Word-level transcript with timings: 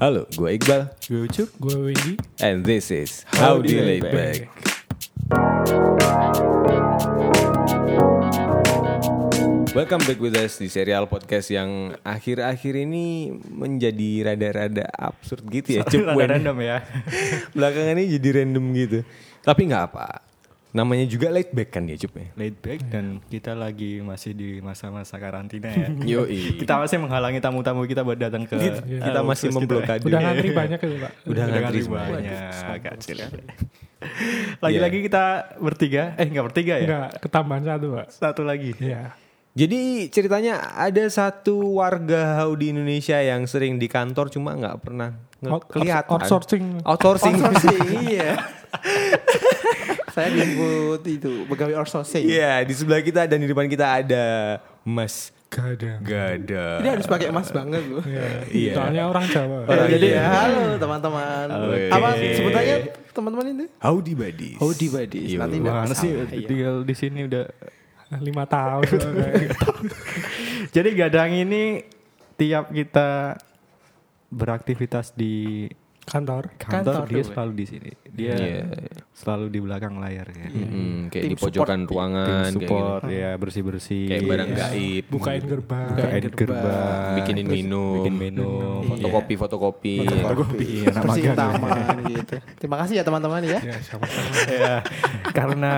Halo, 0.00 0.24
gue 0.32 0.56
Iqbal 0.56 0.88
Gue 1.12 1.28
Ucup. 1.28 1.52
Gue 1.60 1.76
Wendy. 1.92 2.16
and 2.40 2.64
this 2.64 2.88
is 2.88 3.28
Howdy 3.36 3.76
Laid 3.76 4.08
Back. 4.08 4.48
Welcome 9.76 10.00
back 10.08 10.16
with 10.16 10.40
us 10.40 10.56
di 10.56 10.72
serial 10.72 11.04
podcast 11.04 11.52
yang 11.52 12.00
akhir-akhir 12.00 12.80
ini 12.80 13.28
menjadi 13.44 14.32
rada-rada 14.32 14.88
absurd 14.88 15.44
gitu 15.52 15.78
ya. 15.78 15.84
Rada 15.84 16.32
random 16.32 16.56
ya. 16.64 16.80
Belakangan 17.60 18.00
ini 18.00 18.16
jadi 18.16 18.40
random 18.40 18.64
gitu. 18.72 18.98
Tapi 19.44 19.68
nggak 19.68 19.84
apa. 19.84 20.29
Namanya 20.70 21.02
juga 21.04 21.28
laid 21.28 21.50
back 21.50 21.74
kan 21.74 21.82
ya, 21.84 21.98
Cup 21.98 22.14
ya. 22.14 22.30
Laid 22.34 22.56
back 22.58 22.80
dan 22.86 23.18
kita 23.26 23.52
lagi 23.52 23.98
masih 23.98 24.32
di 24.32 24.48
masa-masa 24.60 25.18
karantina 25.18 25.66
ya. 25.66 25.90
Yoi. 26.14 26.62
kita 26.62 26.78
masih 26.78 26.96
menghalangi 26.96 27.38
tamu-tamu 27.38 27.82
kita 27.84 28.00
buat 28.00 28.14
datang 28.14 28.46
ke 28.46 28.54
Kita- 28.54 28.86
kita 28.86 29.18
eh, 29.18 29.26
masih 29.26 29.48
memblokade. 29.50 30.06
Udah 30.06 30.20
ngantri 30.20 30.50
banyak 30.52 30.78
itu 30.78 30.96
pak. 30.96 31.12
Udah 31.26 31.44
ngantri 31.44 31.80
ngantri 31.82 31.82
banyak. 31.90 32.80
Kacil. 32.80 33.18
Lagi-lagi 34.64 34.98
kita 35.02 35.24
bertiga, 35.58 36.14
eh 36.14 36.24
enggak 36.24 36.46
bertiga 36.48 36.74
ya? 36.76 36.86
Enggak, 36.86 37.10
ketambahan 37.20 37.62
satu 37.66 37.86
pak. 37.92 38.06
Satu 38.08 38.42
lagi. 38.46 38.70
Iya. 38.78 39.12
Jadi 39.50 40.06
ceritanya 40.08 40.78
ada 40.78 41.02
satu 41.10 41.82
warga 41.82 42.38
Hau 42.38 42.54
di 42.54 42.70
Indonesia 42.70 43.18
yang 43.18 43.44
sering 43.44 43.76
di 43.76 43.90
kantor 43.90 44.30
cuma 44.30 44.54
nggak 44.54 44.78
pernah 44.78 45.18
nge- 45.42 45.50
Out- 45.50 45.66
kelihatan. 45.66 46.10
outsourcing. 46.14 46.64
Outsourcing. 46.80 47.34
Outsourcing, 47.42 47.78
iya. 48.06 48.38
Saya 50.20 50.28
dijemput 50.36 51.02
itu 51.08 51.32
pegawai 51.48 51.74
outsourcing. 51.80 52.28
Iya, 52.28 52.60
di 52.68 52.74
sebelah 52.76 53.00
kita 53.00 53.24
dan 53.24 53.40
di 53.40 53.48
depan 53.48 53.64
kita 53.72 54.04
ada 54.04 54.24
Mas 54.84 55.32
Gada. 55.50 55.98
Gada. 55.98 56.78
Ini 56.78 56.88
harus 56.94 57.06
pakai 57.10 57.26
emas 57.34 57.50
banget 57.50 57.82
loh. 57.90 58.04
Iya. 58.54 58.72
Soalnya 58.78 59.02
orang 59.10 59.24
Jawa. 59.26 59.58
Orang 59.66 59.88
Jadi 59.90 60.08
iya. 60.14 60.22
halo 60.30 60.78
teman-teman. 60.78 61.46
Oke. 61.50 61.82
Apa 61.90 62.08
sebutannya 62.14 62.76
teman-teman 63.10 63.46
ini? 63.50 63.66
Howdy 63.82 64.12
buddies. 64.14 64.58
Howdy 64.62 64.86
buddies. 64.94 65.28
Nanti 65.34 65.58
Mana 65.58 65.94
sih 65.98 66.10
iya. 66.14 66.46
tinggal 66.46 66.74
di 66.86 66.94
sini 66.94 67.26
udah. 67.26 67.44
Lima 68.26 68.46
tahun. 68.46 68.86
Jadi 70.74 70.88
gadang 70.94 71.34
ini 71.34 71.82
tiap 72.38 72.70
kita 72.70 73.38
beraktivitas 74.30 75.14
di 75.18 75.66
Kantor. 76.10 76.44
kantor, 76.58 76.82
Kantor 76.90 77.06
dia 77.08 77.22
selalu 77.24 77.52
di 77.54 77.64
sini. 77.64 77.90
Dia 78.10 78.34
Iya. 78.34 78.64
selalu 79.12 79.46
di 79.46 79.58
belakang 79.60 79.94
layar 79.96 80.26
ya. 80.26 80.48
Mm, 80.48 81.06
kayak 81.06 81.22
Tim 81.22 81.30
di 81.30 81.36
pojokan 81.36 81.80
ruangan 81.84 82.26
Tim 82.26 82.34
kayak 82.34 82.50
support 82.52 83.00
gitu. 83.00 83.14
ya 83.14 83.30
bersih-bersih. 83.36 84.04
Kayak 84.06 84.22
barang 84.26 84.50
gaib. 84.52 85.04
Bukain 85.06 85.42
gerbang. 85.44 85.88
Bukain 85.92 86.24
gerbang. 86.26 87.10
Bikinin 87.14 87.46
minum. 87.46 87.94
Bikin 87.96 88.16
minum. 88.16 88.82
Fotokopi, 88.90 89.34
fotokopi. 89.36 89.94
Fotokopi. 90.02 90.68
anak 90.84 91.02
Bersihin 91.04 91.30
magang. 91.30 91.38
taman 91.54 91.78
gitu. 92.10 92.34
Terima 92.58 92.76
kasih 92.76 92.94
ya 92.98 93.04
teman-teman 93.04 93.40
ya. 93.40 93.58
Ya 93.62 93.76
sama-sama. 93.80 94.32
ya, 94.50 94.74
karena 95.30 95.74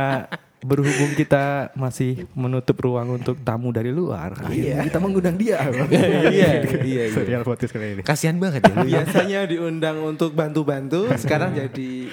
berhubung 0.63 1.13
kita 1.19 1.75
masih 1.75 2.25
menutup 2.39 2.79
ruang 2.79 3.19
untuk 3.19 3.39
tamu 3.43 3.75
dari 3.75 3.91
luar, 3.91 4.39
akhirnya 4.39 4.87
kita 4.87 4.99
mengundang 5.03 5.37
dia. 5.37 5.59
Iya, 5.93 6.23
iya, 6.33 6.51
iya. 6.83 7.05
Serial 7.11 7.43
podcast 7.43 7.75
kali 7.75 7.99
ini. 7.99 8.03
Kasihan 8.07 8.39
banget 8.39 8.65
ya. 8.65 8.73
ya. 8.73 8.85
Biasanya 8.87 9.41
diundang 9.51 10.01
untuk 10.01 10.33
bantu-bantu, 10.33 11.11
sekarang 11.19 11.53
jadi 11.53 12.09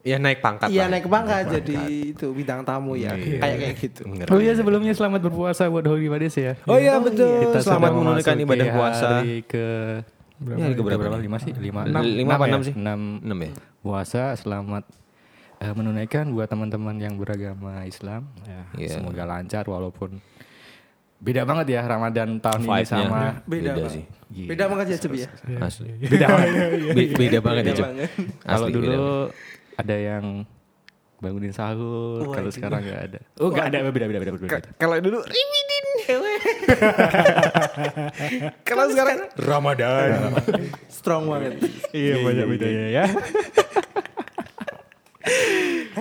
Ya 0.00 0.16
naik 0.16 0.40
pangkat 0.40 0.72
iya 0.72 0.88
naik 0.88 1.04
pangkat 1.12 1.60
jadi 1.60 1.76
itu 2.16 2.32
bintang 2.32 2.64
tamu 2.64 2.96
ya. 2.96 3.12
Iya. 3.12 3.36
Kayak 3.36 3.56
kayak 3.60 3.74
gitu. 3.84 4.00
Oh 4.32 4.40
iya 4.40 4.56
sebelumnya 4.56 4.96
selamat 4.96 5.20
berpuasa 5.28 5.68
buat 5.68 5.84
Holy 5.84 6.08
Badis 6.08 6.40
ya. 6.40 6.56
Oh 6.64 6.80
iya 6.80 6.96
betul. 6.96 7.52
Kita 7.52 7.60
Selamat 7.60 7.92
menunaikan 7.92 8.36
ibadah 8.40 8.66
puasa. 8.72 9.20
Hari 9.20 9.44
ke 9.44 9.66
Ya, 10.40 10.56
hari 10.56 10.72
keberapa 10.72 11.04
berapa? 11.04 11.20
nih? 11.20 11.28
Lima 11.28 11.36
sih? 11.36 11.52
Lima. 11.52 11.84
Enam. 11.84 12.00
Lima 12.00 12.32
apa 12.40 12.48
ya? 12.48 12.50
enam 12.56 12.62
sih? 12.64 12.72
Enam. 12.72 13.00
Enam 13.20 13.38
ya. 13.44 13.50
Puasa 13.84 14.32
selamat 14.40 14.88
eh, 15.60 15.70
menunaikan 15.70 16.24
buat 16.32 16.46
teman-teman 16.46 16.96
yang 16.96 17.14
beragama 17.14 17.84
Islam. 17.84 18.26
Ya, 18.42 18.62
Iya. 18.76 18.88
Semoga 18.96 19.22
lancar 19.24 19.64
walaupun 19.64 20.18
beda 21.20 21.44
banget 21.44 21.76
ya 21.76 21.80
Ramadan 21.84 22.40
tahun 22.40 22.64
ini 22.64 22.82
sama 22.82 23.44
Beda, 23.44 23.76
Beda 23.76 23.88
sih. 23.92 24.04
Beda 24.48 24.64
banget 24.66 24.86
ya 24.88 24.96
Cep 24.98 25.12
ya. 25.14 25.28
Asli. 25.60 25.88
beda 26.00 26.26
banget. 26.26 26.52
Be- 26.96 27.12
Beda 27.12 27.38
banget 27.40 27.62
ya, 27.66 27.74
banget. 27.76 28.10
Kalau 28.40 28.66
dulu 28.66 29.04
ada 29.76 29.96
yang 29.96 30.24
bangunin 31.20 31.52
sahur, 31.52 32.24
kalau 32.32 32.48
sekarang 32.48 32.80
nggak 32.80 33.00
ada. 33.12 33.20
Oh 33.36 33.52
nggak 33.52 33.66
ada, 33.68 33.78
beda 33.84 34.06
beda 34.08 34.18
beda 34.18 34.32
beda. 34.32 34.46
beda. 34.48 34.68
Kalau 34.80 34.96
dulu 34.98 35.18
Ribidin. 35.20 35.86
Kalau 38.64 38.88
sekarang 38.88 39.28
Ramadan. 39.36 40.32
Strong 40.96 41.28
banget. 41.28 41.52
Iya 41.92 42.24
banyak 42.24 42.46
bedanya 42.48 42.84
ya. 42.88 43.04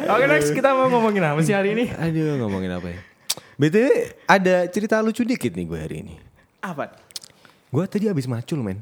Oke 0.10 0.26
next 0.26 0.52
kita 0.52 0.72
mau 0.72 0.88
ngomongin 0.88 1.24
apa 1.24 1.40
sih 1.42 1.52
hari 1.52 1.76
ini? 1.76 1.92
Aduh 1.92 2.40
ngomongin 2.40 2.72
apa 2.72 2.88
ya? 2.88 3.00
BTW 3.60 3.86
ada 4.24 4.56
cerita 4.72 4.96
lucu 5.04 5.22
dikit 5.22 5.52
nih 5.52 5.66
gue 5.68 5.80
hari 5.80 5.96
ini. 6.02 6.16
Apa? 6.64 6.96
Gue 7.68 7.84
tadi 7.86 8.08
habis 8.08 8.24
macul 8.26 8.64
men. 8.64 8.80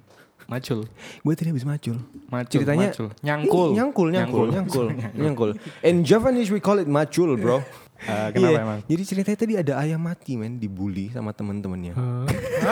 Macul. 0.47 0.85
Gue 1.25 1.33
tadi 1.35 1.49
habis 1.51 1.65
macul. 1.65 1.97
Macul, 2.29 2.51
Ceritanya 2.53 2.87
macul. 2.93 3.07
Nyangkul. 3.19 3.67
Ih, 3.67 3.75
nyangkul, 3.75 4.07
nyangkul, 4.07 4.45
Nyangkul. 4.47 4.85
nyangkul, 4.93 5.13
nyangkul. 5.25 5.49
In 5.83 6.05
Japanese 6.05 6.47
we 6.47 6.61
call 6.61 6.77
it 6.77 6.87
macul, 6.87 7.33
bro. 7.35 7.59
Eh, 7.97 8.29
kenapa 8.29 8.53
Iya. 8.53 8.61
emang? 8.61 8.79
Jadi 8.85 9.03
ceritanya 9.09 9.37
tadi 9.41 9.53
ada 9.57 9.73
ayam 9.81 9.97
mati 9.97 10.37
men 10.37 10.61
dibully 10.61 11.09
sama 11.09 11.33
teman-temannya. 11.33 11.97
Eh, 11.97 12.25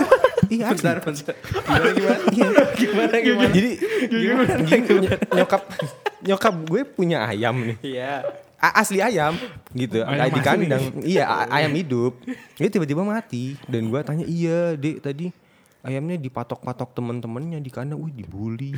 Iya 0.48 0.66
asli. 0.70 0.82
Bentar, 0.82 0.98
bentar. 1.00 1.36
Gimana 1.36 1.88
gimana? 1.92 2.24
Iya. 2.36 2.48
Gimana 2.76 3.16
gimana? 3.18 3.50
Jadi 3.50 3.72
gini, 4.06 4.80
punya- 4.82 5.20
nyokap 5.32 5.62
nyokap 6.22 6.56
gue 6.66 6.82
punya 6.84 7.18
ayam 7.26 7.56
nih. 7.64 7.78
Iya. 7.82 8.14
Asli 8.58 8.98
ayam 8.98 9.38
gitu. 9.72 10.02
Ayam 10.02 10.26
di 10.28 10.42
kandang. 10.42 10.84
Iya 11.00 11.24
a- 11.24 11.50
ayam 11.54 11.70
hidup. 11.72 12.18
Dia 12.56 12.66
tiba-tiba 12.68 13.02
mati. 13.02 13.54
Dan 13.66 13.88
gua 13.88 14.02
tanya 14.02 14.26
iya 14.26 14.74
dek 14.74 15.02
tadi 15.02 15.30
ayamnya 15.82 16.18
dipatok-patok 16.18 16.98
temen-temennya 16.98 17.60
di 17.60 17.70
kandang. 17.70 18.02
Wih 18.02 18.10
dibully. 18.12 18.74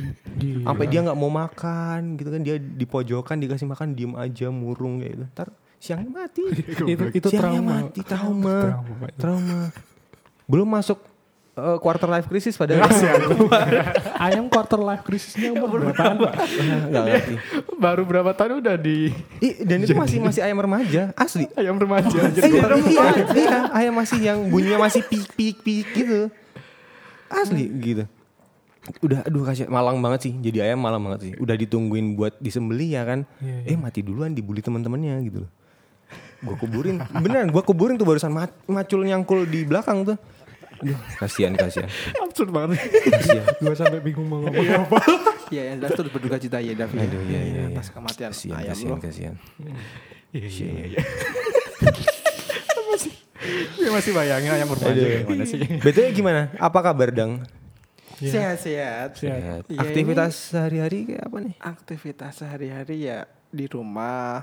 Sampai 0.60 0.86
dia 0.86 1.00
nggak 1.00 1.16
mau 1.16 1.32
makan 1.32 2.20
gitu 2.20 2.28
kan. 2.28 2.40
Dia 2.42 2.56
di 2.56 2.84
pojokan 2.84 3.36
dikasih 3.38 3.64
makan 3.64 3.96
diem 3.96 4.12
aja 4.12 4.48
murung 4.48 5.00
kayak 5.00 5.12
gitu. 5.14 5.24
Ntar 5.32 5.48
siangnya 5.78 6.10
mati. 6.12 6.42
Itu 6.84 6.84
itu 7.08 7.26
siangnya 7.30 7.48
trauma. 7.56 7.72
mati 7.80 8.00
trauma. 8.02 8.56
Trauma, 8.60 9.06
trauma. 9.16 9.60
Belum 10.44 10.68
masuk 10.68 11.00
eh, 11.58 11.78
quarter 11.78 12.06
life 12.06 12.26
crisis 12.26 12.54
padahal 12.54 12.86
Ayam 14.18 14.46
quarter 14.46 14.78
life 14.78 15.02
crisisnya 15.02 15.50
umur 15.50 15.82
berapaan 15.82 16.16
pak? 16.16 16.32
nggak 16.88 17.02
ngerti 17.04 17.34
Baru 17.74 18.02
berapa 18.02 18.30
tahun 18.32 18.58
udah 18.58 18.74
di 18.74 19.10
Ih, 19.38 19.62
dan 19.62 19.78
itu 19.80 19.92
masih 19.92 20.18
masih 20.18 20.40
ayam 20.40 20.58
remaja 20.58 21.10
asli 21.14 21.46
ayam 21.54 21.76
remaja. 21.76 22.14
Eh, 22.38 22.46
iya, 22.46 22.66
iya, 22.78 23.06
iya, 23.34 23.58
ayam 23.72 23.94
masih 23.94 24.18
yang 24.20 24.38
bunyinya 24.46 24.78
masih 24.80 25.02
pik 25.02 25.30
pik 25.32 25.56
pik 25.60 25.86
gitu. 25.92 26.30
Asli 27.28 27.66
gitu. 27.78 28.04
Udah 28.98 29.20
aduh 29.22 29.44
kasih 29.44 29.68
malang 29.68 30.00
banget 30.00 30.20
sih. 30.24 30.32
Jadi 30.34 30.64
ayam 30.64 30.80
malang 30.80 31.02
banget 31.02 31.20
sih. 31.20 31.32
Udah 31.36 31.54
ditungguin 31.54 32.14
buat 32.14 32.34
disembeli 32.38 32.96
ya 32.96 33.04
kan. 33.04 33.28
Eh 33.38 33.68
Iya, 33.68 33.76
mati 33.76 34.00
duluan 34.00 34.32
dibully 34.32 34.58
teman-temannya 34.58 35.20
gitu 35.22 35.44
loh. 35.44 35.50
Gua 36.38 36.54
kuburin. 36.56 37.02
Beneran 37.12 37.50
gua 37.50 37.60
kuburin 37.60 37.94
tuh 37.94 38.06
barusan 38.06 38.30
mat- 38.30 38.54
macul 38.64 39.02
nyangkul 39.02 39.44
di 39.44 39.62
belakang 39.62 40.06
tuh. 40.06 40.16
Kasihan 41.18 41.52
kasihan. 41.58 41.90
Absurd 42.22 42.50
banget. 42.54 42.78
Kasihan. 42.86 43.44
Gue 43.58 43.74
sampai 43.74 44.00
bingung 44.02 44.28
mau 44.30 44.38
ngomong 44.42 44.66
apa. 44.86 44.98
Iya, 45.48 45.62
yang 45.72 45.76
jelas 45.80 45.96
turut 45.96 46.12
berduka 46.12 46.36
cita 46.36 46.60
ya 46.60 46.76
Davi. 46.76 46.96
Aduh, 47.00 47.22
iya, 47.24 47.40
iya, 47.40 47.62
iya. 47.68 47.72
Atas 47.72 47.88
kematian 47.88 48.30
Kasihan 48.36 48.62
kasihan 48.68 48.98
kasihan. 49.00 49.34
Iya 50.28 50.44
iya 50.44 50.84
iya. 50.92 51.00
masih 52.92 53.12
ya 53.80 53.90
masih 53.94 54.12
bayangin 54.12 54.50
ayam 54.52 54.68
remaja 54.68 54.92
Aduh. 54.92 55.24
gimana 55.24 55.44
sih? 55.48 55.60
BTW 55.64 56.06
gimana? 56.12 56.52
Apa 56.60 56.84
kabar 56.84 57.08
Dang? 57.08 57.48
Iya. 58.18 58.32
Sehat-sehat. 58.34 59.10
Sehat. 59.16 59.62
Iya, 59.70 59.78
Aktivitas 59.78 60.34
sehari-hari 60.52 60.98
kayak 61.06 61.24
apa 61.24 61.36
nih? 61.38 61.54
Aktivitas 61.62 62.32
sehari-hari 62.42 62.96
ya 63.08 63.24
di 63.48 63.64
rumah. 63.70 64.42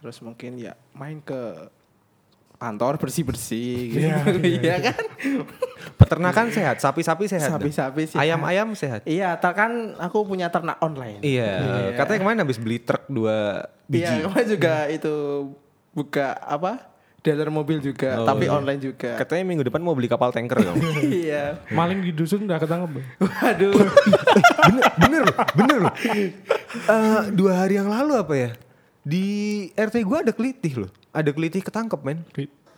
Terus 0.00 0.18
mungkin 0.24 0.56
ya 0.58 0.74
main 0.96 1.20
ke 1.20 1.68
kantor 2.64 2.96
bersih-bersih 2.96 3.76
gitu. 3.92 4.00
Iya, 4.08 4.16
Iya 4.40 4.76
kan? 4.80 4.96
Peternakan 5.94 6.46
sehat, 6.48 6.76
sapi-sapi 6.80 7.28
sehat. 7.28 7.52
Sapi-sapi 7.52 8.02
sih. 8.08 8.16
Ayam-ayam 8.16 8.72
sehat. 8.72 9.04
Iya, 9.04 9.36
tak 9.36 9.54
kan 9.54 9.72
aku 10.00 10.24
punya 10.24 10.48
ternak 10.48 10.80
online. 10.80 11.20
Iya, 11.20 11.92
katanya 11.94 12.18
kemarin 12.24 12.38
habis 12.40 12.56
beli 12.56 12.80
truk 12.80 13.04
dua 13.06 13.68
biji. 13.84 14.08
Iya, 14.08 14.26
kemarin 14.26 14.48
juga 14.48 14.74
itu 14.88 15.14
buka 15.92 16.34
apa? 16.40 16.90
Dealer 17.24 17.48
mobil 17.48 17.80
juga, 17.80 18.20
Oh, 18.20 18.28
tapi 18.28 18.44
iya. 18.44 18.52
online 18.52 18.80
juga. 18.84 19.16
Katanya 19.16 19.48
minggu 19.48 19.64
depan 19.64 19.80
mau 19.80 19.96
beli 19.96 20.12
kapal 20.12 20.28
tanker 20.28 20.60
dong. 20.60 20.76
iya. 21.24 21.56
Maling 21.72 22.04
di 22.04 22.12
dusun 22.12 22.44
udah 22.44 22.60
ketangkep. 22.60 23.00
Waduh. 23.16 23.72
bener, 24.68 24.84
bener 25.00 25.22
loh, 25.24 25.36
bener 25.56 25.78
loh. 25.88 25.94
Eh, 26.84 27.22
dua 27.32 27.64
hari 27.64 27.80
yang 27.80 27.88
lalu 27.88 28.12
apa 28.20 28.34
ya? 28.36 28.50
Di 29.00 29.24
RT 29.72 30.04
gua 30.04 30.20
ada 30.20 30.36
kelitih 30.36 30.84
loh. 30.84 30.92
Ada 31.14 31.30
kelitih 31.30 31.62
ketangkep 31.62 32.00
men. 32.02 32.26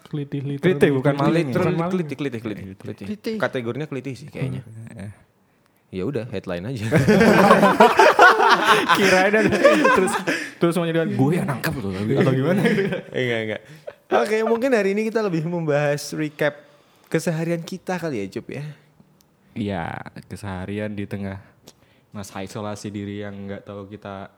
Kelitih 0.06 0.41
liter. 0.44 0.62
Kelitih, 0.62 0.91
bukan 0.93 1.17
maling. 1.17 1.49
Literal 1.50 1.65
Bukan 1.67 1.77
maling. 1.81 1.93
kelitih, 1.97 2.17
kelitih, 2.21 2.41
kelitih, 2.44 2.65
kelitih. 2.79 3.06
Kelitih. 3.09 3.37
Kategorinya 3.41 3.87
kelitih 3.88 4.15
sih 4.15 4.29
kayaknya. 4.29 4.62
Ya 5.88 6.05
udah 6.05 6.29
headline 6.29 6.69
aja. 6.69 6.83
Kirain 8.99 9.33
ada 9.33 9.49
terus 9.97 10.12
terus 10.59 10.73
semuanya 10.75 11.03
dengan 11.03 11.11
gue 11.15 11.33
yang 11.33 11.47
nangkap 11.49 11.73
tuh 11.79 11.91
atau 11.94 12.33
gimana? 12.35 12.61
enggak 13.11 13.41
enggak. 13.47 13.62
Oke, 14.06 14.37
mungkin 14.47 14.71
hari 14.71 14.94
ini 14.94 15.09
kita 15.09 15.25
lebih 15.25 15.47
membahas 15.47 16.15
recap 16.15 16.55
keseharian 17.11 17.62
kita 17.62 17.99
kali 17.99 18.23
ya, 18.23 18.27
Cup 18.38 18.47
ya. 18.50 18.65
Iya, 19.56 19.85
keseharian 20.29 20.93
di 20.93 21.09
tengah 21.09 21.41
masa 22.12 22.44
isolasi 22.44 22.93
diri 22.93 23.25
yang 23.25 23.35
nggak 23.49 23.67
tahu 23.67 23.88
kita 23.88 24.31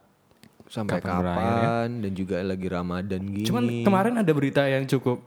Sampai 0.69 1.01
Kapan 1.01 1.09
kapan, 1.11 1.25
berakhir 1.25 1.65
ya? 1.65 1.73
dan 1.99 2.13
juga 2.13 2.37
lagi 2.41 2.67
Ramadan 2.69 3.23
gini. 3.25 3.45
Cuman 3.45 3.65
kemarin 3.83 4.15
ada 4.17 4.33
berita 4.33 4.63
yang 4.63 4.85
cukup 4.85 5.19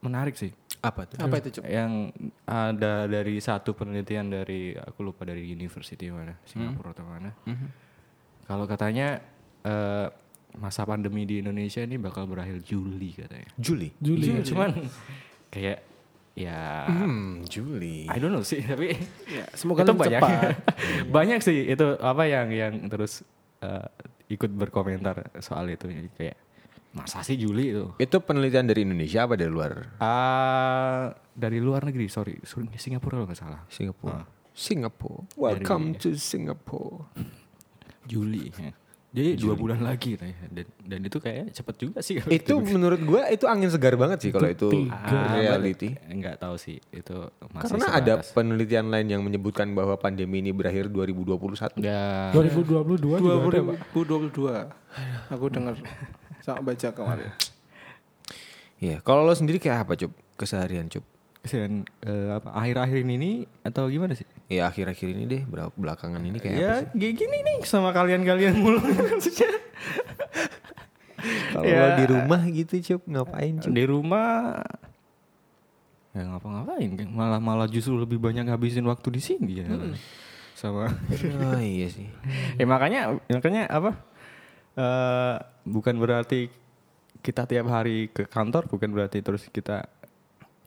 menarik 0.00 0.34
sih. 0.34 0.52
apa 0.78 1.02
tuh? 1.04 1.18
Apa 1.18 1.42
itu, 1.42 1.58
Cuk? 1.58 1.64
Yang 1.64 2.14
ada 2.44 2.92
dari 3.04 3.34
satu 3.38 3.72
penelitian 3.72 4.30
dari 4.30 4.70
aku 4.72 5.02
lupa 5.02 5.24
dari 5.24 5.42
university 5.44 6.06
mana, 6.06 6.38
Singapura 6.44 6.92
atau 6.92 7.02
mana. 7.02 7.34
Kalau 8.44 8.62
katanya 8.64 9.18
eh, 9.60 10.06
masa 10.54 10.84
pandemi 10.84 11.24
di 11.24 11.40
Indonesia 11.40 11.80
ini 11.80 11.96
bakal 11.96 12.24
berakhir 12.24 12.62
Juli 12.62 13.10
katanya. 13.12 13.50
Juli. 13.56 13.90
Juli. 13.98 14.24
Iya, 14.28 14.40
cuman 14.44 14.70
kayak 15.48 15.78
ya 16.34 16.86
Hmm, 16.86 17.42
Juli. 17.44 18.06
I 18.06 18.16
don't 18.16 18.30
know 18.30 18.40
sih 18.42 18.62
tapi 18.62 18.94
Ya, 19.26 19.50
semoga 19.52 19.82
itu 19.82 19.92
banyak 19.92 20.20
cepat. 20.20 20.62
banyak 21.16 21.40
sih 21.42 21.66
itu 21.66 21.86
apa 21.98 22.22
yang 22.24 22.48
yang 22.48 22.72
terus 22.86 23.26
eh, 23.58 23.82
ikut 24.28 24.50
berkomentar 24.52 25.32
soal 25.40 25.72
itu 25.72 25.88
kayak 26.16 26.36
masa 26.92 27.20
sih 27.20 27.36
Juli 27.36 27.72
itu 27.72 27.84
Itu 28.00 28.24
penelitian 28.24 28.68
dari 28.68 28.84
Indonesia 28.84 29.28
apa 29.28 29.36
dari 29.36 29.50
luar? 29.52 30.00
Ah 30.00 31.12
dari 31.32 31.60
luar 31.60 31.84
negeri 31.84 32.08
sorry 32.08 32.40
Singapura 32.76 33.20
kalau 33.20 33.26
nggak 33.28 33.40
salah 33.40 33.60
Singapura. 33.68 34.24
Singapura. 34.52 35.24
Welcome 35.38 35.94
to 36.02 36.18
Singapore. 36.18 37.06
Juli 38.10 38.50
ya. 38.56 38.72
Jadi 39.08 39.34
dua 39.34 39.54
bulan 39.54 39.80
lagi 39.80 40.14
katanya. 40.14 40.36
dan 40.46 40.66
dan 40.78 41.00
itu 41.00 41.16
kayak 41.16 41.48
cepet 41.50 41.74
juga 41.78 41.98
sih 41.98 42.20
kalau 42.20 42.28
Itu 42.30 42.54
menurut 42.60 43.00
gua 43.00 43.24
itu 43.26 43.44
angin 43.44 43.68
segar 43.68 43.94
banget 43.94 44.20
sih 44.20 44.30
kalau 44.30 44.46
itu 44.46 44.68
Ah, 44.88 45.32
reality. 45.34 45.96
nggak 45.96 46.36
tahu 46.38 46.54
sih 46.54 46.76
itu 46.90 47.16
masih 47.48 47.72
Karena 47.72 47.86
ada 47.90 48.12
sebatas. 48.18 48.32
penelitian 48.32 48.86
lain 48.86 49.08
yang 49.08 49.22
menyebutkan 49.22 49.72
bahwa 49.72 49.96
pandemi 49.96 50.38
ini 50.38 50.52
berakhir 50.52 50.88
2021. 50.88 51.80
ya 51.80 52.30
2022 52.30 53.16
juga 53.16 53.34
ada, 53.40 53.60
Pak. 53.64 53.76
2022. 53.96 54.68
Aku 55.30 55.44
dengar 55.48 55.74
sama 56.40 56.60
baca 56.62 56.88
kemarin. 56.90 57.32
Iya, 58.78 59.00
kalau 59.00 59.24
lo 59.24 59.32
sendiri 59.32 59.58
kayak 59.58 59.84
apa, 59.84 59.96
Cup? 59.96 60.12
Keseharian, 60.36 60.86
Cup? 60.86 61.02
dan 61.40 61.86
eh, 62.02 62.28
apa 62.30 62.52
akhir-akhir 62.52 62.98
ini 63.00 63.30
atau 63.62 63.88
gimana 63.88 64.12
sih 64.12 64.26
Ya 64.48 64.64
akhir-akhir 64.64 65.08
ini 65.12 65.24
deh, 65.24 65.42
berapa 65.44 65.68
belakangan 65.70 66.20
ini 66.20 66.40
kayak 66.40 66.56
apa 66.56 66.96
ya 66.96 67.10
gini 67.12 67.36
nih 67.38 67.56
sama 67.62 67.92
kalian-kalian 67.92 68.56
mulu 68.56 68.80
maksudnya 69.12 69.52
Kalau 71.52 71.66
Ya. 71.66 71.98
di 71.98 72.04
rumah 72.06 72.40
gitu, 72.46 72.74
Cup, 72.80 73.02
ngapain, 73.04 73.58
Cup? 73.58 73.68
di 73.68 73.84
rumah 73.84 74.62
ya 76.08 76.24
ngapa-ngapain 76.24 76.88
malah 77.06 77.38
malah 77.38 77.68
justru 77.68 77.94
lebih 77.94 78.16
banyak 78.16 78.42
ngabisin 78.42 78.82
waktu 78.82 79.08
di 79.12 79.20
sini 79.20 79.60
ya 79.60 79.66
sama 80.56 80.90
Oh 81.44 81.60
iya 81.76 81.86
sih. 81.86 82.08
ya 82.56 82.64
makanya 82.64 83.14
makanya 83.28 83.68
apa 83.68 83.90
eh 84.74 85.36
bukan 85.62 85.94
berarti 85.94 86.48
kita 87.20 87.44
tiap 87.44 87.68
hari 87.68 88.08
ke 88.08 88.24
kantor 88.24 88.66
bukan 88.66 88.90
berarti 88.90 89.20
terus 89.20 89.46
kita 89.46 89.86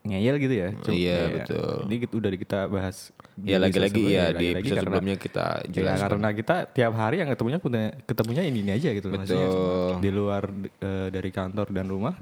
ngeyel 0.04 0.38
gitu 0.38 0.56
ya 0.56 0.70
Cuma- 0.78 0.96
Iya, 0.96 1.18
ya, 1.18 1.28
betul. 1.36 1.76
ini 1.90 1.96
udah 2.06 2.32
kita 2.38 2.60
bahas 2.68 3.12
Ya 3.44 3.58
lagi-lagi 3.58 4.02
ya 4.04 4.30
di 4.30 4.54
lagi-lagi 4.54 4.54
episode 4.62 4.76
karena- 4.76 4.84
sebelumnya 4.94 5.18
kita 5.18 5.46
Ya, 5.60 5.72
jelaskan. 5.72 6.04
karena 6.08 6.30
kita 6.32 6.56
tiap 6.70 6.94
hari 6.94 7.16
yang 7.18 7.30
ketemunya 7.30 7.58
punya- 7.58 7.94
ketemunya 8.04 8.44
ini, 8.44 8.58
ini 8.60 8.72
aja 8.72 8.90
gitu 8.92 9.08
maksudnya. 9.08 9.44
Betul. 9.44 9.92
di 9.98 10.10
luar 10.10 10.44
eh, 10.78 11.08
dari 11.10 11.30
kantor 11.30 11.68
dan 11.70 11.86
rumah 11.86 12.14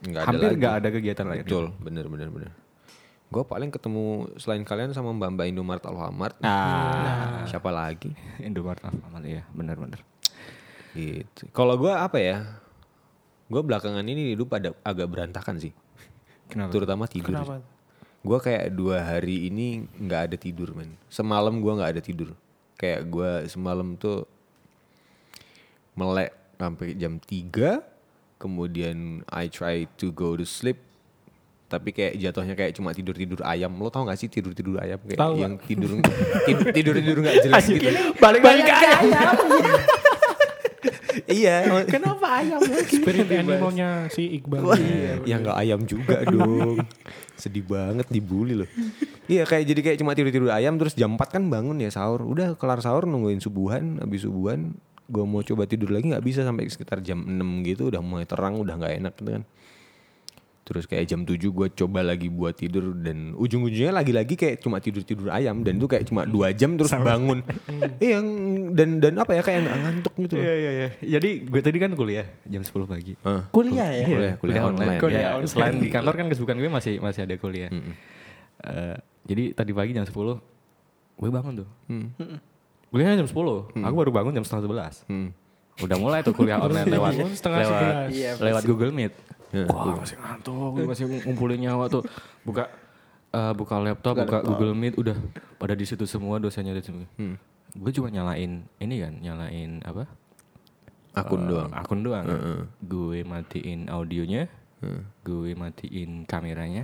Nggak 0.00 0.18
ada 0.18 0.28
hampir 0.30 0.46
lagi. 0.46 0.58
nggak 0.58 0.74
ada 0.74 0.88
kegiatan 0.90 1.26
lain 1.26 1.42
Betul, 1.42 1.64
bener 1.78 2.06
bener 2.06 2.28
bener. 2.28 2.50
Gue 3.26 3.42
paling 3.42 3.68
ketemu 3.68 4.04
selain 4.36 4.62
kalian 4.62 4.90
sama 4.90 5.10
Mbak 5.10 5.30
Mbak 5.32 5.46
Indomart 5.48 5.82
Alfamart. 5.82 6.36
nah 6.38 7.42
Siapa 7.44 7.68
lagi? 7.68 8.14
Indomaret 8.40 8.80
Alfamart 8.80 9.24
ya 9.24 9.42
benar-benar 9.50 10.00
Gitu. 10.92 11.50
Kalau 11.50 11.74
gue 11.74 11.90
apa 11.90 12.16
ya? 12.16 12.62
Gue 13.44 13.60
belakangan 13.60 14.00
ini 14.02 14.32
hidup 14.32 14.48
ada 14.50 14.72
agak 14.80 15.04
berantakan 15.06 15.58
sih. 15.58 15.74
kenapa 16.46 16.70
Terutama 16.70 17.04
tidur. 17.04 17.34
Kenapa? 17.34 17.58
Gue 18.24 18.38
kayak 18.40 18.72
dua 18.72 19.04
hari 19.04 19.52
ini 19.52 19.84
nggak 20.00 20.32
ada 20.32 20.36
tidur 20.40 20.72
men. 20.72 20.96
Semalam 21.12 21.60
gue 21.60 21.72
nggak 21.76 21.92
ada 21.92 22.02
tidur. 22.02 22.32
Kayak 22.80 23.04
gue 23.12 23.30
semalam 23.52 24.00
tuh 24.00 24.24
melek 25.94 26.32
sampai 26.56 26.96
jam 26.96 27.20
3 27.20 27.84
kemudian 28.40 29.22
I 29.30 29.46
try 29.52 29.86
to 30.00 30.10
go 30.10 30.34
to 30.34 30.42
sleep 30.42 30.80
tapi 31.64 31.90
kayak 31.94 32.18
jatuhnya 32.18 32.54
kayak 32.56 32.72
cuma 32.76 32.96
tidur 32.96 33.12
tidur 33.12 33.44
ayam. 33.44 33.76
Lo 33.76 33.92
tau 33.92 34.08
gak 34.08 34.16
sih 34.16 34.32
tidur 34.32 34.56
tidur 34.56 34.80
ayam 34.80 34.98
kayak 35.04 35.20
Tahu, 35.20 35.34
yang 35.36 35.54
tidur 35.60 36.00
tidur 36.48 36.66
tidur 36.72 36.94
tidur 36.96 37.16
nggak 37.20 37.36
jelas 37.44 37.64
gitu? 37.68 37.88
Balik-balik 38.16 38.64
ke 38.64 38.72
ayam 38.72 39.00
iya. 41.26 41.64
Kenapa 41.94 42.42
ayam? 42.42 42.60
Spirit 42.64 43.28
animalnya 43.30 44.08
si 44.10 44.40
Iqbal. 44.40 44.74
ya 45.24 45.36
nggak 45.38 45.56
ayam 45.56 45.80
juga 45.84 46.24
dong. 46.32 46.80
Sedih 47.34 47.64
banget 47.66 48.06
dibully 48.08 48.64
loh. 48.64 48.68
Iya 49.26 49.48
kayak 49.48 49.64
jadi 49.64 49.80
kayak 49.80 49.98
cuma 50.00 50.12
tidur 50.12 50.32
tidur 50.32 50.50
ayam 50.52 50.76
terus 50.76 50.94
jam 50.94 51.16
4 51.16 51.34
kan 51.40 51.42
bangun 51.48 51.78
ya 51.80 51.90
sahur. 51.90 52.22
Udah 52.24 52.54
kelar 52.54 52.80
sahur 52.80 53.08
nungguin 53.08 53.40
subuhan. 53.40 53.98
Habis 54.02 54.26
subuhan 54.26 54.74
gue 55.04 55.24
mau 55.28 55.44
coba 55.44 55.68
tidur 55.68 55.92
lagi 55.92 56.08
nggak 56.08 56.24
bisa 56.24 56.44
sampai 56.44 56.68
sekitar 56.68 57.00
jam 57.00 57.20
6 57.22 57.40
gitu. 57.68 57.90
Udah 57.92 58.00
mulai 58.04 58.26
terang 58.26 58.60
udah 58.60 58.74
nggak 58.78 58.94
enak 59.02 59.14
gitu 59.20 59.30
kan 59.40 59.44
terus 60.64 60.88
kayak 60.88 61.04
jam 61.04 61.28
7 61.28 61.36
gue 61.36 61.66
coba 61.76 62.00
lagi 62.00 62.32
buat 62.32 62.56
tidur 62.56 62.96
dan 62.96 63.36
ujung-ujungnya 63.36 63.92
lagi-lagi 63.92 64.32
kayak 64.32 64.64
cuma 64.64 64.80
tidur-tidur 64.80 65.28
ayam 65.28 65.60
dan 65.60 65.76
itu 65.76 65.84
kayak 65.84 66.08
cuma 66.08 66.24
dua 66.24 66.56
jam 66.56 66.80
terus 66.80 66.88
bangun 66.90 67.44
iya 68.00 68.16
dan 68.72 68.96
dan 68.96 69.12
apa 69.20 69.36
ya 69.36 69.42
kayak 69.44 69.60
ngantuk 69.68 70.14
gitu 70.24 70.40
Iya 70.40 70.54
iya 70.56 70.70
iya. 70.72 70.88
Jadi 71.20 71.44
gue 71.44 71.60
tadi 71.60 71.76
kan 71.76 71.92
kuliah 71.92 72.24
jam 72.48 72.64
10 72.64 72.72
pagi. 72.88 73.12
Ah, 73.20 73.44
Kuliah 73.52 73.92
ya? 73.92 74.06
kuliah 74.08 74.34
kuliah 74.40 74.62
online 74.64 74.98
Kuliah 74.98 75.20
Ya, 75.20 75.30
online. 75.36 75.52
Selain 75.52 75.76
di 75.76 75.88
kantor 75.92 76.14
kan 76.16 76.26
kesibukan 76.32 76.56
gue 76.56 76.70
masih 76.72 76.94
masih 76.96 77.20
ada 77.28 77.36
kuliah. 77.36 77.68
Eh, 78.64 78.96
jadi 79.28 79.52
tadi 79.52 79.70
pagi 79.76 79.92
jam 79.92 80.08
10 80.08 80.16
gue 81.14 81.28
bangun 81.28 81.60
tuh. 81.60 81.68
Kuliahnya 82.88 83.20
jam 83.20 83.28
10. 83.28 83.84
Aku 83.84 83.94
baru 84.00 84.10
bangun 84.16 84.32
jam 84.32 84.44
setengah 84.48 84.64
11. 85.04 85.12
Hmm. 85.12 85.28
Udah 85.82 85.98
mulai 85.98 86.22
tuh 86.22 86.32
kuliah 86.32 86.62
online 86.64 86.86
lewat 86.86 87.12
setengah 87.34 87.58
lewat, 87.66 87.82
11. 88.08 88.16
Iya, 88.16 88.30
lewat 88.38 88.62
Google 88.64 88.94
Meet. 88.94 89.12
Ya, 89.54 89.70
Wah, 89.70 89.94
masih 90.02 90.18
ngantuk, 90.18 90.70
gue 90.74 90.84
masih 90.90 91.04
ngumpulin 91.06 91.62
nyawa 91.62 91.86
tuh. 91.86 92.02
Buka 92.42 92.66
eh, 93.30 93.52
buka 93.54 93.78
laptop, 93.78 94.18
buka 94.18 94.42
Google 94.42 94.74
Meet 94.74 94.98
udah 94.98 95.14
pada 95.62 95.78
di 95.78 95.86
situ 95.86 96.02
semua 96.10 96.42
dosanya 96.42 96.74
ada 96.74 96.82
semua. 96.82 97.06
Gue 97.74 97.90
cuma 97.94 98.10
nyalain 98.10 98.66
ini 98.82 98.94
kan, 98.98 99.14
nyalain 99.22 99.78
apa? 99.86 100.10
akun 101.14 101.46
Eh, 101.46 101.48
doang 101.54 101.70
Akun 101.70 102.00
doang. 102.02 102.26
Gue 102.82 103.22
matiin 103.22 103.86
audionya, 103.86 104.50
gue 105.22 105.54
matiin 105.54 106.26
kameranya, 106.26 106.82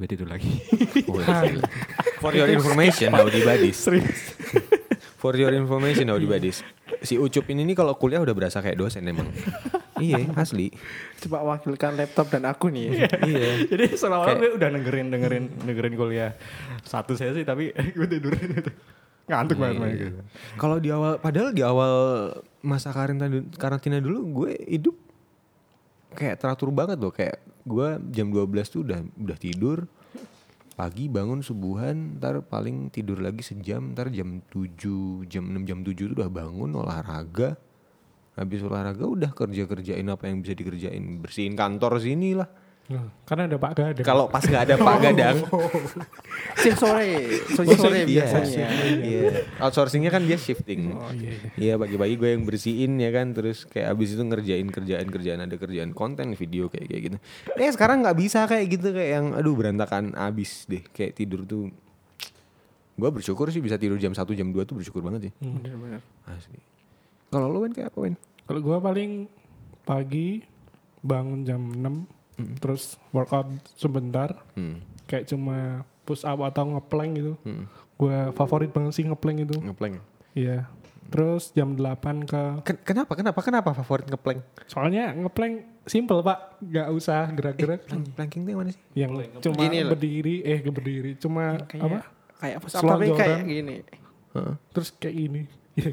gue 0.00 0.06
tidur 0.08 0.32
lagi. 0.32 0.48
For 2.20 2.32
your 2.32 2.48
information, 2.48 3.12
Audi 3.12 3.44
Badis. 3.44 3.86
For 5.20 5.36
your 5.36 5.52
information, 5.52 6.08
Audi 6.08 6.24
Badis. 6.24 6.64
Si 7.04 7.20
Ucup 7.20 7.44
ini 7.52 7.68
nih 7.68 7.76
kalau 7.76 7.92
kuliah 8.00 8.24
udah 8.24 8.32
berasa 8.32 8.64
kayak 8.64 8.80
dosen 8.80 9.04
emang. 9.04 9.28
Iya, 10.02 10.22
asli. 10.36 10.72
Coba 11.24 11.42
wakilkan 11.56 11.96
laptop 11.96 12.28
dan 12.32 12.44
aku 12.48 12.68
nih 12.72 12.84
ya. 12.92 13.08
iya. 13.24 13.50
Jadi 13.66 13.96
selama 13.96 14.36
gue 14.36 14.56
udah 14.56 14.68
dengerin 14.72 15.08
dengerin 15.12 15.44
dengerin 15.64 15.94
kuliah 15.96 16.32
satu 16.84 17.16
sesi 17.16 17.42
tapi 17.42 17.72
gue 17.96 18.08
tidur 18.08 18.32
ngantuk 19.26 19.58
banget 19.58 19.76
banget 19.82 19.96
gitu. 19.98 20.22
Kalau 20.54 20.76
di 20.78 20.88
awal, 20.94 21.18
padahal 21.18 21.50
di 21.50 21.62
awal 21.66 21.94
masa 22.62 22.94
karantina, 22.94 23.42
karantina 23.58 23.98
dulu 23.98 24.44
gue 24.44 24.52
hidup 24.70 24.94
kayak 26.14 26.38
teratur 26.38 26.70
banget 26.70 26.98
loh. 27.02 27.10
Kayak 27.10 27.42
gue 27.66 27.88
jam 28.14 28.30
12 28.30 28.72
tuh 28.72 28.80
udah 28.86 29.02
udah 29.02 29.38
tidur. 29.38 29.78
Pagi 30.76 31.08
bangun 31.08 31.40
subuhan, 31.40 32.20
ntar 32.20 32.44
paling 32.44 32.92
tidur 32.92 33.16
lagi 33.24 33.40
sejam, 33.40 33.96
ntar 33.96 34.12
jam 34.12 34.44
7, 34.52 35.24
jam 35.24 35.48
6, 35.48 35.64
jam 35.64 35.80
7 35.80 36.12
tuh 36.12 36.16
udah 36.20 36.28
bangun 36.28 36.68
olahraga. 36.76 37.56
Habis 38.36 38.60
olahraga 38.62 39.04
udah 39.08 39.30
kerja-kerjain 39.32 40.04
apa 40.06 40.28
yang 40.28 40.44
bisa 40.44 40.52
dikerjain. 40.52 41.24
Bersihin 41.24 41.56
kantor 41.56 41.98
sini 41.98 42.36
lah. 42.36 42.48
Karena 43.26 43.50
ada 43.50 43.58
Pak 43.58 43.72
Gadang. 43.74 44.06
Kalau 44.06 44.30
pas 44.30 44.46
nggak 44.46 44.62
ada 44.62 44.74
Pak 44.78 44.96
Gadang, 45.10 45.36
Shift 46.62 46.78
sore, 46.78 47.42
sore 47.50 48.06
Iya, 48.06 48.22
biasanya. 48.22 48.66
Iya. 49.02 49.22
Outsourcingnya 49.58 50.14
kan 50.14 50.22
dia 50.22 50.38
shifting. 50.38 50.94
Oh 50.94 51.10
iya. 51.10 51.34
iya. 51.34 51.48
Iya 51.58 51.74
pagi-pagi 51.82 52.14
gue 52.14 52.30
yang 52.38 52.46
bersihin 52.46 52.94
ya 53.02 53.10
kan 53.10 53.34
terus 53.34 53.66
kayak 53.66 53.90
abis 53.90 54.14
itu 54.14 54.22
ngerjain 54.22 54.70
kerjaan-kerjaan 54.70 55.40
ada 55.42 55.56
kerjaan 55.58 55.90
konten 55.98 56.38
video 56.38 56.70
kayak 56.70 56.86
kayak 56.86 57.02
gitu. 57.10 57.16
Eh 57.58 57.70
sekarang 57.74 58.06
nggak 58.06 58.16
bisa 58.22 58.46
kayak 58.46 58.70
gitu 58.70 58.94
kayak 58.94 59.10
yang 59.18 59.26
aduh 59.34 59.58
berantakan 59.58 60.14
abis 60.14 60.70
deh 60.70 60.86
kayak 60.94 61.18
tidur 61.18 61.42
tuh 61.42 61.74
Gue 62.96 63.12
bersyukur 63.12 63.52
sih 63.52 63.60
bisa 63.60 63.76
tidur 63.76 64.00
jam 64.00 64.16
1 64.16 64.24
jam 64.32 64.48
2 64.48 64.56
tuh 64.64 64.72
bersyukur 64.80 65.04
banget 65.04 65.28
sih. 65.28 65.32
Bener-bener. 65.42 66.00
Asli. 66.24 66.75
Kalau 67.28 67.46
lo 67.48 67.58
Wen 67.60 67.70
kayak 67.70 67.90
apa 67.90 67.98
Wen? 68.00 68.14
Kalau 68.42 68.60
gua 68.60 68.78
paling 68.78 69.26
pagi 69.82 70.42
bangun 71.00 71.42
jam 71.42 71.62
6 71.62 72.06
terus 72.58 72.82
workout 73.10 73.48
sebentar 73.74 74.44
Hmm. 74.52 74.82
kayak 75.04 75.26
cuma 75.26 75.80
push 76.02 76.22
up 76.22 76.38
atau 76.40 76.68
ngeplank 76.68 77.12
gitu. 77.14 77.32
Hmm. 77.42 77.64
Gua 77.94 78.30
favorit 78.30 78.68
banget 78.68 78.92
sih 78.92 79.04
ngeplank 79.04 79.38
itu. 79.42 79.56
Ngeplank. 79.58 79.98
Iya. 80.32 80.68
Terus 81.06 81.50
jam 81.50 81.72
8 81.72 81.86
ke 82.24 82.42
Ken- 82.62 82.82
kenapa? 82.84 83.14
Kenapa? 83.14 83.38
Kenapa 83.40 83.70
favorit 83.72 84.06
ngeplank? 84.06 84.42
soalnya 84.66 85.10
ngeplank 85.12 85.54
simple 85.84 86.18
Pak, 86.20 86.38
nggak 86.60 86.88
usah 86.90 87.30
gerak-gerak. 87.30 87.86
Plank- 87.86 88.10
Planking 88.12 88.42
itu 88.42 88.50
yang 88.50 88.58
mana 88.58 88.70
sih? 88.70 88.82
yang 88.92 89.10
cuma 89.40 89.54
Gini 89.60 89.78
berdiri 89.84 90.34
eh 90.42 90.58
berdiri 90.60 91.14
cuma 91.14 91.62
Kayak 91.64 91.82
apa? 91.84 91.98
kayak 92.36 92.56
push 92.58 92.74
up 92.74 92.82
tapi 92.84 93.06
kayak 93.12 93.40
gini. 93.44 93.76
Terus 94.68 94.88
kayak 94.92 95.14
gini. 95.16 95.42
Ya, 95.76 95.92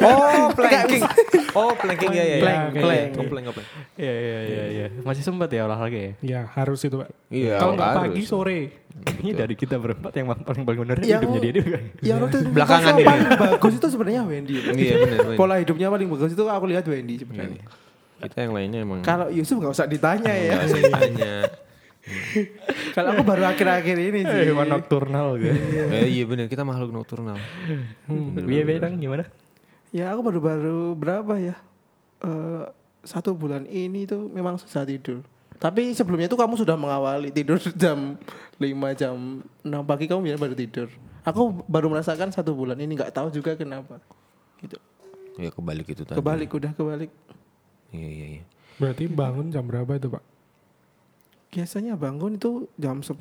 Oh, 0.00 0.48
planking. 0.50 1.04
oh, 1.52 1.76
planking 1.76 2.10
ya 2.10 2.24
ya. 2.24 2.36
Plank, 2.40 2.62
ya. 2.64 2.80
plank. 2.80 3.08
Ngeplank, 3.12 3.44
ngeplank. 3.44 3.68
Iya 3.94 4.14
iya 4.14 4.38
iya 4.42 4.64
iya. 4.66 4.86
Masih 4.98 5.20
sempat 5.20 5.52
ya 5.52 5.68
olahraga 5.68 5.92
ya? 5.92 6.12
Ya 6.24 6.40
harus 6.48 6.80
itu 6.80 6.96
Pak. 6.96 7.12
Iya, 7.28 7.60
Kalau 7.60 7.76
nggak 7.76 7.92
pagi 7.94 8.22
sore. 8.24 8.60
Kayaknya 8.92 9.32
dari 9.38 9.54
kita 9.54 9.76
berempat 9.76 10.12
yang 10.14 10.32
paling 10.32 10.64
paling 10.64 10.80
benar 10.80 10.96
Yang- 10.98 11.20
hidupnya 11.20 11.40
dia 11.42 11.52
juga. 11.54 11.78
Yang 12.00 12.18
waktu 12.18 12.38
Belakangan 12.48 12.84
yang 12.86 12.96
ini. 12.96 13.04
paling 13.04 13.28
bagus 13.38 13.72
itu 13.76 13.86
sebenarnya 13.86 14.20
Wendy. 14.24 14.54
Iya 14.56 14.94
benar. 14.96 15.18
benar. 15.20 15.36
Pola 15.36 15.54
hidupnya 15.60 15.86
paling 15.88 16.08
bagus 16.08 16.30
itu 16.32 16.44
aku 16.46 16.64
lihat 16.66 16.84
Wendy 16.86 17.14
sebenarnya. 17.18 17.62
Kita 18.16 18.38
yang 18.38 18.52
lainnya 18.54 18.80
emang 18.80 19.00
Kalau 19.02 19.28
Yusuf 19.28 19.58
nggak 19.58 19.74
usah 19.74 19.84
ditanya 19.84 20.32
ya. 20.32 20.54
nggak 20.54 20.66
usah 20.66 20.80
ditanya. 20.80 21.34
Kalau 22.96 23.14
aku 23.14 23.22
baru 23.22 23.46
akhir-akhir 23.46 23.96
ini 23.96 24.20
sih. 24.26 24.42
Hewan 24.50 24.66
nocturnal 24.68 25.38
gitu. 25.38 25.54
Eh, 25.94 26.08
iya 26.10 26.24
benar, 26.26 26.50
kita 26.50 26.66
makhluk 26.66 26.90
nocturnal. 26.90 27.38
Iya 28.42 28.62
bang 28.66 28.98
gimana? 28.98 29.24
Ya 29.94 30.10
aku 30.10 30.20
baru-baru 30.26 30.96
berapa 30.98 31.34
ya? 31.38 31.54
Eh, 32.22 32.64
satu 33.06 33.34
bulan 33.34 33.66
ini 33.70 34.06
tuh 34.06 34.30
memang 34.30 34.58
susah 34.58 34.86
tidur. 34.86 35.22
Tapi 35.62 35.94
sebelumnya 35.94 36.26
itu 36.26 36.34
kamu 36.34 36.58
sudah 36.58 36.74
mengawali 36.74 37.30
tidur 37.30 37.58
jam 37.82 38.18
5 38.58 38.98
jam 38.98 39.14
6 39.62 39.70
pagi 39.86 40.10
kamu 40.10 40.20
bilang 40.26 40.42
baru 40.42 40.54
tidur. 40.58 40.88
Aku 41.22 41.62
baru 41.70 41.86
merasakan 41.86 42.34
satu 42.34 42.50
bulan 42.50 42.74
ini 42.82 42.98
nggak 42.98 43.14
tahu 43.14 43.30
juga 43.30 43.54
kenapa. 43.54 44.02
Gitu. 44.58 44.74
Ya 45.38 45.54
kebalik 45.54 45.86
itu 45.86 46.02
tadi. 46.02 46.18
Kebalik 46.18 46.50
udah 46.50 46.74
kebalik. 46.74 47.10
Iya 47.94 48.08
iya 48.10 48.26
iya. 48.40 48.44
Berarti 48.82 49.06
bangun 49.06 49.54
jam 49.54 49.62
berapa 49.62 49.94
itu 49.94 50.10
Pak? 50.10 50.22
Biasanya 51.52 52.00
bangun 52.00 52.40
itu 52.40 52.64
jam 52.80 53.04
10, 53.04 53.12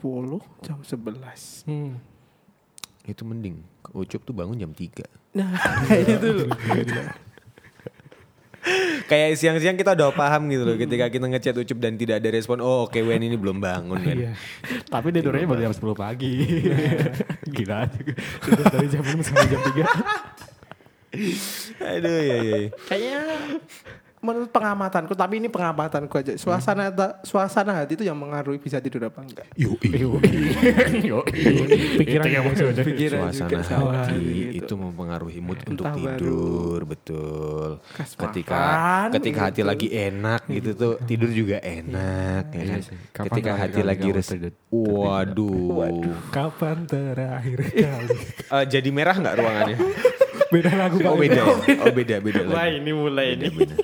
jam 0.64 0.80
11. 0.80 1.68
Hmm. 1.68 2.00
Itu 3.04 3.28
mending. 3.28 3.60
Ucup 3.92 4.24
tuh 4.24 4.32
bangun 4.32 4.56
jam 4.56 4.72
3. 4.72 5.04
Nah, 5.36 5.52
itu 6.16 6.28
loh. 6.32 6.48
Kayak 9.12 9.36
siang-siang 9.36 9.76
kita 9.76 10.00
udah 10.00 10.16
paham 10.16 10.48
gitu 10.48 10.64
loh 10.64 10.78
ketika 10.80 11.12
kita 11.12 11.28
ngechat 11.28 11.60
Ucup 11.60 11.76
dan 11.84 12.00
tidak 12.00 12.24
ada 12.24 12.32
respon. 12.32 12.64
Oh, 12.64 12.88
oke 12.88 13.04
Wen 13.04 13.20
ini 13.20 13.36
belum 13.36 13.60
bangun 13.60 14.00
kan. 14.00 14.16
Iya. 14.16 14.32
Tapi 14.88 15.12
tidurnya 15.12 15.44
baru 15.44 15.68
jam 15.68 15.76
10 15.76 15.92
pagi. 15.92 16.34
Gila. 17.60 17.84
Tidur 18.48 18.66
dari 18.72 18.88
jam 18.88 19.04
6 19.04 19.28
sampai 19.28 19.48
jam 19.52 19.60
3. 19.60 19.84
Aduh 21.84 22.20
iya 22.24 22.38
iya. 22.40 22.58
Kayaknya 22.88 23.20
menurut 24.22 24.50
pengamatanku, 24.50 25.14
tapi 25.14 25.38
ini 25.38 25.50
pengamatanku 25.50 26.14
aja. 26.14 26.34
Suasana 26.34 26.88
ta- 26.88 27.18
suasana 27.22 27.74
hati 27.74 27.98
itu 27.98 28.06
yang 28.06 28.14
mengaruhi 28.14 28.58
bisa 28.58 28.78
tidur 28.78 29.04
apa 29.04 29.20
enggak. 29.20 29.50
Yo, 29.58 29.74
Yo. 31.02 31.26
Pikiran 31.98 32.30
yang 32.30 32.44
mau 32.46 32.54
Pikiran 32.54 33.34
Suasana 33.34 33.50
juga 33.50 33.58
hati 33.66 34.22
gitu. 34.54 34.62
itu 34.62 34.74
mempengaruhi 34.76 35.40
mood 35.40 35.58
untuk 35.66 35.84
Entah 35.84 35.98
baru 35.98 36.18
tidur, 36.22 36.80
betul. 36.86 37.70
kas 37.92 38.14
Ketika 38.14 38.54
makan, 38.54 39.08
ketika 39.18 39.40
hati 39.42 39.60
gitu. 39.60 39.70
lagi 39.70 39.88
enak 39.90 40.42
gitu 40.48 40.70
tuh 40.72 40.94
tidur 41.02 41.30
juga 41.30 41.58
enak 41.58 42.44
ya 42.48 42.62
kan. 42.64 42.80
sih. 42.80 42.98
Kapan 43.10 43.26
Ketika 43.28 43.52
hati 43.58 43.82
lagi 43.82 44.08
res. 44.08 44.28
tidur- 44.28 44.58
Waduh. 44.70 45.98
Kapan 46.30 46.78
terakhir 46.86 47.60
kali? 47.68 48.18
Eh, 48.52 48.66
jadi 48.68 48.90
merah 48.92 49.16
nggak 49.16 49.36
ruangannya? 49.36 49.78
Beda 50.52 50.72
lagu. 50.76 51.00
Oh 51.02 51.16
beda 51.16 51.40
ya? 51.40 51.56
Oh 51.84 51.90
beda 51.90 52.16
beda 52.20 52.42
lagi. 52.44 52.78
ini 52.78 52.92
mulai 52.92 53.28
Beda, 53.34 53.48
beda. 53.50 53.76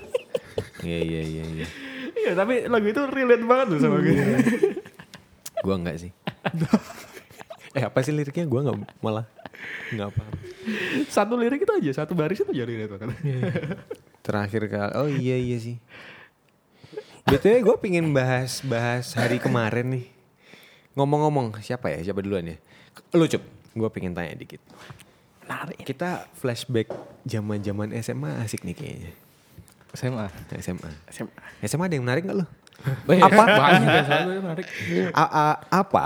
Iya 0.88 1.00
iya 1.04 1.22
iya 1.28 1.44
iya. 1.44 1.68
Iya 2.16 2.32
tapi 2.32 2.64
lagu 2.72 2.88
itu 2.88 3.02
relate 3.12 3.44
banget 3.44 3.68
loh 3.76 3.80
sama 3.84 4.00
gue. 4.00 4.16
Gua 5.68 5.76
enggak 5.76 6.00
sih. 6.00 6.12
eh 7.76 7.84
apa 7.84 8.00
sih 8.00 8.16
liriknya? 8.16 8.48
Gua 8.48 8.64
nggak 8.64 9.04
malah 9.04 9.28
nggak 9.92 10.10
paham. 10.16 10.34
Satu 11.12 11.36
lirik 11.36 11.68
itu 11.68 11.74
aja, 11.76 12.04
satu 12.04 12.16
baris 12.16 12.40
itu 12.40 12.52
aja 12.56 12.64
relate 12.64 12.92
banget. 12.96 13.20
Terakhir 14.26 14.64
kali. 14.72 14.92
Oh 14.96 15.08
iya 15.12 15.36
iya 15.36 15.58
sih. 15.60 15.76
Betulnya 17.28 17.60
gue 17.60 17.76
pingin 17.84 18.16
bahas 18.16 18.64
bahas 18.64 19.12
hari 19.12 19.36
kemarin 19.44 20.00
nih. 20.00 20.06
Ngomong-ngomong 20.96 21.60
siapa 21.60 21.92
ya? 21.92 22.00
Siapa 22.00 22.24
duluan 22.24 22.48
ya? 22.48 22.58
Lu 23.12 23.28
cup. 23.28 23.44
Gue 23.76 23.90
pengen 23.92 24.16
tanya 24.16 24.32
dikit. 24.32 24.64
Menarik. 25.44 25.84
Kita 25.84 26.24
flashback 26.40 26.88
zaman-zaman 27.28 27.92
SMA 28.00 28.40
asik 28.44 28.64
nih 28.64 28.76
kayaknya. 28.76 29.12
SMA. 29.98 30.26
SMA. 30.62 30.90
SMA. 31.10 31.34
SMA 31.64 31.84
ada 31.84 31.96
yang 31.98 32.06
menarik 32.06 32.22
gak 32.24 32.38
lu? 32.38 32.46
Apa? 33.18 33.44
Banyak 33.60 33.90
ya, 33.90 34.02
selalu 34.06 34.32
menarik. 34.40 34.66
A- 35.12 35.34
a- 35.34 35.60
apa 35.74 36.06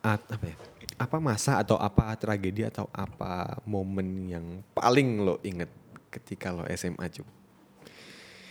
at- 0.00 0.28
apa 0.30 0.44
ya? 0.46 0.56
Apa 0.94 1.16
masa 1.18 1.58
atau 1.58 1.74
apa 1.74 2.12
tragedi 2.14 2.62
atau 2.62 2.86
apa 2.92 3.58
momen 3.64 4.06
yang 4.28 4.44
paling 4.70 5.18
lo 5.18 5.42
inget 5.42 5.72
ketika 6.08 6.52
lo 6.52 6.62
SMA 6.70 7.08
cup? 7.10 7.26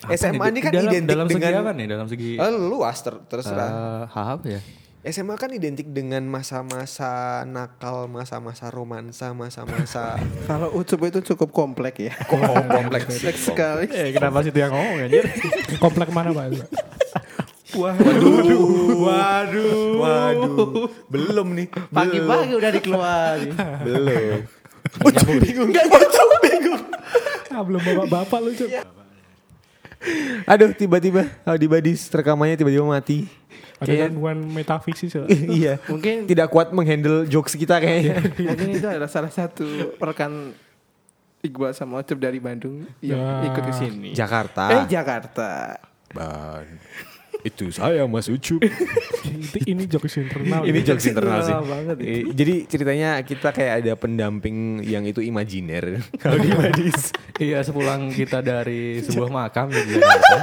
SMA 0.10 0.46
ini 0.50 0.60
kan 0.60 0.72
dalam, 0.72 0.92
identik 0.92 1.12
dalam 1.12 1.28
segi 1.28 1.39
dengan 1.39 1.60
apa 1.60 1.72
nih? 1.72 1.86
Dalam 1.88 2.08
segi 2.08 2.32
Eh, 2.36 2.51
luas 2.58 2.98
ter- 3.00 3.24
terserah. 3.28 3.70
eh, 4.04 4.04
apa 4.12 4.46
ya? 4.50 4.62
SMA 5.00 5.39
kan 5.39 5.48
identik 5.56 5.88
dengan 5.96 6.27
masa-masa 6.27 7.48
nakal, 7.48 8.12
masa-masa 8.12 8.68
romansa, 8.68 9.32
masa-masa 9.32 10.20
Kalau 10.51 10.75
Ucup 10.75 11.08
itu 11.08 11.24
cukup 11.32 11.56
komplek 11.56 12.12
ya. 12.12 12.13
kompleks. 12.27 13.08
kompleks 13.15 13.41
sekali. 13.48 13.88
Eh, 13.96 14.12
kenapa 14.12 14.44
sih 14.44 14.51
itu 14.51 14.60
yang 14.60 14.75
ngomong 14.75 15.08
anjir? 15.08 15.24
Komplek 15.79 16.12
mana 16.12 16.36
Pak? 16.36 16.51
Pak? 16.51 16.68
Waduh, 17.79 19.08
waduh, 19.08 19.79
waduh. 20.03 20.91
Belum 21.08 21.48
nih. 21.56 21.72
Pagi-pagi 21.72 22.53
udah 22.60 22.72
dikeluarin. 22.75 23.56
Belum. 23.88 24.44
bingung 25.39 25.70
enggak 25.72 25.88
Ucup 25.88 26.29
bingung. 26.44 26.82
Ah, 27.56 27.63
belum 27.63 27.79
bapak-bapak 27.79 28.39
lu, 28.44 28.51
Cuk. 28.51 28.68
Aduh, 30.44 30.75
tiba-tiba 30.75 31.24
Audi 31.48 31.72
Badis 31.72 32.12
rekamannya 32.12 32.60
tiba-tiba 32.60 32.84
mati. 32.84 33.39
Ada 33.80 33.88
Kayak- 33.88 34.04
gangguan 34.10 34.40
metafisis 34.46 35.12
ya. 35.18 35.24
iya. 35.48 35.74
Mungkin 35.86 36.24
Tidak 36.24 36.48
kuat 36.48 36.70
menghandle 36.70 37.24
jokes 37.26 37.56
kita 37.56 37.78
kayaknya. 37.78 38.20
mungkin 38.50 38.70
itu 38.76 38.86
adalah 38.86 39.08
salah 39.08 39.30
satu 39.30 39.66
rekan 39.96 40.52
Iqbal 41.40 41.72
sama 41.72 41.98
Ucup 41.98 42.20
dari 42.20 42.38
Bandung 42.38 42.84
yang 43.00 43.16
Ya. 43.16 43.48
ikut 43.48 43.64
ke 43.64 43.74
sini. 43.74 44.12
Jakarta. 44.12 44.68
Eh 44.70 44.84
Jakarta. 44.86 45.80
Ban. 46.12 46.68
Itu 47.40 47.72
saya 47.72 48.04
Mas 48.04 48.28
Ucup. 48.28 48.60
Itu 49.24 49.58
ini 49.64 49.88
jokes 49.88 50.20
internal. 50.20 50.60
Ini 50.62 50.80
jokes 50.84 51.08
internal 51.08 51.40
sih. 51.40 51.56
Banget 51.56 51.96
Eh, 51.98 52.28
Jadi 52.30 52.68
ceritanya 52.68 53.16
kita 53.24 53.50
kayak 53.50 53.74
ada 53.80 53.94
pendamping 53.96 54.84
yang 54.84 55.08
itu 55.08 55.24
imajiner. 55.24 56.04
Kalau 56.18 56.36
di 56.36 56.52
Badis. 56.52 57.16
Iya, 57.40 57.64
sepulang 57.64 58.12
kita 58.12 58.44
dari 58.44 59.00
sebuah 59.00 59.32
makam 59.32 59.72
Jakarta. 59.72 60.36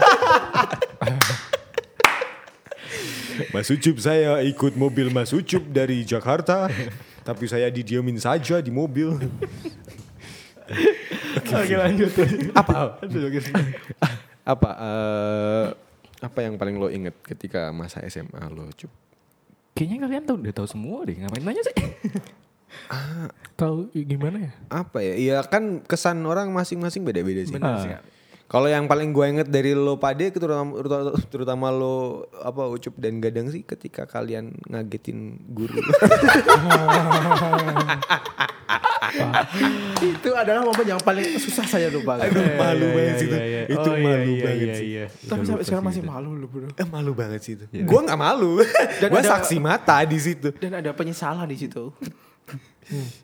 Mas 3.55 3.69
Ucup 3.71 3.97
saya 4.01 4.41
ikut 4.43 4.75
mobil 4.75 5.13
Mas 5.13 5.33
Ucup 5.33 5.63
dari 5.71 6.03
Jakarta. 6.07 6.69
Tapi 7.27 7.45
saya 7.51 7.67
didiamin 7.71 8.17
saja 8.23 8.63
di 8.63 8.71
mobil. 8.71 9.19
Oke, 11.47 11.75
lanjut. 11.75 12.11
Apa? 12.55 13.03
apa 14.47 14.71
eh, 14.79 15.67
apa 16.23 16.39
yang 16.39 16.55
paling 16.55 16.79
lo 16.79 16.87
inget 16.87 17.19
ketika 17.27 17.75
masa 17.75 17.99
SMA 18.07 18.41
lo, 18.55 18.71
Cup? 18.79 18.91
Kayaknya 19.77 19.97
kalian 20.07 20.23
tahu 20.25 20.37
udah 20.41 20.55
tahu 20.55 20.69
semua 20.71 21.05
deh. 21.05 21.19
Ngapain 21.19 21.43
nanya 21.45 21.63
sih? 21.67 21.77
Tahu 23.57 23.93
gimana 23.93 24.49
ya? 24.49 24.53
Apa 24.73 25.05
ya? 25.05 25.15
Iya 25.17 25.37
kan 25.45 25.85
kesan 25.85 26.25
orang 26.25 26.49
masing-masing 26.53 27.05
beda-beda 27.05 27.45
sih. 27.45 27.55
Benar 27.57 27.85
sih. 27.85 27.93
Kalau 28.47 28.71
yang 28.71 28.87
paling 28.87 29.11
gue 29.11 29.27
inget 29.27 29.49
dari 29.51 29.75
lo 29.75 29.99
pade 29.99 30.31
terutama, 30.31 30.79
terutama 31.27 31.67
lo 31.75 32.31
apa 32.39 32.71
Ucup 32.71 32.95
dan 32.95 33.19
Gadang 33.19 33.51
sih 33.51 33.67
ketika 33.67 34.07
kalian 34.07 34.55
ngagetin 34.71 35.43
guru. 35.51 35.75
itu 39.97 40.31
adalah 40.31 40.63
momen 40.63 40.87
yang 40.87 41.03
paling 41.03 41.27
susah 41.43 41.67
saya 41.67 41.91
lupakan. 41.91 42.23
malu 42.55 42.87
banget 42.95 43.15
sih 43.19 43.27
itu. 43.27 43.37
iya, 43.37 43.61
Itu 43.67 43.91
malu 43.99 44.33
banget 44.39 44.69
sih. 44.79 44.89
Tapi 45.27 45.43
sampai 45.43 45.65
sekarang 45.67 45.85
masih 45.91 46.03
malu 46.07 46.31
loh 46.39 46.47
bro. 46.47 46.69
Eh, 46.71 46.87
malu 46.87 47.13
banget 47.19 47.41
sih 47.43 47.53
itu. 47.59 47.67
Gue 47.67 48.01
nggak 48.07 48.19
malu. 48.19 48.63
Gue 48.63 49.21
ada- 49.23 49.43
saksi 49.43 49.57
mata 49.59 49.99
di 50.07 50.19
situ. 50.23 50.55
Dan 50.55 50.79
ada 50.79 50.95
penyesalan 50.95 51.51
di 51.51 51.59
situ. 51.59 51.91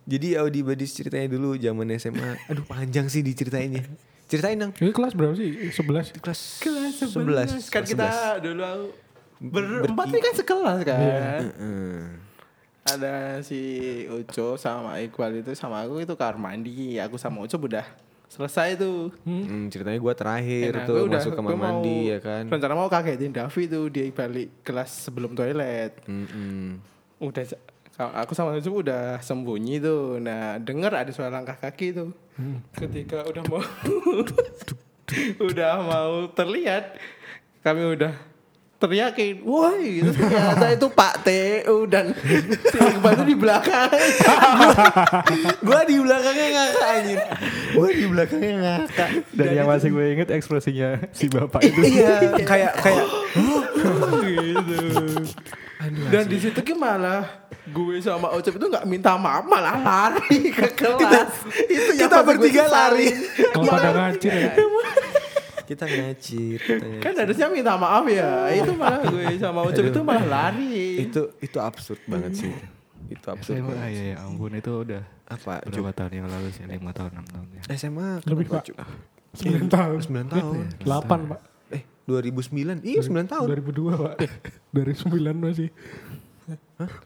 Jadi 0.03 0.35
Audi 0.35 0.67
Badis 0.67 0.91
ceritanya 0.91 1.31
dulu 1.31 1.55
zaman 1.55 1.87
SMA. 1.95 2.51
Aduh 2.51 2.67
panjang 2.67 3.07
sih 3.07 3.23
diceritainnya. 3.23 3.87
Ceritain 4.33 4.57
dong. 4.57 4.73
Ini 4.73 4.91
kelas 4.91 5.13
berapa 5.13 5.35
sih? 5.35 5.69
11. 5.69 6.17
Kelas 6.17 6.41
Kelas 6.59 6.95
11. 7.05 7.69
Kan 7.69 7.85
kita 7.85 8.09
dulu 8.41 8.89
berempat 9.39 10.09
ini 10.09 10.21
kan 10.21 10.35
sekelas 10.35 10.79
kan. 10.83 10.99
Heeh. 11.45 12.01
Ada 12.83 13.39
si 13.41 13.61
Uco 14.09 14.57
sama 14.57 14.99
Iqbal 14.99 15.39
itu 15.39 15.53
sama 15.53 15.85
aku 15.85 16.01
itu 16.01 16.15
kamar 16.15 16.35
mandi. 16.35 16.97
Aku 16.99 17.15
sama 17.15 17.39
Uco 17.41 17.55
udah 17.55 17.85
selesai 18.27 18.75
tuh. 18.75 19.13
Hmm, 19.23 19.69
ceritanya 19.69 20.01
gue 20.01 20.15
terakhir 20.17 20.71
Nah, 20.73 20.87
tuh 20.89 20.95
gue 20.97 21.05
udah- 21.07 21.21
masuk 21.21 21.33
kamar 21.33 21.49
gue 21.49 21.59
mau- 21.59 21.67
mandi 21.69 21.99
ya 22.09 22.19
kan. 22.19 22.45
Rencana 22.49 22.75
mau 22.75 22.89
kagetin 22.89 23.31
Davi 23.31 23.63
tuh 23.67 23.85
dia 23.87 24.09
balik 24.09 24.49
kelas 24.63 24.91
sebelum 25.05 25.37
toilet. 25.37 25.93
Mm-mm. 26.09 26.81
Udah 27.21 27.45
aku 27.99 28.33
sama 28.33 28.57
Uco 28.57 28.81
udah 28.81 29.21
sembunyi 29.21 29.83
tuh. 29.83 30.17
Nah, 30.23 30.57
denger 30.57 30.93
ada 30.93 31.11
suara 31.13 31.29
langkah 31.29 31.57
kaki 31.59 31.93
tuh. 31.93 32.11
Ketika 32.73 33.25
udah 33.29 33.43
mau 33.47 33.61
udah 35.53 35.73
mau 35.85 36.13
terlihat 36.33 36.97
kami 37.61 37.95
udah 37.95 38.32
teriakin, 38.83 39.47
woi 39.47 40.03
gitu 40.03 40.11
ternyata 40.11 40.67
itu 40.75 40.87
Pak 40.91 41.15
TU 41.23 41.77
dan 41.87 42.11
si 42.51 42.79
Iqbal 42.83 43.13
tuh 43.23 43.27
di 43.31 43.37
belakang. 43.39 43.91
gue 45.67 45.81
di 45.87 45.97
belakangnya 46.03 46.47
ngakak 46.51 46.87
anjir. 46.91 47.19
Gue 47.79 47.89
di 47.95 48.07
belakangnya 48.11 48.55
ngakak. 48.59 49.11
Dan 49.31 49.49
yang 49.55 49.69
masih 49.71 49.89
gue 49.95 50.05
inget 50.19 50.29
ekspresinya 50.35 50.99
si 51.15 51.31
bapak 51.31 51.63
itu. 51.63 51.81
iya, 51.87 52.35
kayak 52.43 52.73
kayak 52.83 53.07
gitu. 54.27 54.79
Dan 56.11 56.25
di 56.27 56.39
situ 56.39 56.59
ki 56.63 56.75
malah 56.75 57.47
gue 57.63 58.03
sama 58.03 58.35
Ocep 58.35 58.59
itu 58.59 58.67
nggak 58.67 58.87
minta 58.91 59.15
maaf 59.15 59.47
malah 59.47 59.79
lari 59.79 60.51
ke 60.51 60.67
kelas. 60.75 61.47
itu 61.71 61.91
yang 61.95 62.11
kita 62.11 62.19
bertiga 62.27 62.65
lari. 62.67 63.07
Kalau 63.55 63.71
pada 63.71 63.91
ngacir 63.95 64.33
ya. 64.35 64.53
Kita 65.73 65.85
ngacir. 65.89 66.59
Kan 67.01 67.13
harusnya 67.17 67.47
minta 67.49 67.75
maaf 67.75 68.05
ya. 68.05 68.53
Itu 68.53 68.77
malah 68.77 69.01
gue 69.13 69.25
sama 69.41 69.65
Ocep 69.65 69.89
itu 69.89 70.01
malah 70.05 70.25
lari. 70.25 71.09
itu 71.09 71.33
itu 71.41 71.59
absurd 71.59 72.01
banget 72.05 72.45
sih. 72.45 72.53
Itu 73.09 73.27
absurd 73.29 73.57
SMA 73.59 73.69
banget. 73.73 73.89
ya, 73.91 74.03
ya 74.13 74.17
ampun 74.23 74.53
itu 74.53 74.71
udah 74.71 75.03
Apa? 75.27 75.65
berapa 75.65 75.91
tahun 75.93 76.13
yang 76.13 76.29
lalu 76.29 76.49
sih? 76.53 76.65
5 76.69 76.77
tahun, 76.93 77.11
6 77.25 77.33
tahun 77.33 77.47
ya. 77.57 77.63
SMA 77.75 78.09
Lebih, 78.29 78.45
Pak. 78.53 78.63
Cuk? 78.69 78.77
9 79.33 79.73
tahun. 79.73 79.99
9 80.05 80.29
tahun. 80.29 80.57
8 80.85 81.31
pak. 81.33 81.41
Eh 81.73 81.83
2009. 82.05 82.85
Iya 82.85 83.01
9 83.01 83.33
tahun. 83.33 83.47
2002 83.49 83.97
pak. 83.97 84.15
Dari 84.71 84.93
9 84.93 85.09
masih. 85.41 85.69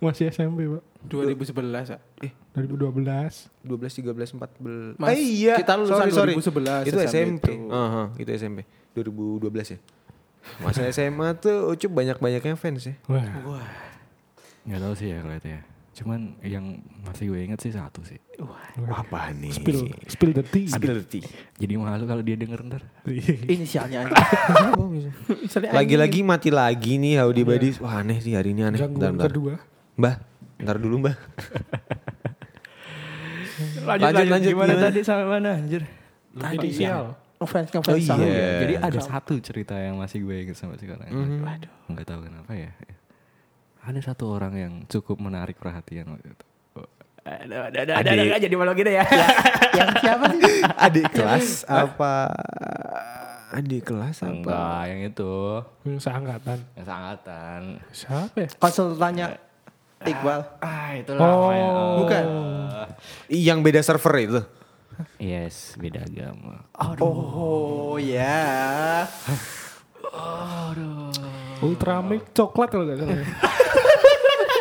Masih 0.03 0.25
SMP 0.31 0.67
pak. 0.67 0.83
2011 1.09 1.93
ya. 1.95 1.99
Eh 2.23 2.33
2012. 2.55 3.51
12 3.63 4.03
13 4.03 4.37
14. 4.37 5.01
Mas, 5.01 5.09
eh, 5.13 5.21
iya. 5.21 5.55
kita 5.61 5.77
lulusan 5.77 6.09
sorry, 6.11 6.13
sorry. 6.13 6.33
2011 6.37 6.89
Itu 6.89 6.99
SMP 7.03 7.09
SMP. 7.09 7.45
itu. 7.53 7.53
Aha, 7.73 8.03
itu 8.17 8.31
SMP. 8.35 8.59
2012 8.97 9.75
ya. 9.77 9.79
Masa 10.63 10.87
SMA 10.95 11.29
tuh 11.37 11.75
Ucup 11.75 11.91
banyak-banyaknya 11.93 12.57
fans 12.57 12.87
ya. 12.87 12.95
Wah. 13.07 13.67
Gak 14.67 14.79
tau 14.83 14.95
sih 14.99 15.15
ya 15.15 15.23
kalau 15.23 15.37
itu 15.39 15.49
ya. 15.51 15.61
Cuman 15.97 16.37
yang 16.45 16.85
masih 17.09 17.33
gue 17.33 17.41
inget 17.41 17.57
sih 17.57 17.73
satu 17.73 18.05
sih. 18.05 18.21
Apa 18.85 19.33
nih? 19.33 19.49
Spill, 19.49 19.89
spill 20.05 20.33
the 20.37 20.45
tea. 20.45 20.69
Spill 20.69 21.01
the 21.01 21.07
tea. 21.09 21.25
Jadi 21.57 21.73
malu 21.81 22.05
kalau 22.05 22.21
dia 22.21 22.37
denger 22.37 22.61
ntar. 22.69 22.85
Inisialnya 23.53 24.05
aja. 24.05 24.13
Oh, 24.77 24.93
Lagi-lagi 25.73 26.21
mati 26.21 26.53
lagi 26.53 27.01
nih 27.01 27.25
Audi 27.25 27.49
Badis. 27.49 27.81
Wah 27.81 28.05
aneh 28.05 28.21
sih 28.21 28.37
hari 28.37 28.53
ini 28.53 28.69
aneh. 28.69 28.77
Gangguan 28.77 29.17
kedua. 29.17 29.57
Mbah, 29.97 30.21
ntar 30.57 30.77
dulu 30.77 31.05
mbah. 31.05 31.17
Lanjut, 33.87 34.05
lanjut, 34.13 34.29
lanjut, 34.29 34.51
Gimana 34.53 34.73
gimana? 34.77 34.85
tadi 34.93 35.01
sampai 35.01 35.27
mana 35.27 35.49
anjir? 35.57 35.83
Tadi 36.37 36.57
Inisial. 36.61 37.17
ngefans 37.41 37.69
ngefans 37.73 37.97
Oh, 37.97 38.05
sama 38.05 38.25
iya. 38.25 38.49
Jadi 38.61 38.75
ada 38.77 39.01
satu 39.01 39.35
cerita 39.41 39.75
yang 39.77 39.97
masih 39.97 40.21
gue 40.21 40.37
inget 40.45 40.57
sampai 40.57 40.77
sekarang. 40.77 41.09
Mhm. 41.09 41.41
Waduh. 41.41 41.73
Nggak 41.89 42.05
tahu 42.05 42.21
kenapa 42.29 42.53
ya. 42.53 42.71
Ada 43.81 44.13
satu 44.13 44.29
orang 44.29 44.53
yang 44.53 44.73
cukup 44.85 45.17
menarik 45.17 45.57
perhatian 45.57 46.13
waktu 46.13 46.37
itu. 46.37 46.47
Ada, 47.27 47.73
ada, 47.73 47.79
ada, 47.97 48.11
ada, 48.13 48.39
jadi 48.39 48.55
malu 48.55 48.71
gitu 48.77 48.87
ya. 48.87 49.03
Yang 49.79 49.89
siapa 49.99 50.25
sih? 50.31 50.63
Adik 50.79 51.07
kelas 51.11 51.49
apa? 51.67 52.15
Adik 53.51 53.83
kelas 53.83 54.17
apa? 54.23 54.31
Enggak, 54.31 54.81
yang 54.87 55.01
itu. 55.11 55.35
Yang 55.83 55.99
seangkatan. 56.07 56.59
Yang 56.79 56.87
seangkatan. 56.87 57.61
Siapa 57.91 58.37
ya? 58.39 58.49
Konsultannya 58.63 59.27
Iqbal. 59.99 60.41
Ah, 60.59 60.93
itu 60.93 61.11
Oh. 61.11 61.19
lama 61.19 61.51
ya. 61.51 61.69
Bukan. 61.97 62.25
Yang 63.29 63.59
beda 63.63 63.81
server 63.81 64.15
itu. 64.19 64.41
Yes, 65.17 65.77
beda 65.77 66.03
agama. 66.03 66.65
Oh 66.99 67.97
ya. 67.97 69.05
Ultramilk 71.59 72.33
coklat 72.33 72.69
kalau 72.69 72.85
nggak 72.85 72.99
salah. 72.99 73.17
ya. 73.17 73.27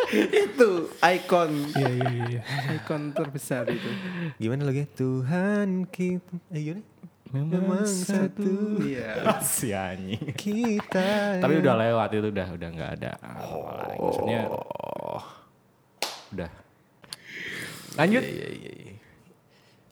itu 0.46 0.70
ikon 0.96 1.50
Iya 1.74 1.88
iya 1.90 2.08
iya. 2.30 2.40
ikon 2.74 3.12
terbesar 3.12 3.68
itu. 3.68 3.88
Gimana 4.36 4.64
lagi? 4.64 4.86
Tuhan 4.90 5.84
kita. 5.86 6.36
Eh, 6.50 6.62
gimana? 6.62 6.82
Memang 7.26 7.84
satu 7.84 8.80
Iya. 8.80 9.40
Si 9.42 9.74
anjing. 9.74 10.32
kita. 10.32 11.42
Tapi 11.42 11.54
udah 11.58 11.74
lewat 11.76 12.08
itu 12.12 12.28
udah 12.30 12.46
udah 12.50 12.68
nggak 12.70 12.90
ada. 12.96 13.12
apa 13.18 13.70
lagi. 13.82 13.98
Maksudnya 13.98 14.40
udah. 16.36 16.50
Lanjut. 17.96 18.22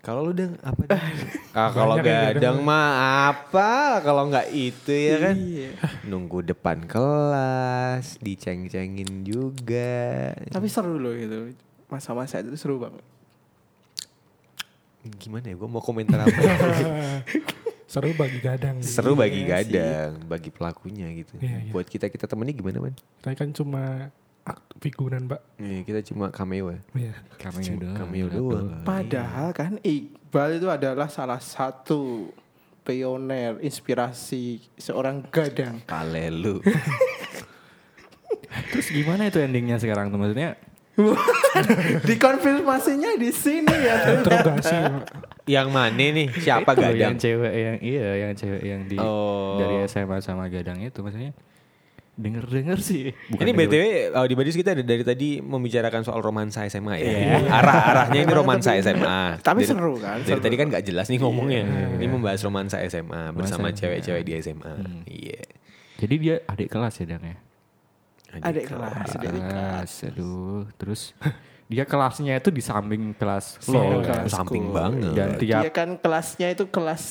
Kalau 0.04 0.20
lu 0.28 0.37
udah 0.37 0.52
apa? 0.61 0.83
dah? 0.85 1.00
ah, 1.57 1.70
kalau 1.72 1.96
gadang 1.96 2.61
mah 2.61 2.88
apa? 3.33 4.04
Kalau 4.04 4.28
nggak 4.28 4.52
itu 4.52 4.92
ya 4.92 5.16
kan? 5.16 5.35
Iya. 5.40 5.70
Nunggu 6.12 6.44
depan 6.44 6.85
kelas, 6.85 8.20
diceng-cengin 8.20 9.24
juga. 9.24 10.37
Tapi 10.52 10.68
seru 10.68 11.00
loh 11.00 11.16
itu. 11.16 11.57
Masa-masa 11.88 12.44
itu 12.44 12.52
seru 12.61 12.76
banget. 12.85 13.00
Gimana 15.16 15.48
ya? 15.48 15.57
Gue 15.57 15.68
mau 15.68 15.80
komentar 15.80 16.20
apa? 16.28 16.33
Seru 17.85 18.11
bagi 18.16 18.40
gadang. 18.42 18.80
Seru 18.83 19.12
bagi 19.14 19.44
Iya 19.44 19.61
sih. 19.62 19.70
gadang, 19.70 20.11
bagi 20.26 20.50
pelakunya 20.50 21.07
gitu. 21.14 21.37
Iya, 21.38 21.68
iya. 21.68 21.70
Buat 21.70 21.87
kita 21.87 22.09
kita 22.09 22.26
temennya 22.26 22.57
gimana 22.57 22.80
man? 22.80 22.94
Saya 23.22 23.37
kan 23.38 23.52
cuma 23.54 24.11
figuran 24.78 25.24
pak. 25.24 25.40
Iya, 25.57 25.80
kita 25.83 26.00
cuma 26.12 26.28
cameo 26.28 26.68
ya. 26.68 26.80
Iya. 26.92 27.14
Cameo 27.40 27.72
doang. 27.80 27.96
Cameo 27.96 28.26
satu. 28.28 28.37
doang. 28.37 28.66
Padahal 28.85 29.48
kan 29.57 29.72
Iqbal 29.80 30.61
itu 30.61 30.68
adalah 30.68 31.09
salah 31.09 31.40
satu 31.40 32.28
pioner 32.85 33.57
inspirasi 33.64 34.61
seorang 34.76 35.24
gadang. 35.33 35.80
Palelu. 35.88 36.61
Terus 38.70 38.87
gimana 38.92 39.26
itu 39.26 39.40
endingnya 39.40 39.80
sekarang 39.80 40.12
tuh 40.12 40.20
maksudnya? 40.20 40.54
Dikonfirmasinya 42.07 43.18
di 43.18 43.30
sini 43.35 43.72
ya. 43.72 44.20
Interogasi 44.20 44.76
yang 45.44 45.68
mana 45.74 45.90
nih? 45.96 46.30
Siapa 46.30 46.70
Itu, 46.72 46.80
gadang? 46.87 47.00
Yang 47.00 47.14
cewek 47.18 47.52
yang 47.52 47.76
iya 47.83 48.09
yang 48.20 48.33
cewek 48.37 48.62
yang 48.62 48.80
di 48.87 48.96
Oh. 49.00 49.59
dari 49.59 49.74
SMA 49.85 50.22
sama 50.22 50.46
gadang 50.46 50.78
itu 50.78 51.02
maksudnya 51.02 51.35
denger 52.14 52.46
denger 52.46 52.79
sih. 52.79 53.11
ini 53.11 53.42
denger- 53.44 53.59
BTW 53.66 53.83
oh, 54.12 54.22
di 54.22 54.35
Badis 54.35 54.55
kita 54.55 54.70
dari, 54.70 54.87
dari 54.87 55.03
tadi 55.03 55.29
membicarakan 55.38 56.03
soal 56.03 56.18
romansa 56.18 56.62
SMA 56.64 56.94
ya. 56.96 57.42
Arah-arahnya 57.59 58.20
ini 58.20 58.33
romansa 58.33 58.70
SMA. 58.79 59.38
Tapi 59.40 59.61
Dari- 59.61 59.68
seru 59.68 59.98
kan, 59.98 60.18
Dari 60.18 60.31
seru. 60.31 60.42
tadi 60.42 60.55
kan 60.55 60.66
gak 60.68 60.85
jelas 60.85 61.07
nih 61.07 61.18
ngomongnya. 61.18 61.62
Ini 61.96 62.07
membahas 62.07 62.38
romansa 62.40 62.79
SMA 62.85 63.31
bersama 63.31 63.70
cewek-cewek 63.70 64.22
di 64.22 64.33
SMA. 64.38 64.72
Iya. 65.05 65.42
Jadi 65.96 66.14
dia 66.16 66.37
adik 66.44 66.68
kelas 66.68 66.94
ya 66.96 67.07
dang 67.09 67.24
ya. 67.24 67.37
Adik 68.37 68.66
kelas. 68.66 69.09
Adik 69.16 69.42
kelas. 69.44 69.90
Aduh, 70.07 70.66
terus 70.74 71.14
dia 71.64 71.83
kelasnya 71.83 72.37
itu 72.37 72.50
di 72.50 72.61
samping 72.61 73.11
kelas 73.12 73.59
Iya, 73.64 73.74
lo. 73.74 74.03
kelas 74.03 74.29
Samping 74.29 74.70
banget. 74.70 75.11
Dan 75.14 75.29
tiap 75.35 75.62
Dia 75.62 75.70
kan 75.70 75.96
kelasnya 75.96 76.46
itu 76.48 76.66
kelas 76.66 77.03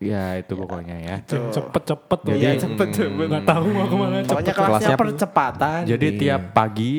ya 0.00 0.24
itu 0.34 0.52
pokoknya 0.56 0.96
ya. 0.98 1.16
Yang 1.22 1.52
cepet-cepet 1.52 2.18
tuh. 2.18 2.32
Jadi- 2.32 2.40
Iya 2.40 2.50
cepet 2.58 2.88
cepet. 2.90 3.26
Nggak 3.28 3.44
tahu 3.44 3.64
mau 3.68 3.84
ke 3.84 3.94
mana 3.94 4.14
cepet. 4.16 4.28
Pokoknya 4.30 4.52
kelasnya 4.52 4.72
Kelasnya- 4.72 4.98
percepatan. 4.98 5.80
Jadi 5.84 6.06
tiap 6.16 6.42
pagi 6.50 6.94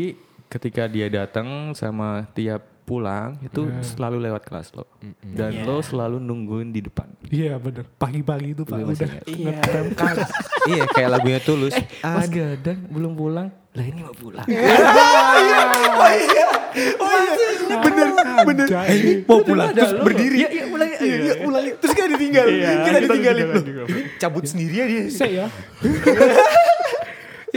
ketika 0.48 0.84
dia 0.86 1.08
datang 1.08 1.48
sama 1.74 2.30
tiap 2.32 2.62
pulang 2.82 3.40
itu 3.40 3.62
selalu 3.82 4.20
lewat 4.22 4.44
kelas 4.44 4.76
lo. 4.76 4.84
Dan 5.24 5.64
lo 5.64 5.80
selalu 5.80 6.20
nungguin 6.20 6.70
di 6.70 6.82
depan. 6.82 7.08
Iya 7.26 7.56
bener. 7.56 7.88
Pagi-pagi 7.90 8.52
itu 8.52 8.62
pak 8.62 8.78
masih 8.78 9.08
udah? 9.08 9.12
Iya. 9.26 9.52
ngetem 9.56 9.86
iya 10.68 10.84
kayak 10.86 11.10
lagunya 11.10 11.40
Tulus. 11.40 11.74
Mas 12.02 12.28
Gadang 12.28 12.80
belum 12.86 13.16
pulang. 13.16 13.48
Lah 13.72 13.86
ini 13.88 14.04
mau 14.04 14.12
pulang. 14.12 14.44
bener 17.82 18.08
bener. 18.44 18.66
Anjay. 18.68 19.24
Mau 19.24 19.40
pulang 19.42 19.72
terus 19.72 19.94
berdiri. 19.98 20.38
Iya, 20.38 20.50
iya, 20.52 20.64
pulang. 20.68 20.90
Iya, 21.02 21.16
iya, 21.18 21.34
pulang. 21.42 21.64
Terus 21.82 21.94
kita 21.98 22.08
ditinggal. 22.14 22.46
Iya, 22.48 22.70
kita 22.70 22.82
kita 22.86 23.00
ditinggalin. 23.06 23.46
ditinggal. 23.58 23.86
Loh, 23.90 24.06
Cabut 24.22 24.44
sendiri 24.46 24.74
ya 24.78 24.86
dia. 24.86 25.04
Saya 25.10 25.30
ya. 25.32 25.46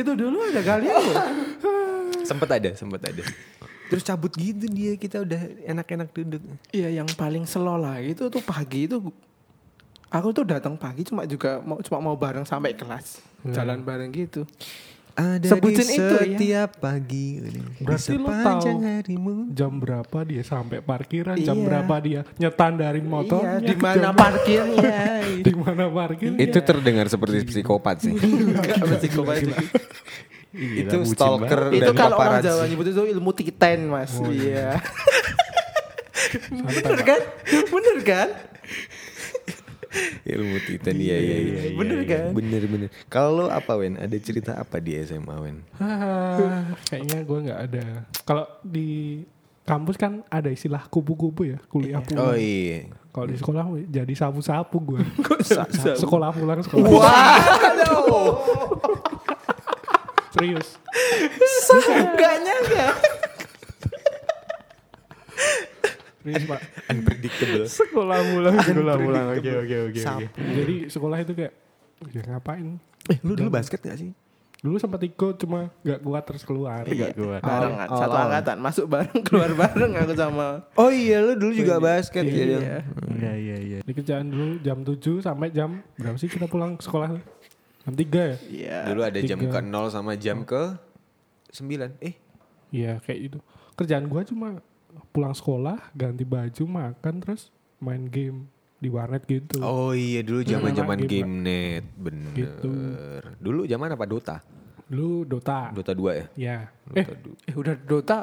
itu 0.01 0.11
dulu 0.17 0.39
ada 0.43 0.63
kalian 0.65 0.95
loh. 0.97 1.17
Sempet 2.25 2.49
ada, 2.51 2.71
sempet 2.75 3.01
ada. 3.05 3.23
Terus 3.93 4.03
cabut 4.03 4.33
gitu 4.35 4.65
dia 4.73 4.97
kita 4.97 5.23
udah 5.23 5.41
enak-enak 5.71 6.09
duduk. 6.11 6.43
Iya 6.73 7.05
yang 7.05 7.09
paling 7.15 7.45
slow 7.45 7.77
lah 7.77 8.01
itu 8.01 8.27
tuh 8.33 8.43
pagi 8.43 8.89
itu 8.89 8.99
aku 10.09 10.29
tuh 10.33 10.45
datang 10.49 10.75
pagi 10.75 11.05
cuma 11.05 11.29
juga 11.29 11.61
mau 11.61 11.79
cuma 11.85 11.99
mau 12.01 12.17
bareng 12.17 12.49
sampai 12.49 12.73
kelas 12.75 13.21
jalan 13.53 13.85
bareng 13.85 14.11
gitu. 14.11 14.49
Ada 15.15 15.47
Sebutin 15.47 15.79
di 15.81 15.95
itu 15.95 16.03
ya. 16.03 16.19
setiap 16.27 16.71
pagi. 16.77 17.27
Berarti 17.79 18.11
di 18.11 18.19
lo 18.19 18.31
tahu. 18.35 18.83
harimu. 18.83 19.31
Jam 19.49 19.73
berapa 19.79 20.19
dia 20.23 20.43
sampai 20.43 20.83
parkiran, 20.83 21.39
jam 21.39 21.55
Iya. 21.55 21.65
berapa 21.65 21.95
dia 21.99 22.21
nyetandarin 22.35 23.07
motornya, 23.07 23.57
iya, 23.57 23.67
di 23.71 23.77
mana 23.77 24.03
jam- 24.05 24.17
parkirnya? 24.17 24.99
di 25.39 25.53
mana 25.55 25.85
parkir. 25.87 26.31
Itu 26.35 26.59
terdengar 26.61 27.07
seperti 27.07 27.47
psikopat 27.47 28.03
sih. 28.03 28.11
Enggak 28.19 28.99
psikopat 28.99 29.37
itu. 29.41 29.55
itu 30.55 30.97
stalker 31.09 31.71
Itu 31.71 31.83
dan 31.85 31.95
kalau 31.95 32.17
orang. 32.17 32.43
Jawa 32.43 32.67
nyebut 32.67 32.87
itu 32.89 33.03
ilmu 33.09 33.31
titen 33.33 33.87
mas. 33.87 34.19
iya. 34.29 34.83
Bener 36.51 36.99
kan? 37.01 37.21
Bener 37.65 37.97
kan? 38.03 38.29
Ilmu 40.25 40.57
titan 40.65 40.97
iya 40.97 41.17
iya 41.17 41.37
iya. 41.39 41.61
Bener 41.73 41.99
kan? 42.05 42.25
Bener 42.33 42.63
bener. 42.67 42.89
Kalau 43.07 43.47
apa 43.47 43.77
Wen? 43.77 43.95
Ada 43.95 44.17
cerita 44.19 44.53
apa 44.55 44.79
di 44.79 44.99
SMA 45.01 45.37
Wen? 45.39 45.57
Kayaknya 46.91 47.19
gue 47.23 47.39
nggak 47.47 47.61
ada. 47.71 47.85
Kalau 48.23 48.45
di 48.61 49.23
kampus 49.65 49.97
kan 49.97 50.21
ada 50.29 50.51
istilah 50.51 50.85
kupu-kupu 50.87 51.49
ya, 51.49 51.59
kuliah 51.69 52.03
pulang. 52.03 52.21
Oh 52.21 52.37
iya. 52.37 52.91
Kalau 53.09 53.27
di 53.27 53.37
sekolah 53.39 53.65
jadi 53.87 54.13
sapu-sapu 54.13 54.77
gue. 54.83 55.01
Sa- 55.47 55.71
sekolah 55.95 56.35
pulang 56.35 56.61
sekolah. 56.61 56.91
Waduh. 56.91 58.35
Serius. 60.35 60.69
Enggak 61.95 62.35
nyangka. 62.43 62.87
Serius 66.25 66.45
pak. 66.51 66.61
Unpredictable. 66.89 67.65
Sekolah 67.69 68.19
pulang, 68.25 68.57
sekolah 68.59 68.95
pulang. 68.97 69.25
Oke 69.37 69.51
oke 69.55 69.77
oke. 69.93 70.01
oke. 70.01 70.27
Jadi 70.35 70.75
sekolah 70.89 71.17
itu 71.21 71.33
kayak 71.37 71.53
ya 72.11 72.23
ngapain? 72.27 72.81
Eh 73.07 73.19
lu 73.21 73.37
dulu 73.37 73.53
basket 73.53 73.79
gak 73.79 74.01
sih? 74.01 74.11
Dulu 74.59 74.81
sempat 74.81 74.97
ikut 74.99 75.37
cuma 75.37 75.69
nggak 75.85 76.01
kuat 76.01 76.25
terus 76.25 76.41
keluar. 76.41 76.89
Gak 76.89 77.13
kuat. 77.13 77.45
Barengan, 77.45 77.85
Oh, 77.85 78.01
satu 78.01 78.17
oh. 78.17 78.25
angkatan, 78.25 78.57
masuk 78.57 78.87
bareng, 78.89 79.21
keluar 79.29 79.51
bareng 79.53 79.93
aku 79.93 80.17
sama. 80.17 80.65
Oh 80.75 80.89
iya 80.89 81.21
lu 81.21 81.37
dulu 81.37 81.53
juga 81.53 81.77
basket 81.77 82.25
ya. 82.25 82.33
Dong. 82.49 82.65
Iya. 82.65 82.79
Iya 83.13 83.33
iya 83.37 83.57
iya. 83.61 83.79
Di 83.85 83.93
kerjaan 83.93 84.33
dulu 84.33 84.57
jam 84.59 84.81
7 84.81 85.21
sampai 85.21 85.53
jam 85.53 85.85
berapa 85.95 86.17
sih 86.17 86.33
kita 86.33 86.49
pulang 86.49 86.81
sekolah? 86.81 87.13
Jam 87.85 87.93
3 87.93 88.01
ya? 88.01 88.37
Iya. 88.49 88.79
Dulu 88.89 89.01
ada 89.05 89.19
jam 89.21 89.37
Tiga. 89.37 89.53
ke 89.53 89.61
0 89.61 89.93
sama 89.93 90.17
jam 90.17 90.41
ke 90.43 90.63
9. 91.53 92.01
Eh 92.01 92.15
Iya 92.73 92.99
kayak 92.99 93.21
itu. 93.23 93.39
Kerjaan 93.77 94.09
gua 94.09 94.25
cuma 94.25 94.49
pulang 95.13 95.35
sekolah, 95.35 95.79
ganti 95.95 96.23
baju, 96.27 96.63
makan 96.67 97.15
terus 97.23 97.51
main 97.83 98.07
game 98.09 98.49
di 98.79 98.89
warnet 98.93 99.25
gitu. 99.25 99.65
Oh 99.65 99.97
iya 99.97 100.21
dulu 100.21 100.45
zaman-zaman 100.45 100.99
game, 101.05 101.09
game 101.09 101.33
net. 101.41 101.85
Bener. 101.97 102.35
Gitu. 102.37 102.73
Dulu 103.41 103.65
zaman 103.65 103.97
apa 103.97 104.05
Dota? 104.05 104.37
Dulu 104.85 105.25
Dota. 105.25 105.73
Dota 105.73 105.93
2 105.97 106.21
ya? 106.21 106.27
Ya. 106.37 106.59
Dota 106.85 107.01
Eh, 107.01 107.07
Eh 107.49 107.55
udah 107.57 107.75
Dota, 107.81 108.19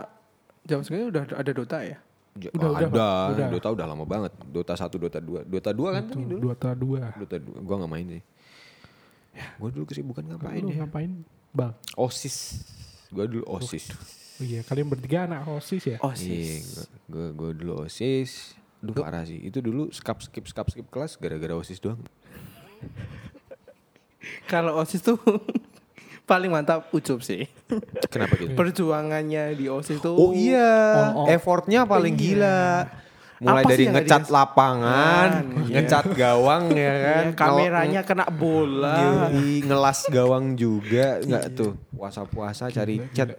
jam 0.66 0.86
segini 0.86 1.10
udah 1.10 1.24
ada 1.34 1.52
Dota 1.52 1.82
ya? 1.82 1.98
Udah, 2.32 2.50
oh, 2.64 2.72
udah, 2.72 2.88
ada. 2.88 3.08
Udah. 3.36 3.48
Dota 3.52 3.68
udah 3.76 3.86
lama 3.90 4.06
banget. 4.08 4.32
Dota 4.48 4.74
1, 4.78 4.88
Dota 4.96 5.20
2. 5.20 5.44
Dota 5.50 5.72
2 5.76 5.96
kan 5.98 6.04
dulu? 6.08 6.36
Dota 6.54 6.70
2. 6.72 7.20
Dota 7.20 7.38
2. 7.42 7.66
Gua 7.68 7.76
gak 7.82 7.92
main 7.92 8.08
sih. 8.08 8.24
Gue 9.60 9.70
dulu 9.72 9.86
kesibukan 9.88 10.24
ngapain 10.28 10.60
Lu 10.60 10.72
ya? 10.72 10.84
ngapain? 10.84 11.12
Bang. 11.52 11.74
OSIS. 11.96 12.68
Gue 13.12 13.28
dulu 13.28 13.44
OSIS. 13.48 13.92
Oh 13.92 14.21
iya, 14.42 14.62
kalian 14.62 14.88
bertiga 14.88 15.24
anak 15.24 15.46
OSIS 15.48 15.84
ya? 15.86 15.98
Oh 16.02 16.12
Iya, 16.12 16.62
gue 17.06 17.28
gue 17.32 17.50
dulu 17.56 17.86
OSIS. 17.86 18.58
Duh 18.78 18.94
parah 18.94 19.22
sih. 19.24 19.38
Itu 19.38 19.62
dulu 19.62 19.90
skip 19.90 20.18
skip 20.20 20.46
skip 20.46 20.68
skip 20.68 20.88
kelas 20.90 21.16
gara-gara 21.16 21.54
OSIS 21.54 21.78
doang. 21.78 22.02
Kalau 24.46 24.78
OSIS 24.78 25.02
tuh 25.02 25.18
paling 26.30 26.50
mantap 26.50 26.90
Ucup 26.92 27.22
sih. 27.22 27.50
Kenapa 28.14 28.38
gitu? 28.38 28.54
Perjuangannya 28.54 29.54
di 29.54 29.66
OSIS 29.66 30.00
tuh. 30.00 30.14
Oh 30.14 30.32
iya, 30.32 31.12
Oh, 31.14 31.26
oh. 31.26 31.28
effortnya 31.28 31.86
paling 31.86 32.14
Iya. 32.14 32.22
gila. 32.22 32.62
Mulai 33.42 33.66
Apa 33.66 33.70
dari 33.74 33.86
ngecat 33.90 34.24
lapangan, 34.30 35.30
Iya. 35.66 35.82
ngecat 35.82 36.06
gawang 36.14 36.64
ya 36.78 36.94
kan. 36.94 37.26
Iya, 37.26 37.34
kameranya 37.34 38.02
kena 38.06 38.26
bola. 38.30 38.98
Yoi, 39.34 39.66
ngelas 39.66 40.06
gawang 40.08 40.54
juga 40.54 41.18
nggak 41.20 41.46
tuh 41.52 41.74
puasa-puasa 41.90 42.70
cari 42.70 43.02
cat. 43.10 43.34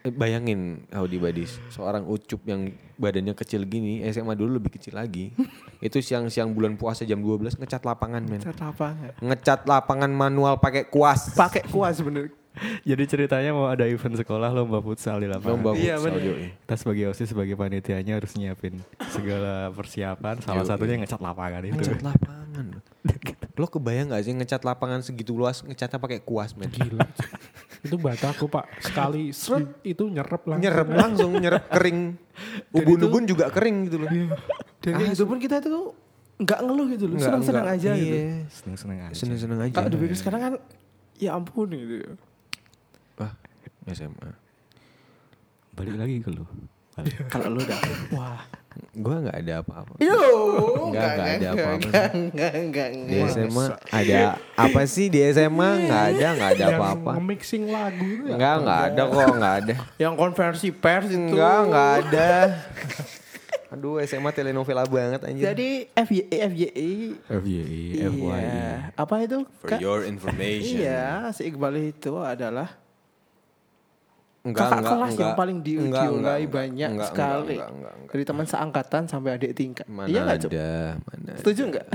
Eh, 0.00 0.10
Bayangin 0.10 0.84
Audi 0.90 1.16
Badis, 1.16 1.58
seorang 1.68 2.04
ucup 2.04 2.40
yang 2.44 2.68
badannya 2.94 3.32
kecil 3.32 3.62
gini, 3.62 4.00
SMA 4.06 4.32
dulu 4.32 4.56
lebih 4.56 4.72
kecil 4.72 4.94
lagi. 4.94 5.30
Itu 5.80 5.98
siang-siang 5.98 6.50
bulan 6.50 6.74
puasa 6.74 7.02
jam 7.02 7.18
12 7.18 7.56
ngecat 7.56 7.82
lapangan 7.82 8.22
men. 8.22 8.40
Cat 8.40 8.56
lapangan. 8.56 9.12
Ngecat 9.18 9.60
lapangan 9.64 10.10
manual 10.10 10.56
pakai 10.56 10.86
kuas. 10.86 11.32
Pakai 11.32 11.64
kuas 11.64 11.98
bener. 11.98 12.34
Jadi 12.88 13.06
ceritanya 13.06 13.54
mau 13.54 13.70
ada 13.70 13.86
event 13.86 14.18
sekolah 14.18 14.50
lomba 14.50 14.82
futsal 14.82 15.22
di 15.22 15.30
lapangan. 15.30 15.52
Lomba 15.54 15.70
Iya, 15.78 15.94
futsal, 15.94 16.18
bener. 16.18 16.22
yoi. 16.26 16.46
Kita 16.58 16.74
sebagai 16.74 17.04
OSIS 17.08 17.28
sebagai 17.30 17.54
panitianya 17.54 18.18
harus 18.18 18.34
nyiapin 18.34 18.82
segala 19.08 19.70
persiapan. 19.70 20.42
Salah 20.42 20.66
Yoi. 20.66 20.70
satunya 20.70 20.94
ngecat 20.98 21.22
lapangan 21.22 21.62
itu. 21.62 21.78
Ngecat 21.78 22.02
lapangan. 22.02 22.66
Lo 23.54 23.66
kebayang 23.66 24.10
gak 24.10 24.22
sih 24.22 24.34
ngecat 24.34 24.62
lapangan 24.62 25.02
segitu 25.02 25.34
luas 25.34 25.62
ngecatnya 25.62 25.98
pakai 25.98 26.18
kuas 26.18 26.54
men? 26.54 26.66
Gila. 26.70 27.06
itu 27.88 27.96
bataku 27.96 28.46
pak. 28.46 28.68
Sekali 28.84 29.32
seret, 29.32 29.80
itu 29.82 30.04
nyerep 30.06 30.42
langsung. 30.44 30.62
Nyerep 30.62 30.88
langsung, 30.92 31.30
nyerep 31.40 31.64
kering. 31.72 32.00
Ubun-ubun 32.76 33.24
juga 33.24 33.48
kering 33.48 33.76
gitu 33.88 33.96
loh. 34.04 34.08
Dan 34.84 34.92
kayak 35.00 35.16
itu 35.16 35.24
pun 35.24 35.38
kita 35.40 35.58
tuh 35.64 35.96
nggak 36.38 36.60
ngeluh 36.62 36.86
gitu 36.94 37.04
loh. 37.10 37.18
Senang-senang 37.18 37.66
aja 37.66 37.90
gitu. 37.98 38.14
iya. 38.14 38.46
Seneng-seneng 38.52 38.98
aja. 39.08 39.14
Seneng-seneng 39.16 39.58
aja. 39.64 39.74
Kalau 39.74 39.90
dipikir 39.90 40.16
sekarang 40.20 40.40
kan 40.40 40.54
ya 41.18 41.34
ampun 41.34 41.68
gitu. 41.74 42.14
Wah, 43.18 43.34
SMA. 43.90 44.30
Balik 45.74 45.96
lagi 45.98 46.22
ke 46.22 46.30
lu. 47.02 47.10
Kalau 47.28 47.48
lu 47.52 47.60
udah 47.60 47.78
wah. 48.12 48.40
Gua 48.94 49.16
nggak 49.18 49.38
ada 49.42 49.54
apa-apa. 49.58 49.92
Yo, 49.98 50.18
Nggak, 50.94 51.10
nggak 51.18 51.28
ada 51.34 51.48
apa-apa. 51.50 51.88
Enggak, 51.88 52.10
enggak, 52.14 52.52
enggak, 52.54 52.88
Di 53.10 53.18
SMA 53.26 53.64
ada 53.90 54.18
apa 54.54 54.80
sih 54.86 55.06
di 55.10 55.18
SMA? 55.34 55.70
Nggak 55.86 56.02
ada, 56.14 56.26
nggak 56.38 56.50
ada 56.54 56.62
Yang 56.62 56.78
apa-apa. 56.78 57.10
nge-mixing 57.18 57.64
lagu 57.70 58.06
itu 58.06 58.24
ya. 58.30 58.34
Nggak, 58.38 58.54
nggak 58.62 58.80
ada 58.86 59.02
kok, 59.02 59.28
nggak 59.34 59.54
ada. 59.62 59.74
Yang 59.98 60.14
konversi 60.14 60.68
pers 60.70 61.08
itu. 61.10 61.18
Enggak, 61.18 61.58
nggak 61.66 61.90
ada. 62.06 62.30
Aduh, 63.68 64.00
SMA 64.00 64.30
telenovela 64.32 64.86
banget 64.88 65.20
anjir. 65.28 65.44
Jadi 65.52 65.68
FYI, 65.92 66.36
FYI. 66.48 66.90
FYI, 67.28 67.82
FYI. 68.00 68.30
Iya. 68.32 68.70
Apa 68.96 69.14
itu? 69.20 69.44
For 69.60 69.76
your 69.76 70.08
information. 70.08 70.80
Iya, 70.80 71.28
si 71.36 71.44
Iqbal 71.50 71.92
itu 71.92 72.16
adalah 72.16 72.80
Enggak, 74.46 74.70
kakak 74.70 74.78
enggak, 74.78 74.92
kelas 74.94 75.10
enggak. 75.10 75.22
yang 75.22 75.34
paling 75.34 75.58
di, 75.60 75.72
Enggak, 75.74 76.02
diulai 76.02 76.08
enggak, 76.08 76.38
enggak, 76.38 76.54
banyak 76.54 76.90
enggak, 76.90 77.08
sekali. 77.10 77.56
Enggak, 77.58 77.70
enggak, 77.74 77.92
enggak. 77.98 78.12
Dari 78.14 78.24
teman 78.24 78.46
seangkatan 78.46 79.02
sampai 79.10 79.30
adik 79.34 79.52
tingkat. 79.58 79.86
Mana 79.90 80.06
iya 80.08 80.20
nggak, 80.22 80.38
ada, 80.46 80.70
mana. 81.02 81.32
Setuju 81.42 81.62
nggak? 81.74 81.86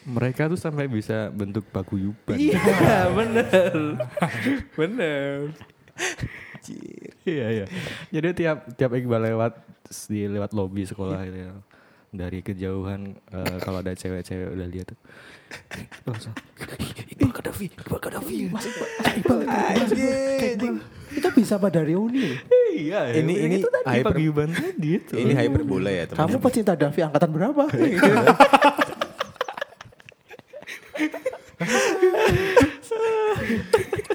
Mereka 0.00 0.42
tuh 0.48 0.58
sampai 0.58 0.88
bisa 0.88 1.28
bentuk 1.30 1.64
paguyuban. 1.68 2.36
Iya, 2.40 3.12
bener. 3.18 3.72
bener. 4.72 5.52
iya 7.28 7.46
iya. 7.52 7.66
Jadi 8.08 8.28
tiap 8.40 8.58
tiap 8.74 8.90
Iqbal 8.96 9.28
lewat 9.32 9.52
di 10.08 10.24
lewat 10.24 10.56
lobi 10.56 10.88
sekolah 10.88 11.20
gitu 11.28 11.38
ya. 11.44 11.52
Dari 12.10 12.42
kejauhan 12.42 13.00
eh, 13.14 13.56
kalau 13.60 13.78
ada 13.78 13.94
cewek-cewek 13.94 14.50
udah 14.50 14.66
lihat 14.66 14.90
tuh. 14.90 14.98
Langsung 16.04 16.34
Iqbal 17.08 17.30
Kadafi, 17.32 17.66
Iqbal 17.70 18.00
Kadafi. 18.00 18.36
Mas 18.50 18.66
Iqbal. 18.66 19.38
Itu 21.10 21.28
bisa 21.30 21.54
pada 21.56 21.78
reuni. 21.80 22.34
Iya, 22.70 23.14
Ini- 23.14 23.38
ini 23.40 23.56
itu 23.58 23.68
tadi 23.68 23.86
hyper- 23.92 24.14
paguyuban 24.14 24.50
tadi 24.50 24.88
itu. 24.96 25.12
Ini 25.12 25.32
hyperbola 25.36 25.90
ya, 25.90 26.04
teman. 26.06 26.18
Kamu 26.20 26.36
pecinta 26.38 26.74
Davi 26.74 27.00
angkatan 27.00 27.30
berapa? 27.30 27.62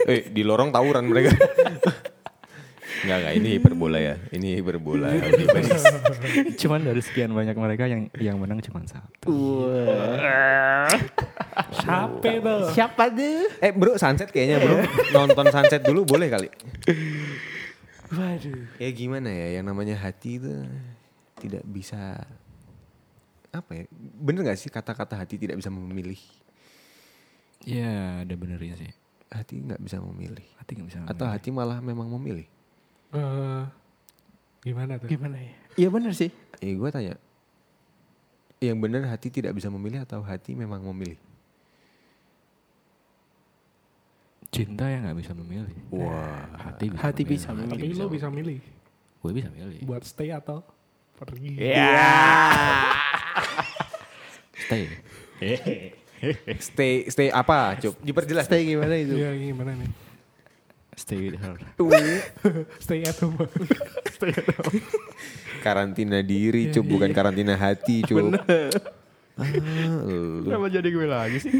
Eh, 0.05 0.29
di 0.29 0.45
lorong 0.45 0.69
tawuran 0.69 1.05
mereka. 1.09 1.33
Enggak, 3.03 3.17
enggak, 3.19 3.33
ini 3.35 3.47
hiperbola 3.59 3.99
ya. 3.99 4.15
Ini 4.31 4.47
hiperbola. 4.61 5.07
Cuman 6.61 6.79
dari 6.85 7.01
sekian 7.03 7.35
banyak 7.35 7.55
mereka 7.57 7.89
yang 7.89 8.07
yang 8.15 8.37
menang 8.39 8.63
cuma 8.63 8.79
satu. 8.87 9.67
Siapa 11.75 12.29
tuh? 12.39 12.63
Siapa 12.71 13.03
tuh? 13.11 13.47
eh, 13.59 13.71
Bro, 13.75 13.99
sunset 13.99 14.31
kayaknya, 14.31 14.63
Bro. 14.63 14.77
Nonton 15.11 15.45
sunset 15.51 15.81
dulu 15.83 16.07
boleh 16.07 16.27
kali. 16.31 16.47
Waduh. 18.13 18.79
Ya 18.79 18.89
gimana 18.93 19.29
ya, 19.33 19.59
yang 19.59 19.65
namanya 19.67 19.97
hati 19.99 20.37
itu 20.39 20.53
tidak 21.41 21.63
bisa 21.67 22.21
apa 23.51 23.71
ya? 23.75 23.83
Bener 24.21 24.45
gak 24.45 24.59
sih 24.59 24.69
kata-kata 24.71 25.19
hati 25.19 25.35
tidak 25.35 25.59
bisa 25.59 25.67
memilih? 25.73 26.19
Ya, 27.65 28.21
ada 28.21 28.33
benernya 28.37 28.77
sih. 28.77 28.91
Hati 29.25 29.57
nggak 29.57 29.81
bisa 29.81 29.97
memilih. 29.99 30.45
Hati 30.61 30.77
nggak 30.77 30.87
bisa. 30.87 30.99
Atau 31.09 31.25
hati 31.25 31.49
malah 31.49 31.81
memang 31.81 32.07
memilih? 32.13 32.45
Eh, 33.15 33.63
Gimana 34.61 34.97
tuh? 34.97 35.07
Gimana 35.07 35.37
ya? 35.37 35.53
Iya 35.75 35.87
bener 35.87 36.11
sih. 36.11 36.31
Eh 36.59 36.73
gue 36.73 36.89
tanya. 36.89 37.15
Yang 38.59 38.77
benar 38.79 39.01
hati 39.07 39.27
tidak 39.29 39.53
bisa 39.53 39.69
memilih 39.69 40.01
atau 40.01 40.19
hati 40.19 40.51
memang 40.51 40.83
memilih? 40.83 41.19
Cinta 44.49 44.87
yang 44.87 45.03
nggak 45.03 45.19
bisa 45.19 45.31
memilih. 45.31 45.75
Wah. 45.91 46.47
Hati 46.57 46.87
bisa 46.87 47.01
Hati 47.01 47.21
memilih. 47.21 47.29
bisa 47.29 47.47
Tapi 47.51 47.65
memilih. 47.77 47.95
lo 47.95 48.05
bisa 48.07 48.27
milih 48.27 48.59
Gue 49.19 49.31
bisa 49.33 49.49
milih. 49.49 49.79
buat 49.83 50.03
stay 50.03 50.29
atau 50.29 50.63
pergi. 51.15 51.55
Iya. 51.57 52.11
Stay. 54.65 54.83
Stay 56.57 56.93
stay 57.05 57.27
apa? 57.29 57.75
Cup. 57.77 57.93
Diperjelas. 58.01 58.47
Stay 58.47 58.65
gimana 58.65 58.95
itu? 58.95 59.13
Iya, 59.13 59.29
gimana 59.35 59.75
nih? 59.75 59.89
Stay 60.95 61.29
with 61.29 61.39
her. 61.43 61.59
Stay 62.83 63.03
at 63.03 63.19
home. 63.19 63.35
karantina 65.65 66.23
diri, 66.23 66.71
Cup, 66.71 66.87
bukan 66.87 67.11
karantina 67.11 67.59
hati, 67.59 68.01
Cup. 68.03 68.31
Ah, 69.35 69.51
lu. 70.07 70.47
Kenapa 70.47 70.71
jadi 70.71 70.87
gue 70.87 71.07
lagi 71.07 71.37
sih? 71.43 71.51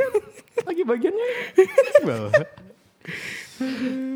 lagi 0.64 0.82
bagiannya. 0.88 1.28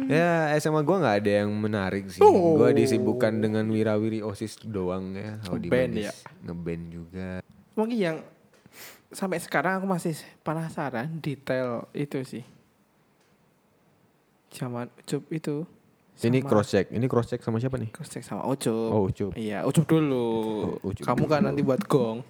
Ya 0.08 0.56
SMA 0.58 0.82
gue 0.82 0.98
nggak 0.98 1.18
ada 1.24 1.32
yang 1.44 1.52
menarik 1.52 2.08
sih. 2.08 2.24
Gue 2.24 2.72
disibukkan 2.72 3.36
dengan 3.44 3.68
wirawiri 3.68 4.24
osis 4.24 4.56
doang 4.64 5.12
ya. 5.12 5.44
Ngeband 5.44 5.94
ya? 6.00 6.14
Ngeband 6.48 6.84
juga. 6.88 7.30
Mungkin 7.76 7.98
yang 8.00 8.18
sampai 9.12 9.44
sekarang 9.44 9.84
aku 9.84 9.88
masih 9.92 10.16
penasaran 10.42 11.20
detail 11.20 11.92
itu 11.92 12.24
sih. 12.24 12.44
Zaman 14.50 14.90
Ucup 14.96 15.24
itu. 15.30 15.64
Ini 16.20 16.44
sama- 16.44 16.50
cross 16.52 16.68
check. 16.70 16.86
Ini 16.90 17.06
cross 17.06 17.28
check 17.28 17.40
sama 17.40 17.58
siapa 17.58 17.80
nih? 17.80 17.90
cross 17.90 18.10
check 18.10 18.24
sama 18.24 18.44
Ucup. 18.44 18.90
Oh, 18.92 19.08
Ucup. 19.08 19.32
Iya, 19.34 19.64
Ucup 19.64 19.86
dulu. 19.86 20.26
Oh, 20.82 20.90
Ucup 20.90 21.06
Kamu 21.06 21.24
kan 21.26 21.42
nanti 21.42 21.62
buat 21.62 21.80
gong. 21.86 22.26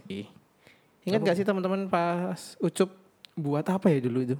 Ingat 1.01 1.21
gak 1.23 1.35
sih 1.35 1.43
teman-teman 1.43 1.87
pas 1.87 2.37
Ucup 2.59 2.91
buat 3.33 3.65
apa 3.65 3.89
ya 3.89 3.97
dulu 3.99 4.19
itu? 4.21 4.37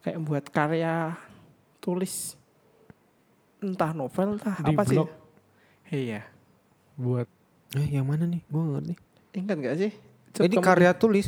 Kayak 0.00 0.18
buat 0.22 0.44
karya 0.46 1.16
tulis 1.80 2.36
entah 3.58 3.90
novel 3.90 4.36
entah 4.36 4.60
Di 4.60 4.70
apa 4.70 4.82
sih? 4.84 4.94
blog. 4.94 5.08
Iya. 5.88 6.22
buat 6.94 7.26
Eh, 7.74 7.90
yang 7.90 8.06
mana 8.06 8.22
nih? 8.22 8.38
Gue 8.46 8.62
ngerti. 8.62 8.94
Ingat 9.34 9.56
gak 9.58 9.76
sih? 9.76 9.90
Cup, 10.30 10.46
ini 10.46 10.54
kamu 10.54 10.62
karya 10.62 10.90
tulis. 10.94 11.26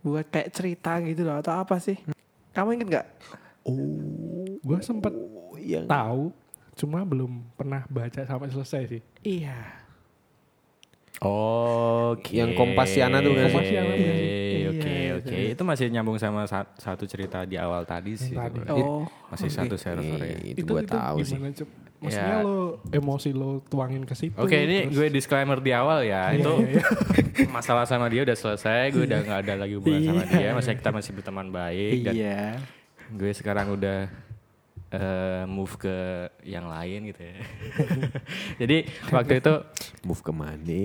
buat 0.00 0.28
kayak 0.28 0.52
cerita 0.52 0.96
gitu 1.00 1.24
loh 1.24 1.40
atau 1.40 1.56
apa 1.56 1.80
sih? 1.80 1.96
Kamu 2.52 2.76
inget 2.76 2.88
gak? 2.90 3.06
Oh, 3.64 3.80
gue 4.70 4.78
sempet 4.80 5.12
yang 5.58 5.84
tahu 5.84 6.30
cuma 6.72 7.02
belum 7.02 7.42
pernah 7.52 7.82
baca 7.86 8.22
sampai 8.22 8.48
selesai 8.48 8.82
sih. 8.88 9.02
Iya. 9.22 9.58
Oke. 11.20 12.32
Yang 12.32 12.56
Kompasiana 12.56 13.20
tuh 13.20 13.34
kan? 13.34 13.44
Kompasiana? 13.46 13.92
Oke, 13.92 14.08
Iya, 14.88 15.10
oke. 15.18 15.28
iya. 15.28 15.52
Itu 15.52 15.62
masih 15.62 15.86
nyambung 15.90 16.16
sama 16.16 16.46
sa- 16.46 16.70
satu 16.74 17.04
cerita 17.04 17.44
di 17.44 17.58
awal 17.58 17.84
tadi 17.84 18.14
sih. 18.14 18.32
tadi. 18.32 18.64
Oh, 18.72 19.04
Masih 19.28 19.50
satu 19.50 19.76
server 19.76 20.16
ya. 20.16 20.38
itu, 20.48 20.62
gue 20.62 20.82
tahu 20.82 21.16
sih. 21.20 21.36
Maksudnya 22.00 22.32
Ya. 22.32 22.40
lo 22.40 22.80
emosi 22.88 23.30
lo 23.30 23.60
tuangin 23.62 24.08
ke 24.08 24.16
situ. 24.16 24.32
Oke, 24.32 24.56
ini 24.56 24.88
terus- 24.88 24.96
gue 24.96 25.06
disclaimer 25.12 25.60
di 25.60 25.68
awal 25.70 26.00
ya. 26.00 26.32
Iya, 26.32 26.40
itu 26.40 26.52
iya, 26.64 26.80
iya. 26.80 27.48
masalah 27.52 27.84
sama 27.84 28.08
dia 28.08 28.24
udah 28.24 28.32
selesai. 28.32 28.88
Gue 28.88 29.04
udah 29.04 29.20
nggak 29.20 29.38
ada 29.44 29.54
lagi 29.58 29.74
hubungan 29.76 30.00
sama 30.08 30.24
dia. 30.24 30.56
Masih 30.56 30.72
kita 30.74 30.90
masih 30.90 31.10
berteman 31.12 31.52
baik. 31.52 31.96
Dan 32.00 32.14
Iya. 32.16 32.42
gue 33.12 33.32
sekarang 33.34 33.76
udah 33.76 34.08
eh, 34.90 35.44
move 35.46 35.74
ke 35.76 35.96
yang 36.42 36.66
lain 36.66 37.10
gitu 37.10 37.22
ya. 37.22 37.36
Jadi 38.60 38.78
waktu 39.10 39.38
itu 39.38 39.54
Move 40.00 40.22
ke 40.24 40.32
mana? 40.32 40.80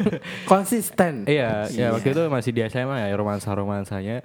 Konsisten. 0.50 1.28
iya, 1.28 1.68
ya 1.68 1.92
waktu 1.92 2.10
itu 2.10 2.22
masih 2.26 2.50
di 2.50 2.60
SMA 2.66 3.06
ya 3.06 3.14
romansa 3.14 3.52
romansanya 3.52 4.24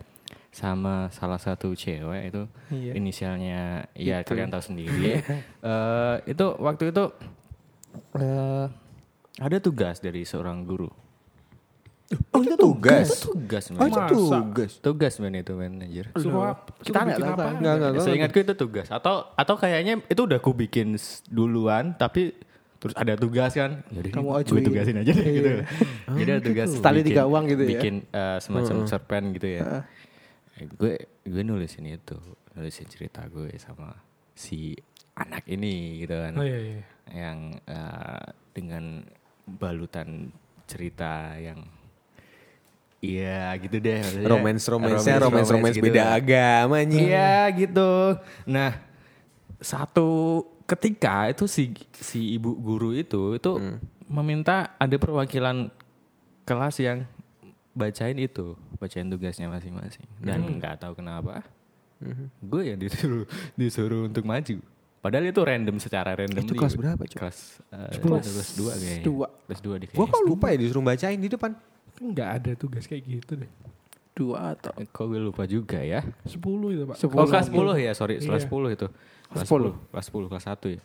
sama 0.49 1.13
salah 1.13 1.37
satu 1.37 1.77
cewek 1.77 2.33
itu 2.33 2.41
Iya. 2.73 2.91
inisialnya 2.97 3.61
ya 3.93 4.25
kalian 4.25 4.49
tahu 4.49 4.63
sendiri. 4.65 5.21
Eh, 5.59 6.15
itu 6.25 6.45
waktu 6.57 6.89
itu 6.89 7.05
eh 8.15 8.65
ada 9.39 9.57
tugas 9.59 9.99
dari 9.99 10.23
seorang 10.23 10.63
guru. 10.63 10.87
Oh, 12.09 12.41
itu 12.41 12.55
tugas. 12.55 13.05
Itu 13.07 13.31
tugas 13.31 13.69
Oh, 13.69 13.73
men. 13.75 13.85
itu 13.85 13.97
Masa? 14.17 14.33
tugas. 14.35 14.71
Tugas 14.79 15.13
men 15.17 15.33
itu 15.35 15.53
manajer. 15.53 16.05
Suruh 16.15 16.41
ap- 16.47 16.73
Kita 16.79 16.89
suruh 16.95 17.05
nggak 17.05 17.19
bikin 17.19 17.29
tahu? 17.31 17.49
Enggak, 17.51 17.73
enggak, 17.75 17.89
enggak. 17.91 18.03
Seingatku 18.03 18.37
itu 18.39 18.53
tugas 18.55 18.87
atau 18.89 19.15
atau 19.31 19.55
kayaknya 19.55 20.01
itu 20.03 20.21
udah 20.23 20.37
aku 20.37 20.51
bikin 20.51 20.97
duluan 21.27 21.93
tapi 21.93 22.33
terus 22.79 22.95
ada 22.95 23.13
tugas 23.13 23.53
kan. 23.53 23.85
Jadi 23.87 24.09
Kamu 24.09 24.25
gue 24.27 24.41
ajuin. 24.41 24.63
tugasin 24.63 24.97
aja 24.97 25.11
deh 25.11 25.27
gitu. 25.29 25.49
Jadi 26.17 26.29
ada 26.31 26.41
tugas 26.41 26.67
Tali 26.75 27.01
tiga 27.03 27.23
uang 27.23 27.43
gitu 27.45 27.61
ya? 27.61 27.69
Bikin 27.77 27.95
eh, 28.07 28.37
semacam 28.39 28.75
cerpen 28.83 29.23
gitu 29.35 29.47
ya. 29.51 29.61
Eh, 30.57 30.65
gue 30.65 30.93
gue 31.23 31.41
nulisin 31.43 31.85
itu, 31.85 32.17
nulisin 32.51 32.89
cerita 32.89 33.21
gue 33.25 33.53
sama 33.55 33.93
si 34.33 34.73
anak 35.13 35.45
ini 35.45 36.01
gitu 36.01 36.15
kan. 36.15 36.33
Oh 36.33 36.41
iya 36.41 36.57
iya. 36.57 36.81
Yang 37.11 37.37
eh, 37.63 38.23
dengan 38.49 39.05
balutan 39.45 40.33
cerita 40.65 41.35
yang 41.35 41.61
Iya 42.99 43.55
gitu 43.63 43.79
deh. 43.79 44.27
Romance 44.27 44.67
romansnya 44.67 45.23
romance 45.23 45.47
romance 45.47 45.49
Romance-romance 45.55 45.77
beda 45.79 46.03
gitu. 46.03 46.17
agamanya. 46.19 46.99
Iya 46.99 47.31
gitu. 47.55 47.91
Nah, 48.43 48.71
satu 49.63 50.09
ketika 50.67 51.31
itu 51.31 51.47
si 51.47 51.71
si 51.95 52.35
ibu 52.35 52.53
guru 52.59 52.91
itu 52.91 53.39
itu 53.39 53.51
meminta 54.11 54.75
ada 54.75 54.95
perwakilan 54.99 55.71
kelas 56.43 56.75
yang 56.83 57.07
bacain 57.71 58.19
itu, 58.19 58.59
bacain 58.75 59.07
tugasnya 59.07 59.47
masing-masing. 59.47 60.03
Dan 60.19 60.59
nggak 60.59 60.83
tahu 60.83 60.99
kenapa, 60.99 61.39
gue 62.43 62.61
yang 62.67 62.79
disuruh 62.83 63.23
disuruh 63.55 64.11
untuk 64.11 64.27
maju. 64.27 64.59
Padahal 64.99 65.31
itu 65.31 65.39
random 65.39 65.79
secara 65.79 66.11
random. 66.11 66.43
Itu 66.43 66.59
kelas 66.59 66.75
berapa? 66.75 66.99
Kelas 67.07 67.63
uh, 67.71 67.87
kelas 68.03 68.59
dua 68.59 68.75
kayaknya. 68.75 69.03
Dua. 69.07 69.27
Kelas 69.47 69.61
dua 69.63 69.75
di 69.79 69.87
Gue 69.87 70.07
kok 70.11 70.23
lupa 70.27 70.51
ya 70.51 70.59
disuruh 70.59 70.83
bacain 70.83 71.15
di 71.15 71.31
depan. 71.31 71.55
Enggak 71.99 72.29
ada 72.39 72.51
tugas 72.55 72.87
kayak 72.87 73.03
gitu 73.03 73.39
deh. 73.39 73.51
Dua 74.15 74.51
atau 74.51 74.75
Kok 74.75 75.05
gue 75.07 75.19
lupa 75.21 75.43
juga 75.47 75.79
ya. 75.79 76.03
10 76.27 76.35
itu, 76.75 76.83
Pak. 76.83 76.95
Oh 77.15 77.23
kelas 77.23 77.47
10 77.47 77.79
ya, 77.79 77.91
sorry, 77.95 78.19
kelas 78.19 78.43
Iya. 78.43 78.51
10 78.51 78.75
itu. 78.75 78.87
Kelas 79.31 79.47
10. 79.47 79.71
Kelas 79.91 80.05
10, 80.11 80.27
kelas 80.27 80.45
1 80.47 80.67
ya. 80.75 80.81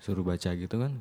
Suruh 0.00 0.24
baca 0.24 0.50
gitu 0.50 0.76
kan. 0.76 0.92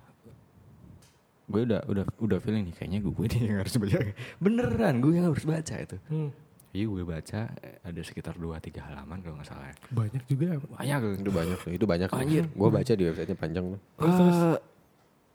Gue 1.50 1.66
udah 1.66 1.82
udah 1.90 2.06
udah 2.22 2.38
feeling 2.38 2.70
nih 2.70 2.76
kayaknya 2.78 3.00
gue 3.02 3.26
nih 3.26 3.42
yang 3.50 3.58
harus 3.66 3.74
baca. 3.82 3.98
Beneran 4.38 4.94
gue 5.02 5.12
yang 5.18 5.26
harus 5.34 5.46
baca 5.46 5.76
itu. 5.82 5.98
Hmm. 6.06 6.30
Iya 6.70 6.86
gue 6.86 7.02
baca 7.02 7.40
eh, 7.66 7.82
ada 7.82 8.02
sekitar 8.06 8.38
2 8.38 8.54
3 8.54 8.86
halaman 8.86 9.18
kalau 9.26 9.42
nggak 9.42 9.50
salah. 9.50 9.74
ya. 9.74 9.76
Banyak 9.90 10.24
juga. 10.30 10.46
Banyak. 10.78 11.00
Itu 11.18 11.32
banyak 11.34 11.60
itu 11.74 11.86
banyak. 11.90 12.10
Anjir. 12.14 12.46
Gue 12.54 12.70
baca 12.70 12.92
di 12.94 13.04
websitenya 13.10 13.34
panjang 13.34 13.66
tuh. 13.74 13.80
Eh, 13.98 14.58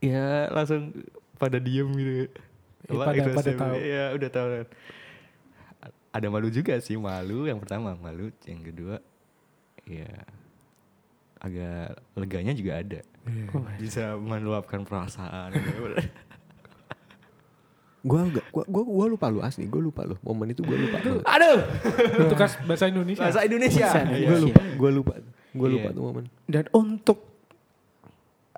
ya 0.07 0.47
langsung 0.55 0.95
pada 1.35 1.59
diem 1.59 1.91
gitu. 1.91 2.31
Ya, 2.87 2.97
pada- 2.99 3.17
itu 3.17 3.31
pada 3.33 3.51
tahu. 3.55 3.75
Iya 3.77 4.05
udah 4.13 4.31
tahu. 4.31 4.47
kan. 4.51 4.67
Ada 6.11 6.27
malu 6.29 6.49
juga 6.49 6.75
sih 6.79 6.95
malu 6.95 7.45
yang 7.45 7.59
pertama 7.59 7.93
malu 7.95 8.29
yang 8.45 8.61
kedua 8.61 9.03
ya 9.83 10.09
agak 11.39 11.87
leganya 12.15 12.53
juga 12.53 12.73
ada. 12.77 13.01
Iya. 13.25 13.47
Bisa 13.77 14.05
meluapkan 14.15 14.83
perasaan. 14.83 15.53
gitu. 15.57 15.91
Gue 18.05 18.21
gak, 18.31 18.45
gue 18.47 18.65
gua, 18.69 18.85
gua 18.85 19.07
lupa 19.09 19.27
lu 19.27 19.41
asli, 19.41 19.65
gue 19.65 19.81
lupa 19.81 20.05
lu. 20.05 20.21
Momen 20.21 20.53
itu 20.53 20.61
gue 20.61 20.77
lupa. 20.79 21.01
banget. 21.01 21.25
Aduh, 21.25 21.59
Tugas 22.29 22.53
bahasa 22.63 22.85
Indonesia. 22.87 23.25
bahasa 23.25 23.41
Indonesia. 23.43 23.87
Bahasa 23.87 24.01
Gue 24.05 24.17
Indonesia. 24.21 24.45
lupa, 24.45 24.63
gue 24.77 24.91
lupa, 24.93 25.15
gue 25.51 25.69
lupa 25.71 25.89
Iya. 25.89 25.97
tuh 25.97 26.03
momen. 26.05 26.25
Dan 26.45 26.65
untuk 26.71 27.19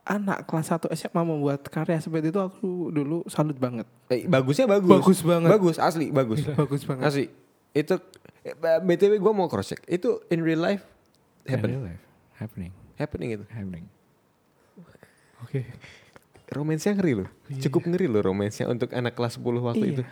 anak 0.06 0.46
kelas 0.46 0.70
1 0.70 0.86
SMA 0.94 1.20
membuat 1.20 1.66
karya 1.66 1.98
seperti 1.98 2.30
itu 2.30 2.38
aku 2.38 2.88
dulu 2.88 3.26
salut 3.26 3.54
banget. 3.54 3.84
Eh, 4.06 4.22
bagusnya 4.24 4.64
bagus. 4.64 4.86
Bagus 4.88 5.18
banget. 5.20 5.50
Bagus 5.50 5.76
asli 5.76 6.06
bagus. 6.08 6.40
Bagus 6.56 6.82
banget. 6.82 7.04
Asli. 7.04 7.26
Itu 7.72 7.98
eh, 8.40 8.54
btw 8.80 9.18
gue 9.18 9.32
mau 9.34 9.46
cross 9.46 9.68
check. 9.68 9.82
Itu 9.84 10.22
in 10.28 10.40
real 10.40 10.58
life 10.58 10.86
happen, 11.44 11.68
Real 11.68 11.84
life. 11.84 12.02
Happening. 12.36 12.70
happening 12.94 13.28
itu. 13.32 13.44
Happening. 13.48 13.84
Oke. 15.42 15.66
Romansnya 16.46 16.94
ngeri 16.94 17.12
loh. 17.18 17.28
Cukup 17.58 17.82
ngeri 17.84 18.06
loh 18.06 18.22
romansnya 18.22 18.70
untuk 18.70 18.94
anak 18.94 19.12
kelas 19.12 19.34
10 19.36 19.58
waktu 19.60 19.82
Iya. 19.82 19.92
itu. 19.92 20.02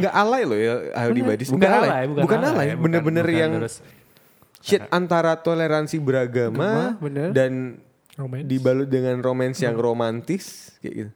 Nggak 0.00 0.14
alay 0.16 0.42
loh 0.48 0.56
ya 0.56 0.74
Howdy 0.96 1.20
Badis. 1.20 1.48
Nggak 1.52 1.72
alay. 1.76 1.88
Bukan 2.08 2.40
alay. 2.40 2.66
bukan- 2.72 2.80
Bener-bener 2.80 3.24
bukan 3.24 3.36
yang 3.36 3.52
terus- 3.60 3.84
shit 4.60 4.80
antara 4.88 5.36
toleransi 5.36 5.96
beragama 6.00 6.60
Agama, 6.60 6.84
bener. 7.00 7.28
dan 7.32 7.52
Romance. 8.18 8.46
dibalut 8.46 8.88
dengan 8.90 9.16
romance 9.22 9.58
yang 9.62 9.76
romantis 9.78 10.74
kayak 10.82 10.94
gitu. 10.94 11.12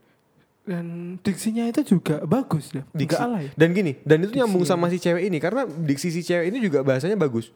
Dan 0.64 1.16
diksinya 1.20 1.68
itu 1.68 1.84
juga 1.84 2.24
bagus 2.24 2.72
ya. 2.72 2.82
Diksi. 2.96 3.20
Enggak 3.20 3.28
alay. 3.28 3.46
Dan 3.52 3.68
gini, 3.76 3.92
dan 4.00 4.24
itu 4.24 4.32
nyambung 4.32 4.64
sama 4.64 4.88
si 4.88 4.96
cewek 4.96 5.28
ini 5.28 5.36
karena 5.36 5.68
diksi 5.68 6.08
si 6.08 6.24
cewek 6.24 6.48
ini 6.48 6.58
juga 6.64 6.80
bahasanya 6.80 7.20
bagus. 7.20 7.52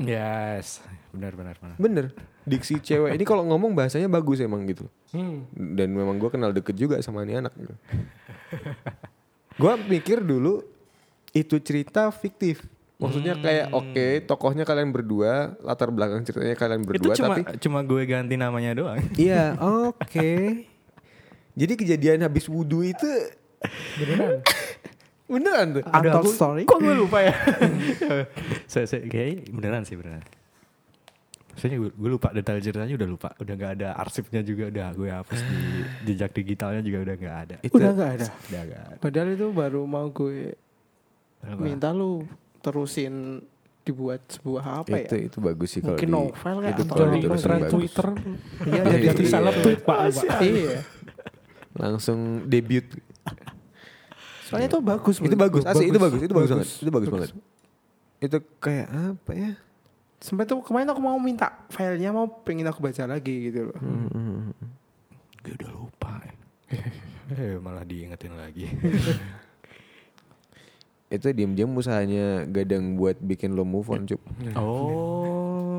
Yes, 0.00 0.82
benar 1.14 1.38
benar 1.38 1.54
benar. 1.62 1.76
Bener. 1.78 2.04
Diksi 2.42 2.82
cewek 2.82 3.14
ini 3.14 3.22
kalau 3.22 3.46
ngomong 3.46 3.76
bahasanya 3.78 4.10
bagus 4.10 4.42
emang 4.42 4.66
gitu. 4.66 4.90
Hmm. 5.14 5.46
Dan 5.54 5.94
memang 5.94 6.18
gue 6.18 6.30
kenal 6.32 6.50
deket 6.50 6.74
juga 6.74 6.98
sama 7.04 7.22
ini 7.22 7.38
anak. 7.38 7.54
gue 9.60 9.72
mikir 9.86 10.18
dulu 10.24 10.66
itu 11.30 11.54
cerita 11.62 12.10
fiktif. 12.10 12.66
Maksudnya 13.00 13.34
kayak 13.40 13.72
oke 13.72 14.06
tokohnya 14.28 14.68
kalian 14.68 14.92
berdua, 14.92 15.56
latar 15.64 15.88
belakang 15.88 16.20
ceritanya 16.20 16.52
kalian 16.52 16.84
Itu 16.84 16.88
berdua 16.92 17.12
cuma 17.16 17.28
tapi 17.32 17.42
cuma 17.56 17.78
gue 17.80 18.02
ganti 18.04 18.36
namanya 18.36 18.76
doang. 18.76 19.00
iya 19.16 19.56
oke. 19.56 20.32
Jadi 21.56 21.72
kejadian 21.80 22.28
habis 22.28 22.46
wudhu 22.46 22.84
itu 22.84 23.08
Beneran. 24.00 24.40
beneran 25.32 25.66
tuh. 25.78 25.82
Untold 25.86 26.28
story. 26.28 26.62
Kok 26.68 26.78
gue 26.80 26.94
lupa 26.96 27.18
ya? 27.24 27.34
saya, 28.66 28.84
saya 28.84 29.04
kayak 29.06 29.48
beneran 29.52 29.84
sih 29.88 29.96
beneran. 29.96 30.24
Maksudnya 31.50 31.76
gue, 31.76 31.90
gue 31.92 32.10
lupa 32.10 32.28
detail 32.32 32.58
ceritanya 32.62 32.94
udah 32.96 33.08
lupa. 33.08 33.28
Udah 33.36 33.54
gak 33.56 33.72
ada 33.80 33.88
arsipnya 34.00 34.40
juga 34.40 34.72
udah 34.72 34.86
gue 34.96 35.08
hapus 35.12 35.40
di 35.44 35.60
jejak 36.08 36.32
digitalnya 36.32 36.80
juga 36.80 36.98
udah 37.04 37.14
gak 37.20 37.36
ada. 37.36 37.56
Itu 37.60 37.76
Udah 37.76 37.90
nggak 37.92 38.10
ada. 38.16 38.26
Udah 38.48 38.62
gak 38.64 38.80
ada. 38.80 38.96
Padahal 38.96 39.28
itu 39.36 39.46
baru 39.52 39.82
mau 39.84 40.06
gue 40.08 40.56
Apa? 41.44 41.60
minta 41.60 41.92
lu 41.92 42.24
terusin 42.60 43.40
dibuat 43.80 44.20
sebuah 44.28 44.84
apa 44.84 44.92
itu 45.00 45.14
ya? 45.14 45.24
itu 45.26 45.38
bagus 45.40 45.68
sih 45.72 45.80
kalau 45.80 45.96
Mungkin 45.96 46.06
di- 46.06 46.14
novel 46.14 46.56
kayak 46.60 46.74
itu 46.74 46.82
atau 46.84 46.96
bagus. 47.00 47.70
Twitter. 47.70 48.06
Iya, 48.60 48.82
Iya, 48.84 49.00
Jadi 49.10 49.22
iya. 49.22 49.30
salah 49.30 49.52
tweet 49.56 49.80
Pak. 49.82 49.98
Iya. 50.38 50.78
langsung 51.72 52.18
debut. 52.44 52.86
Soalnya 54.44 54.68
itu 54.68 54.78
bagus. 54.80 55.16
itu 55.16 55.36
bagus, 55.38 55.62
asli 55.64 55.86
itu 55.86 55.96
bagus, 55.96 56.20
itu 56.20 56.34
bagus 56.34 56.50
banget. 56.50 56.68
Itu 56.76 56.90
bagus 56.90 57.08
banget. 57.08 57.30
Itu 58.20 58.36
kayak 58.58 58.86
apa 58.90 59.32
ya? 59.32 59.50
Sampai 60.18 60.44
tuh 60.44 60.60
kemarin 60.60 60.90
aku 60.90 61.00
mau 61.00 61.16
minta 61.16 61.64
filenya 61.68 62.12
mau 62.12 62.28
pengen 62.44 62.68
aku 62.68 62.78
baca 62.78 63.08
lagi 63.08 63.48
gitu 63.48 63.72
loh. 63.72 63.78
Hmm. 63.80 64.52
Gue 65.40 65.56
udah 65.56 65.70
lupa. 65.72 66.20
eh 67.32 67.56
malah 67.64 67.82
diingetin 67.82 68.34
lagi. 68.34 68.68
itu 71.10 71.26
diam-diam 71.34 71.74
usahanya 71.74 72.46
gadang 72.46 72.94
buat 72.94 73.18
bikin 73.18 73.58
lo 73.58 73.66
move 73.66 73.90
on 73.90 74.06
cup 74.06 74.22
oh. 74.54 75.74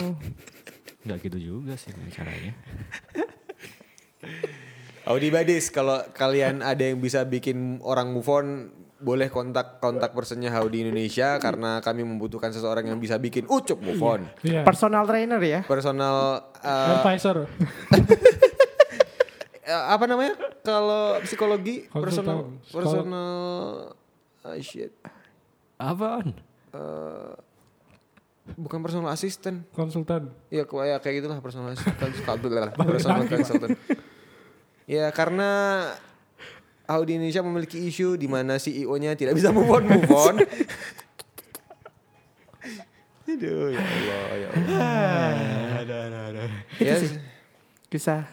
Gak 1.02 1.18
gitu 1.26 1.42
juga 1.42 1.74
sih 1.82 1.90
caranya. 2.14 2.54
Audi 5.10 5.34
Badis 5.34 5.74
kalau 5.74 5.98
kalian 6.14 6.62
ada 6.62 6.86
yang 6.86 7.02
bisa 7.02 7.26
bikin 7.26 7.82
orang 7.82 8.14
move 8.14 8.30
on 8.30 8.70
boleh 9.02 9.34
kontak 9.34 9.82
kontak 9.82 10.14
personnya 10.14 10.54
Howdy 10.54 10.86
Indonesia 10.86 11.42
karena 11.42 11.82
kami 11.82 12.06
membutuhkan 12.06 12.54
seseorang 12.54 12.86
yang 12.86 13.02
bisa 13.02 13.18
bikin 13.18 13.50
ucup 13.50 13.82
move 13.82 13.98
on 13.98 14.30
Iya. 14.46 14.62
Personal 14.62 15.10
trainer 15.10 15.42
ya. 15.42 15.66
personal 15.66 16.46
uh, 16.62 17.02
Advisor. 17.02 17.50
eh, 19.66 19.84
apa 19.90 20.06
namanya 20.06 20.38
kalau 20.62 21.18
psikologi 21.26 21.90
Konsultan. 21.90 22.06
personal 22.06 22.38
personal 22.70 23.34
ah, 24.46 24.58
shit 24.62 24.94
Apaan? 25.82 26.38
Eh, 26.72 27.34
bukan 28.56 28.80
personal 28.86 29.10
assistant 29.10 29.66
Konsultan. 29.74 30.30
Ya 30.54 30.70
kayak 30.70 31.02
kayak 31.02 31.16
gitulah 31.26 31.40
personal 31.42 31.74
assistant, 31.74 31.98
personal 31.98 32.38
personal 32.78 33.26
consultant. 33.26 33.74
Ya 34.86 35.10
karena 35.10 35.50
Audi 36.86 37.16
Indonesia 37.16 37.42
memiliki 37.42 37.80
isu 37.80 38.20
di 38.20 38.28
mana 38.28 38.60
CEO-nya 38.60 39.16
tidak 39.16 39.40
bisa 39.40 39.50
move 39.56 39.72
on 39.72 39.84
move 39.88 40.12
on. 40.12 40.36
Aduh 43.32 43.72
ya 43.72 43.80
Allah 43.80 44.24
ya 44.36 44.48
Allah. 44.52 45.32
ada 45.82 45.96
ada 46.12 46.20
ada. 46.34 46.44
Ya, 46.84 47.00
Kisah 47.88 48.28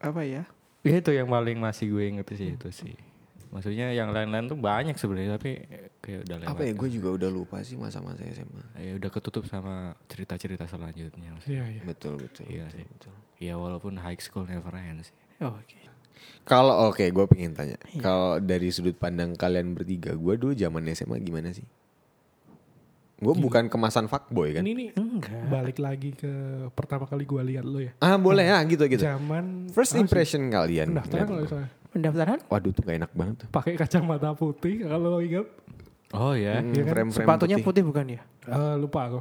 apa 0.00 0.22
ya? 0.22 0.46
Itu 0.86 1.12
yang 1.12 1.28
paling 1.28 1.58
masih 1.58 1.92
gue 1.92 2.04
inget 2.08 2.26
sih 2.32 2.56
itu 2.56 2.68
sih. 2.72 3.09
Maksudnya 3.50 3.90
yang 3.90 4.14
lain-lain 4.14 4.46
tuh 4.46 4.54
banyak 4.54 4.94
sebenarnya 4.94 5.34
tapi 5.34 5.58
kayak 5.98 6.22
udah 6.22 6.36
lewat. 6.38 6.50
apa 6.54 6.62
ya 6.62 6.72
gue 6.78 6.88
juga 6.94 7.08
udah 7.18 7.30
lupa 7.34 7.58
sih 7.66 7.74
masa-masa 7.74 8.22
SMA. 8.30 8.62
Ya 8.78 8.94
udah 8.94 9.10
ketutup 9.10 9.42
sama 9.50 9.98
cerita-cerita 10.06 10.70
selanjutnya. 10.70 11.34
Iya, 11.50 11.64
iya. 11.66 11.82
Betul 11.82 12.22
betul. 12.22 12.46
Iya 12.46 12.70
sih. 12.70 12.86
Ya 13.42 13.58
walaupun 13.58 13.98
high 13.98 14.18
school 14.22 14.46
never 14.46 14.70
ends 14.78 15.10
sih. 15.10 15.18
Oh, 15.42 15.50
Oke. 15.58 15.82
Kalau 16.44 16.92
oke 16.92 17.00
gue 17.02 17.26
pengen 17.32 17.56
tanya. 17.56 17.80
Kalau 17.98 18.36
dari 18.38 18.68
sudut 18.68 18.92
pandang 18.94 19.32
kalian 19.34 19.72
bertiga, 19.72 20.12
gue 20.12 20.34
dulu 20.36 20.52
zaman 20.52 20.84
SMA 20.92 21.16
gimana 21.24 21.48
sih? 21.50 21.64
Gue 23.20 23.36
bukan 23.36 23.68
kemasan 23.68 24.08
fuckboy 24.08 24.56
kan? 24.56 24.64
Ini 24.64 24.72
nih 24.72 24.88
balik 25.48 25.76
lagi 25.76 26.16
ke 26.16 26.32
pertama 26.72 27.04
kali 27.04 27.28
gue 27.28 27.42
lihat 27.52 27.64
lo 27.68 27.80
ya. 27.80 27.92
Ah 28.00 28.16
boleh 28.16 28.48
ya 28.48 28.60
gitu 28.64 28.84
gitu. 28.88 29.04
Zaman 29.04 29.68
First 29.72 29.92
apa 29.92 29.96
sih? 29.96 30.04
impression 30.04 30.42
kalian. 30.48 30.86
pendaftaran 30.96 31.26
kalau. 31.28 31.79
Pendaftaran? 31.90 32.38
Waduh 32.46 32.70
tuh 32.70 32.82
gak 32.86 32.96
enak 33.02 33.12
banget 33.12 33.34
tuh. 33.44 33.48
Pakai 33.50 33.74
kacamata 33.74 34.30
putih 34.32 34.86
kalau 34.86 35.18
lo 35.18 35.20
ingat. 35.20 35.46
Oh 36.10 36.34
ya. 36.34 36.58
Hmm, 36.58 36.74
Iya 36.74 36.82
kan? 36.86 36.92
frame-frame 36.94 37.26
Sepatunya 37.26 37.56
putih 37.58 37.82
bukan 37.82 38.04
ya? 38.06 38.20
Eh, 38.46 38.74
lupa 38.78 39.00
aku. 39.06 39.20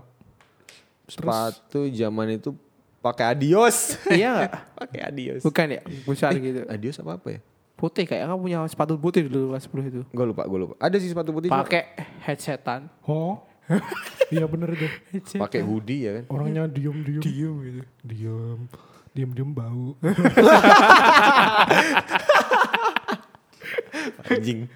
Sepatu 1.10 1.90
zaman 1.90 2.38
itu 2.38 2.54
pakai 3.02 3.34
adios. 3.34 3.98
iya 4.14 4.30
nggak? 4.38 4.52
pakai 4.78 5.00
adios. 5.10 5.42
Bukan 5.42 5.68
ya? 5.70 5.82
Besar 6.06 6.34
gitu. 6.38 6.62
Adios 6.70 6.98
apa 7.02 7.18
apa 7.18 7.28
ya? 7.38 7.40
Putih 7.74 8.04
kayak 8.04 8.28
kamu 8.28 8.40
punya 8.44 8.58
sepatu 8.68 8.94
putih 9.00 9.26
dulu 9.26 9.56
kelas 9.56 9.66
10 9.66 9.90
itu. 9.90 10.02
Gue 10.12 10.26
lupa, 10.28 10.44
gue 10.46 10.60
lupa. 10.68 10.74
Ada 10.78 11.00
sih 11.00 11.10
sepatu 11.10 11.32
putih. 11.32 11.48
Pakai 11.50 11.96
headsetan. 12.28 12.92
Oh. 13.08 13.40
Iya 14.30 14.46
bener 14.50 14.74
tuh. 14.74 14.92
Pakai 15.40 15.62
hoodie 15.62 16.06
ya 16.06 16.12
kan? 16.22 16.24
Orangnya 16.30 16.66
diem 16.66 16.98
diem. 17.06 17.22
Diem 17.22 17.56
gitu. 17.66 17.82
Diem. 18.06 18.60
Diem 19.12 19.32
diem 19.34 19.52
bau. 19.52 19.98
Anjing. 24.30 24.70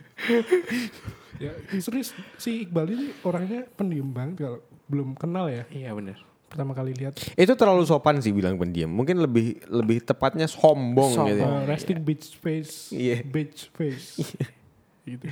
ya 1.41 1.51
serius 1.81 2.13
si 2.39 2.63
Iqbal 2.63 2.87
ini 2.93 3.07
orangnya 3.25 3.67
pendiam 3.75 4.09
banget 4.09 4.47
kalau 4.47 4.59
belum 4.87 5.15
kenal 5.17 5.49
ya. 5.49 5.63
Iya 5.69 5.91
benar. 5.93 6.17
Pertama 6.47 6.77
kali 6.77 6.93
lihat. 6.93 7.17
Itu 7.33 7.57
terlalu 7.57 7.81
sopan 7.83 8.21
sih 8.21 8.29
bilang 8.29 8.57
pendiam. 8.61 8.89
Mungkin 8.89 9.17
lebih 9.17 9.57
lebih 9.65 10.05
tepatnya 10.05 10.45
sombong, 10.45 11.17
Sombong. 11.17 11.29
gitu. 11.33 11.41
ya. 11.41 11.49
Eh, 11.49 11.63
resting 11.65 11.99
bitch 12.05 12.37
face. 12.37 12.93
Iya. 12.93 13.25
Bitch 13.25 13.73
face. 13.73 14.21
gitu. 15.09 15.27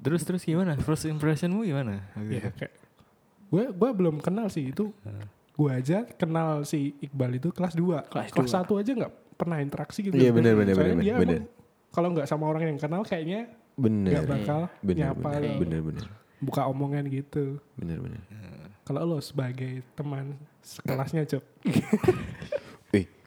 Terus 0.00 0.22
terus 0.24 0.42
gimana? 0.42 0.74
First 0.80 1.06
impressionmu 1.06 1.62
gimana? 1.62 2.08
Ya 2.26 2.50
kayak 2.50 2.72
gue 3.46 3.64
gue 3.70 3.90
belum 3.94 4.18
kenal 4.18 4.48
sih 4.50 4.72
itu. 4.74 4.90
Gue 5.56 5.70
aja 5.72 6.04
kenal 6.04 6.62
si 6.62 6.92
Iqbal 7.00 7.40
itu 7.40 7.48
kelas 7.48 7.72
2. 7.72 8.12
Kelas 8.12 8.28
Kelas, 8.30 8.52
dua. 8.52 8.76
1 8.76 8.80
aja 8.84 8.90
nggak 8.92 9.12
pernah 9.34 9.58
interaksi 9.58 10.00
gitu. 10.00 10.12
Iya, 10.14 10.30
bener, 10.30 10.52
bener, 10.52 10.74
Soalnya 10.76 10.92
bener, 10.92 11.04
dia 11.04 11.14
bener. 11.16 11.40
emang 11.40 11.48
Kalau 11.90 12.08
nggak 12.12 12.28
sama 12.28 12.44
orang 12.46 12.62
yang 12.68 12.78
kenal 12.78 13.02
kayaknya 13.02 13.40
Bener. 13.74 14.10
nggak 14.12 14.26
bakal 14.28 14.60
Bener, 14.80 15.12
nyapa 15.12 15.28
bener, 15.32 15.40
lo. 15.42 15.52
bener, 15.60 15.80
bener, 15.80 16.06
buka 16.38 16.62
omongan 16.68 17.04
gitu. 17.08 17.56
bener, 17.74 17.98
bener. 18.00 18.20
Kalau 18.84 19.00
lo 19.02 19.18
sebagai 19.18 19.80
teman 19.92 20.36
sekelasnya 20.60 21.24
cok. 21.26 21.44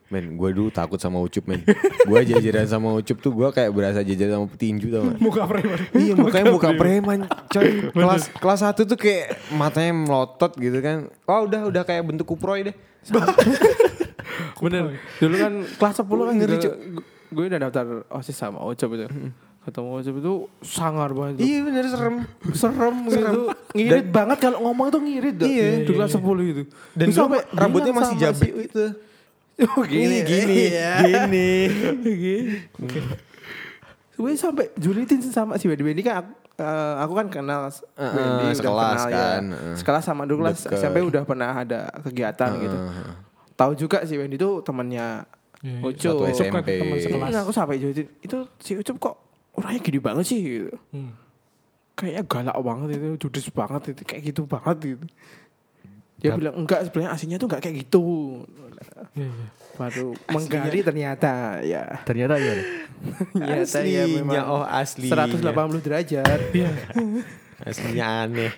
Men, 0.10 0.34
gue 0.34 0.50
dulu 0.52 0.69
takut 0.69 0.98
sama 0.98 1.17
Ucup, 1.17 1.45
men. 1.45 1.62
gue 2.02 2.19
jajaran 2.26 2.65
sama 2.65 2.89
Ucup 2.91 3.17
tuh 3.19 3.30
gue 3.32 3.45
kayak 3.48 3.69
berasa 3.69 4.02
jajaran 4.02 4.34
sama 4.36 4.48
petinju 4.48 4.89
tau 4.89 5.02
gak? 5.06 5.17
Muka 5.19 5.41
preman. 5.45 5.80
Iya 5.93 6.13
mukanya 6.15 6.45
muka 6.50 6.69
preman 6.74 7.19
coy 7.48 7.67
kelas 7.89 8.24
kelas 8.34 8.60
satu 8.60 8.84
tuh 8.84 8.95
kayak 8.95 9.26
matanya 9.52 9.93
melotot 9.95 10.50
gitu 10.56 10.78
kan 10.80 10.98
wah 11.24 11.41
udah 11.41 11.62
udah 11.63 11.84
kayak 11.84 12.02
bentuk 12.04 12.26
kuproy 12.28 12.62
deh 12.63 12.76
Bener. 14.60 14.98
Dulu 15.17 15.36
kan 15.36 15.54
kelas 15.72 15.95
10 15.95 16.10
kan 16.10 16.34
Ngeri, 16.36 16.56
Cuk. 16.60 16.74
gue 17.30 17.43
udah 17.45 17.60
daftar 17.62 17.86
OSIS 18.10 18.36
sama 18.36 18.60
Ocop 18.60 18.89
itu. 18.91 19.06
Ketemu 19.62 19.89
Ocop 19.93 20.15
itu 20.15 20.34
sangar 20.62 21.10
banget. 21.12 21.39
iya 21.39 21.62
bener 21.62 21.86
serem 21.86 22.15
Serem 22.52 22.95
gitu. 23.06 23.54
Ngirit 23.72 24.08
banget 24.10 24.38
kalau 24.41 24.60
ngomong 24.63 24.89
tuh 24.89 25.00
ngirit. 25.00 25.36
Iya. 25.38 25.67
Di 25.80 25.91
kelas 25.91 26.12
10 26.12 26.19
itu. 26.43 26.63
dan 26.91 27.06
Terus 27.06 27.13
dulu 27.13 27.24
sampai 27.30 27.41
rambutnya 27.52 27.93
bilang 27.93 28.10
masih 28.10 28.34
si- 28.34 28.54
gitu 28.65 28.86
Oh 29.70 29.84
gini. 29.84 30.24
gini 30.24 30.72
Iya. 30.72 30.91
gini 31.03 31.49
Gue 34.16 34.32
sampai 34.39 34.72
julitin 34.76 35.20
sama 35.22 35.55
si 35.55 35.68
Wendy. 35.68 35.82
Wendy 35.82 35.99
kan 35.99 36.22
aku, 36.22 36.32
eh, 36.57 36.93
aku 36.97 37.14
kan 37.14 37.28
kenal 37.28 37.62
Uh, 37.68 38.03
Wendy, 38.10 38.45
sekelas 38.53 38.99
kenal 38.99 39.10
kan, 39.10 39.41
Ya. 39.45 39.55
uh. 39.55 39.76
Sekelas 39.76 40.03
sama 40.03 40.24
dulu 40.24 40.43
kelas 40.43 40.64
Deket. 40.64 40.78
SMP 40.78 40.97
udah 41.01 41.24
pernah 41.24 41.51
ada 41.53 41.91
kegiatan 42.01 42.49
gitu. 42.57 42.78
Tahu 43.53 43.72
juga 43.76 44.03
si 44.03 44.16
Wendy 44.16 44.36
itu 44.36 44.60
temannya 44.62 45.28
Iya, 45.60 45.84
Ucup. 45.84 45.99
satu 46.16 46.24
Ucup 46.24 46.45
kan 46.49 46.64
SMP. 46.64 46.72
teman 46.80 46.97
sekelas. 46.97 47.30
Nah, 47.30 47.41
aku 47.43 47.51
sampai 47.51 47.76
julitin 47.78 48.07
itu 48.20 48.38
si 48.57 48.72
Ucup 48.74 48.95
kok 48.97 49.16
orangnya 49.53 49.80
gini 49.82 49.99
banget 49.99 50.24
sih 50.26 50.39
gitu. 50.39 50.72
Hmm. 50.89 51.12
Kayaknya 51.93 52.24
galak 52.24 52.57
banget 52.57 52.88
itu, 52.95 53.07
judes 53.20 53.47
banget 53.51 53.82
itu, 53.91 54.01
kayak 54.07 54.22
gitu 54.24 54.41
banget 54.47 54.78
gitu. 54.95 55.05
Dia 56.16 56.36
bilang 56.36 56.55
enggak 56.55 56.88
sebenarnya 56.88 57.12
aslinya 57.12 57.36
tuh 57.36 57.47
enggak 57.47 57.62
kayak 57.62 57.76
gitu. 57.84 58.03
Iya, 59.15 59.27
iya. 59.27 59.45
Baru 59.75 60.15
menggali 60.27 60.80
ternyata 60.84 61.59
ya. 61.63 62.03
Ternyata 62.03 62.36
gimana? 62.39 62.63
Ternyata 63.36 63.77
ya 63.88 64.03
memang 64.07 64.43
oh 64.47 64.63
asli 64.63 65.07
180 65.07 65.86
derajat. 65.86 66.39
Iya. 66.51 66.71
Aslinya 67.59 68.05
aneh. 68.23 68.51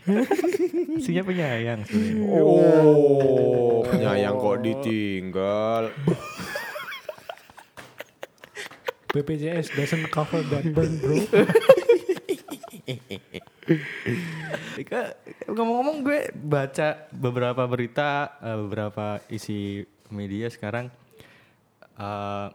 Aslinya 0.98 1.24
penyayang 1.26 1.82
sebenarnya. 1.90 2.26
Oh, 2.38 3.82
penyayang 3.86 4.38
kok 4.38 4.58
ditinggal. 4.62 5.84
BPJS 9.12 9.76
doesn't 9.76 10.08
cover 10.08 10.40
that 10.48 10.64
burn 10.72 10.96
bro. 11.04 11.20
Ika, 14.80 15.02
ngomong-ngomong 15.52 15.98
gue 16.04 16.32
baca 16.32 17.12
beberapa 17.12 17.68
berita, 17.68 18.40
eh, 18.40 18.56
beberapa 18.56 19.20
isi 19.28 19.84
media 20.12 20.48
sekarang 20.52 20.92
eh, 21.98 22.48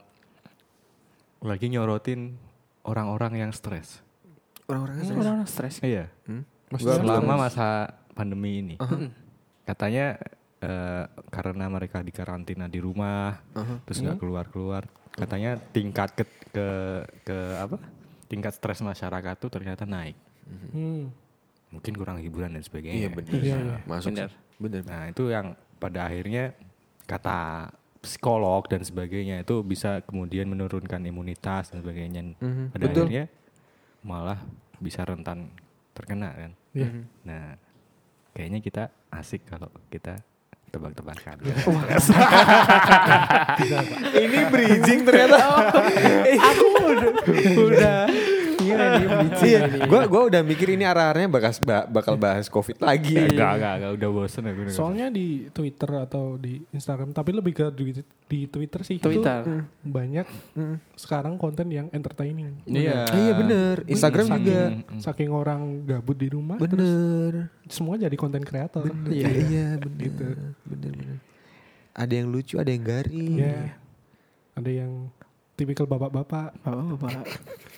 lagi 1.42 1.66
nyorotin 1.68 2.36
orang-orang 2.86 3.42
yang 3.46 3.52
stres. 3.52 4.00
Orang-orang 4.66 4.94
Orang 5.14 5.46
stres. 5.46 5.78
Iya. 5.82 6.10
Maksudnya 6.72 7.02
Selama 7.02 7.46
masa 7.46 7.94
pandemi 8.16 8.58
ini, 8.58 8.74
katanya 9.62 10.18
eh, 10.58 11.04
karena 11.30 11.70
mereka 11.70 12.02
dikarantina 12.02 12.66
di 12.66 12.82
rumah, 12.82 13.38
terus 13.86 14.02
nggak 14.02 14.18
keluar-keluar, 14.18 14.90
katanya 15.14 15.54
tingkat 15.70 16.18
ke, 16.18 16.24
ke 16.50 16.68
ke 17.22 17.36
apa? 17.62 17.78
Tingkat 18.26 18.58
stres 18.58 18.82
masyarakat 18.82 19.34
tuh 19.38 19.50
ternyata 19.52 19.86
naik. 19.86 20.18
Hmm. 20.74 21.14
Mungkin 21.70 21.92
kurang 21.94 22.18
hiburan 22.18 22.58
dan 22.58 22.62
sebagainya. 22.66 23.06
Iya 23.06 23.10
benar. 23.14 23.32
Iya, 23.38 23.56
iya. 23.62 23.76
Masuk. 23.86 24.10
Benar. 24.10 24.30
Benar. 24.58 24.82
Nah 24.90 25.02
itu 25.14 25.22
yang 25.30 25.46
pada 25.78 26.10
akhirnya 26.10 26.56
kata 27.06 27.70
psikolog 28.02 28.66
dan 28.70 28.86
sebagainya 28.86 29.42
itu 29.42 29.62
bisa 29.66 29.98
kemudian 30.06 30.46
menurunkan 30.46 31.02
imunitas 31.02 31.74
dan 31.74 31.82
sebagainya. 31.82 32.38
Mhm, 32.38 32.70
Pada 32.70 32.84
betul. 32.86 33.06
akhirnya 33.10 33.24
malah 34.06 34.38
bisa 34.78 35.02
rentan 35.02 35.50
terkena 35.96 36.30
kan. 36.30 36.52
Iya. 36.76 36.88
Nah 37.26 37.58
kayaknya 38.30 38.60
kita 38.62 38.82
asik 39.10 39.48
kalau 39.48 39.72
kita 39.90 40.20
tebak-tebakan. 40.70 41.40
Ini 44.22 44.38
bridging 44.52 45.00
ternyata. 45.08 45.38
Aku 46.52 46.66
udah 46.84 47.10
udah 47.56 47.98
bridging 48.76 49.10
Iya, 49.50 49.60
ini. 49.66 49.78
gua 49.88 50.22
udah 50.28 50.42
mikir 50.44 50.68
ini 50.70 50.84
arah-arahnya 50.84 51.28
bakal 51.28 51.52
bakal 51.88 52.14
bahas 52.14 52.46
Covid 52.46 52.78
lagi. 52.78 53.16
Enggak, 53.16 53.52
enggak, 53.56 53.72
enggak, 53.80 53.92
udah 53.96 54.08
bosen 54.12 54.42
aku. 54.46 54.60
Soalnya 54.68 55.06
di 55.08 55.48
Twitter 55.48 55.90
atau 55.98 56.36
di 56.36 56.60
Instagram, 56.70 57.10
tapi 57.10 57.30
lebih 57.32 57.52
ke 57.52 57.66
di, 57.72 57.96
di 58.26 58.40
Twitter 58.46 58.80
sih. 58.82 58.96
itu 58.96 59.06
Twitter. 59.08 59.64
banyak 59.80 60.26
sekarang 60.94 61.36
konten 61.36 61.66
yang 61.68 61.86
entertaining. 61.90 62.62
Iya. 62.64 63.08
Iya 63.08 63.32
bener. 63.34 63.76
Instagram 63.86 64.26
saking, 64.28 64.44
juga. 64.44 64.60
Saking 65.00 65.30
orang 65.30 65.60
gabut 65.84 66.16
di 66.16 66.28
rumah, 66.28 66.56
terus 66.56 66.76
Bener. 66.76 67.32
semua 67.66 67.96
jadi 67.96 68.14
konten 68.14 68.42
kreator. 68.42 68.86
Iya, 69.06 69.28
iya 69.30 69.66
bener. 69.82 70.00
Gitu. 70.00 70.26
Bener 70.66 70.92
bener. 70.92 71.18
Ada 71.96 72.12
yang 72.12 72.28
lucu, 72.28 72.60
ada 72.60 72.68
yang 72.68 72.84
garing. 72.84 73.34
Ya. 73.40 73.80
Ada 74.52 74.70
yang 74.72 74.92
tipikal 75.56 75.88
bapak-bapak. 75.88 76.52
Bapak-bapak. 76.60 77.24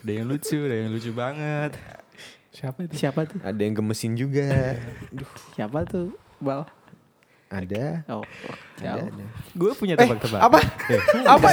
Ada 0.03 0.13
yang 0.13 0.27
lucu, 0.27 0.59
ada 0.67 0.77
yang 0.77 0.91
lucu 0.91 1.11
banget. 1.15 1.79
Siapa 2.51 2.85
itu? 2.85 2.95
Siapa 2.99 3.21
tuh? 3.25 3.39
Ada 3.41 3.61
yang 3.63 3.75
gemesin 3.79 4.19
juga. 4.19 4.75
Siapa 5.55 5.87
tuh? 5.87 6.11
Bal. 6.43 6.67
Ada. 7.49 7.85
Oh. 8.07 8.21
Ada, 8.79 8.85
Jauh. 8.95 9.09
ada. 9.09 9.25
Gue 9.53 9.71
punya 9.73 9.95
Eh, 9.95 10.01
tebak-tebakan. 10.01 10.43
apa? 10.45 10.59
apa? 11.35 11.49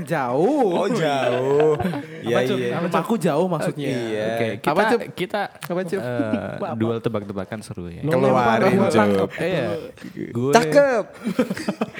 Jauh. 0.00 0.70
Oh 0.72 0.88
jauh. 0.88 1.74
Iya 2.22 2.38
iya. 2.46 2.78
Aku 2.80 3.14
jauh 3.14 3.44
maksudnya. 3.44 3.90
Iya. 3.90 4.24
Oke, 4.30 4.48
kita 4.56 4.70
Apa, 4.70 4.82
Cup? 4.86 5.00
kita 5.12 5.40
Apa, 5.52 5.80
Cup? 5.84 6.00
eh, 6.00 6.74
duel 6.74 6.98
tebak-tebakan 6.98 7.58
seru 7.60 7.86
ya. 7.86 8.00
Keluarin, 8.02 8.78
tangkep. 8.86 9.30
Iya. 9.36 9.66
Gue 10.30 10.52
Cakep. 10.52 11.04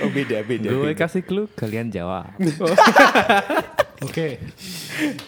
Oh 0.01 0.09
beda 0.09 0.41
beda. 0.41 0.65
gue 0.67 0.91
kasih 0.95 1.21
clue, 1.21 1.45
kalian 1.53 1.93
jawab. 1.93 2.33
Oke. 4.01 4.41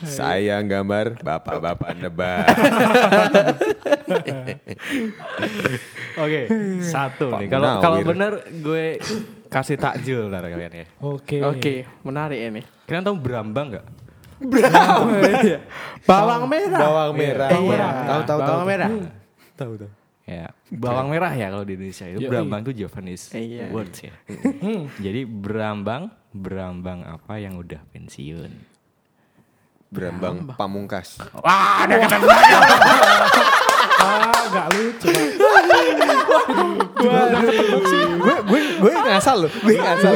Saya 0.02 0.60
gambar 0.64 1.20
bapak-bapak 1.20 1.92
nebak. 2.00 2.46
Oke, 6.16 6.40
satu 6.80 7.32
Pak 7.32 7.38
nih. 7.44 7.48
Kalau 7.52 7.70
kalau 7.80 7.98
bener 8.00 8.32
gue 8.48 8.96
kasih 9.48 9.76
takjil 9.76 10.32
ntar 10.32 10.48
kalian 10.48 10.72
ya. 10.72 10.86
Oke. 11.04 11.44
Oke, 11.44 11.84
menarik 12.04 12.40
ini. 12.40 12.62
Kalian 12.88 13.04
tahu 13.04 13.16
Brambang 13.20 13.76
nggak? 13.76 13.86
Bawang 16.08 16.44
merah. 16.50 16.80
Bawang 16.80 17.12
merah. 17.14 17.48
Iya. 17.52 17.88
Tahu 18.08 18.22
tahu 18.24 18.38
tahu. 18.40 18.40
Bawang 18.40 18.66
merah. 18.66 18.90
Tahu 19.56 19.72
tahu. 19.78 19.90
Ya, 20.22 20.54
bawang 20.70 21.10
merah 21.10 21.34
ya 21.34 21.50
kalau 21.50 21.66
di 21.66 21.74
Indonesia 21.74 22.06
itu 22.06 22.24
Yoi. 22.24 22.30
Brambang 22.30 22.62
tuh 22.62 22.70
Japanese 22.70 23.34
Iya. 23.34 23.74
words 23.74 23.98
ya. 24.06 24.14
Hmm. 24.62 24.86
Jadi 25.02 25.26
Brambang, 25.26 26.14
Brambang 26.32 27.04
apa 27.04 27.36
yang 27.36 27.60
udah 27.60 27.84
pensiun? 27.92 28.50
Berambang 29.92 30.56
pamungkas. 30.56 31.20
Wah, 31.36 31.84
ada 31.84 32.00
kata 32.00 32.16
Ah, 34.02 34.42
gak 34.50 34.66
lucu. 34.74 35.12
Pak. 35.12 35.64
gue 38.22 38.36
gue 38.48 38.60
gue 38.80 38.92
ngasal 39.04 39.36
loh. 39.46 39.52
Gue 39.62 39.76
ngasal. 39.78 40.14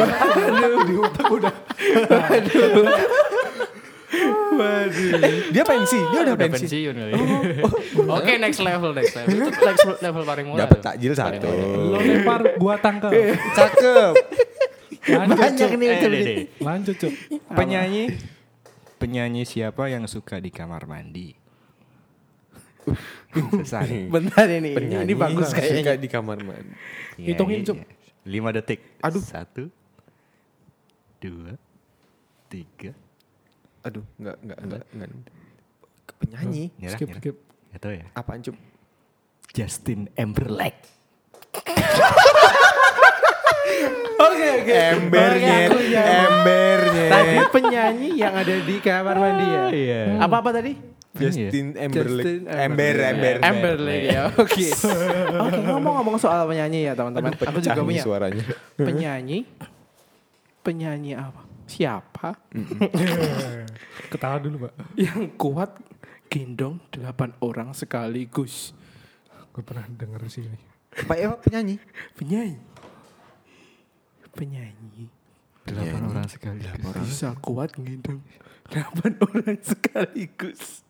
Dia 5.53 5.65
pensi. 5.69 5.99
Dia 6.01 6.21
udah 6.25 6.35
udah 6.35 6.49
pensi. 6.49 6.65
pensiun 6.67 6.95
kali. 6.97 7.13
Oke, 8.09 8.33
next 8.41 8.61
level, 8.65 8.91
next 8.97 9.13
level. 9.15 9.37
Itu 9.37 9.61
next 9.61 9.85
level 10.01 10.23
paling 10.25 10.47
murah. 10.49 10.61
Dapat 10.67 10.79
takjil 10.81 11.13
satu. 11.13 11.49
Lo 11.93 11.99
lempar, 12.01 12.41
gua 12.57 12.75
tangkap. 12.81 13.13
Cakep. 13.53 14.15
Lanjut, 15.07 15.31
Banyak 15.33 15.51
Cuk. 15.57 15.71
nih 15.73 15.87
Eh, 15.87 15.97
Cuk. 15.97 16.11
deh, 16.11 16.23
deh. 16.23 16.37
Lanjut, 16.59 16.97
Cuk. 16.99 17.15
Penyanyi 17.59 18.05
penyanyi 18.97 19.43
siapa 19.43 19.87
yang 19.87 20.05
suka 20.05 20.37
di 20.37 20.49
kamar 20.49 20.85
mandi? 20.85 21.37
Susah 23.53 23.85
nih. 23.85 24.09
Bentar 24.09 24.49
ini. 24.49 24.73
Penyanyi 24.73 25.05
Ini 25.05 25.15
bagus 25.15 25.51
suka 25.51 25.61
kayaknya. 25.61 25.95
di 25.97 26.09
kamar 26.09 26.39
mandi. 26.41 26.73
Ya, 27.17 27.27
Hitungin, 27.31 27.61
Cuk. 27.63 27.79
Lima 28.25 28.51
detik. 28.51 28.81
Aduh. 29.01 29.21
Satu. 29.21 29.69
Dua. 31.19 31.55
Tiga. 32.47 32.91
Aduh, 33.83 34.03
enggak 34.17 34.37
enggak 34.41 34.59
enggak 34.59 34.83
enggak. 34.91 35.11
Penyanyi. 36.17 36.65
Nyerah, 36.77 36.97
Skip, 36.97 37.07
nyerah. 37.07 37.21
skip. 37.21 37.37
Gak 37.71 37.81
tau 37.81 37.93
ya. 37.93 38.07
Apaan 38.13 38.41
cup? 38.41 38.57
Justin 39.53 40.09
Timberlake. 40.11 40.83
Oke 44.17 44.47
oke. 44.63 44.75
Embernya, 44.75 45.57
jawab. 45.69 46.09
embernya. 46.09 47.09
Tadi 47.13 47.37
penyanyi 47.53 48.09
yang 48.17 48.35
ada 48.35 48.55
di 48.55 48.77
kamar 48.81 49.17
mandi 49.21 49.47
ya. 49.47 49.63
Iya. 49.71 50.03
Apa 50.25 50.37
apa 50.41 50.51
tadi? 50.57 50.73
Justin 51.17 51.73
Timberlake. 51.73 52.25
Justin 52.25 52.41
Ember, 52.49 52.95
ember. 53.01 53.35
Timberlake 53.41 54.07
ya. 54.09 54.23
Oke. 54.37 54.69
Oke, 55.49 55.61
ngomong-ngomong 55.65 56.17
soal 56.21 56.45
penyanyi 56.45 56.89
ya 56.89 56.93
teman-teman. 56.93 57.33
Aku 57.33 57.59
juga 57.61 57.81
punya 57.81 58.03
suaranya. 58.05 58.45
penyanyi. 58.77 59.49
Penyanyi 60.61 61.15
apa? 61.15 61.47
Siapa 61.67 62.39
Ketawa 64.07 64.39
dulu, 64.39 64.71
Pak. 64.71 64.73
yang 64.95 65.35
kuat 65.35 65.75
gendong 66.31 66.79
delapan 66.95 67.35
orang 67.43 67.75
sekaligus? 67.75 68.71
Gue 69.51 69.67
pernah 69.67 69.83
denger 69.91 70.21
sih 70.31 70.47
ini. 70.47 70.59
Pak 70.97 71.17
Eva 71.19 71.37
penyanyi. 71.37 71.77
Penyanyi. 72.15 72.57
Penyanyi 74.37 75.09
Delapan 75.67 76.03
orang 76.07 76.29
sekali. 76.31 76.63
bisa 77.03 77.35
kuat 77.43 77.75
gendong 77.75 78.23
delapan 78.71 79.13
orang 79.19 79.59
sekaligus. 79.63 80.87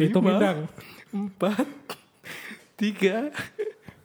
Itu 0.00 0.18
bidang. 0.22 0.64
Empat, 1.12 1.68
tiga, 2.78 3.34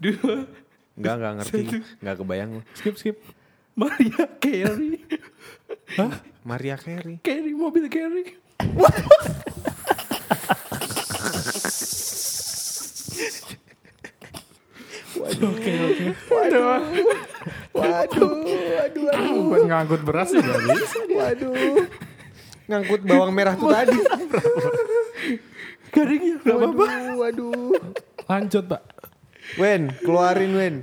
dua, 0.02 0.50
Enggak, 0.96 1.16
enggak 1.20 1.34
ngerti. 1.44 1.60
Enggak 2.04 2.16
kebayang. 2.24 2.50
Skip, 2.76 2.96
skip. 2.96 3.18
Maria 3.76 4.24
Carey. 4.40 5.04
Maria 6.48 6.76
Carey. 6.80 7.20
Carey 7.20 7.52
mobil 7.52 7.92
Carey. 7.92 8.40
Oke, 15.26 15.72
oke. 15.74 16.06
Waduh. 16.30 16.64
Waduh, 17.74 18.32
waduh, 18.46 19.04
waduh. 19.10 19.44
Buat 19.50 19.62
ngangkut 19.66 20.02
beras 20.02 20.30
gak 20.32 20.46
bisa. 20.46 21.00
Waduh. 21.10 21.76
Ngangkut 22.66 23.02
bawang 23.04 23.32
merah 23.34 23.54
tuh 23.54 23.70
tadi. 23.70 23.98
Garingnya 25.90 26.36
gak 26.42 26.56
apa-apa. 26.56 26.84
Waduh, 26.86 27.16
waduh. 27.18 27.72
Lanjut, 28.26 28.64
Pak. 28.66 28.82
Wen, 29.58 29.94
keluarin 30.02 30.52
Wen. 30.54 30.76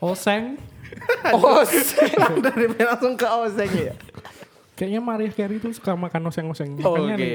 Oseng. 0.00 0.56
Os. 1.32 1.70
Dari 2.44 2.66
langsung 2.76 3.16
ke 3.16 3.26
oseng 3.26 3.70
ya. 3.72 3.94
Kayaknya 4.76 5.00
Maria 5.00 5.28
Carey 5.28 5.60
itu 5.60 5.68
suka 5.76 5.92
makan 5.92 6.32
oseng-oseng. 6.32 6.80
Oke. 6.80 6.84
Makanya 6.84 7.14
nih, 7.20 7.32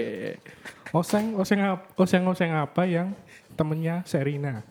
oseng, 0.90 1.38
oseng, 1.38 1.62
ap- 1.62 1.94
oseng-oseng 1.94 2.50
apa 2.50 2.90
yang 2.90 3.14
temennya 3.54 4.02
Serina? 4.10 4.66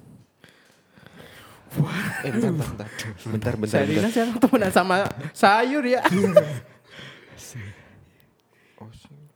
Eh 2.25 2.31
bentar 2.31 2.53
bentar 2.55 2.69
bentar. 2.71 2.89
Bentar 3.27 3.53
bentar. 3.59 3.79
Serina 3.83 3.99
bentar. 4.01 4.11
sekarang 4.13 4.33
temenan 4.39 4.73
sama 4.73 4.97
sayur 5.35 5.85
ya. 5.85 6.01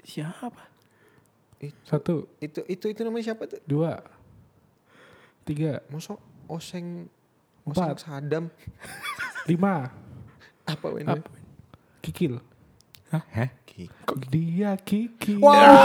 Siapa? 0.05 0.63
Satu, 1.85 2.31
Itu 2.39 2.63
itu 2.71 2.87
itu 2.87 3.01
namanya 3.03 3.35
siapa 3.35 3.45
tuh? 3.51 3.59
dua, 3.67 3.99
tiga, 5.43 5.83
Mosok 5.91 6.23
oseng 6.47 7.11
Empat. 7.67 7.99
oseng 7.99 8.07
Sadam 8.07 8.45
lima, 9.45 9.91
apa 10.65 10.87
ini? 11.03 11.11
Apa? 11.19 11.29
kikil. 12.01 12.39
Hah? 13.11 13.51
Kok 14.07 14.19
dia 14.31 14.79
kikil? 14.79 15.43
Waduh. 15.43 15.77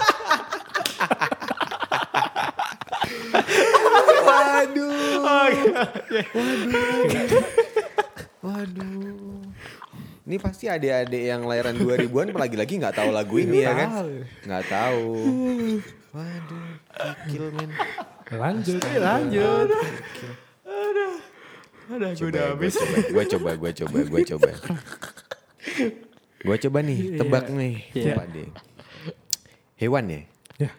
Waduh. 6.34 7.44
Waduh. 8.40 9.44
Ini 10.30 10.36
pasti 10.38 10.70
adik-adik 10.70 11.22
yang 11.26 11.42
lahiran 11.42 11.74
2000-an 11.74 12.38
lagi-lagi 12.38 12.78
nggak 12.78 12.94
tahu 12.94 13.10
lagu 13.10 13.34
ini 13.40 13.66
ya 13.66 13.72
kan? 13.74 13.88
Nggak 14.46 14.64
tahu. 14.70 15.06
Waduh, 16.14 16.66
kikil 17.26 17.50
men. 17.50 17.70
Lanjut. 18.30 18.78
Lanjut. 18.94 19.68
Ada 21.90 22.14
Coba, 22.14 22.54
gue 22.54 22.70
coba, 22.70 22.98
gue 23.02 23.24
coba, 23.26 23.50
gue 23.58 23.72
coba, 23.74 23.98
gue 24.06 24.22
coba. 24.22 24.50
Gue 26.40 26.56
coba 26.62 26.78
nih, 26.86 27.18
tebak 27.18 27.50
nih, 27.50 27.74
Iya. 27.90 28.14
Pak 28.14 28.26
De. 28.30 28.44
Hewan 29.74 30.04
ya? 30.06 30.22
Ya. 30.62 30.70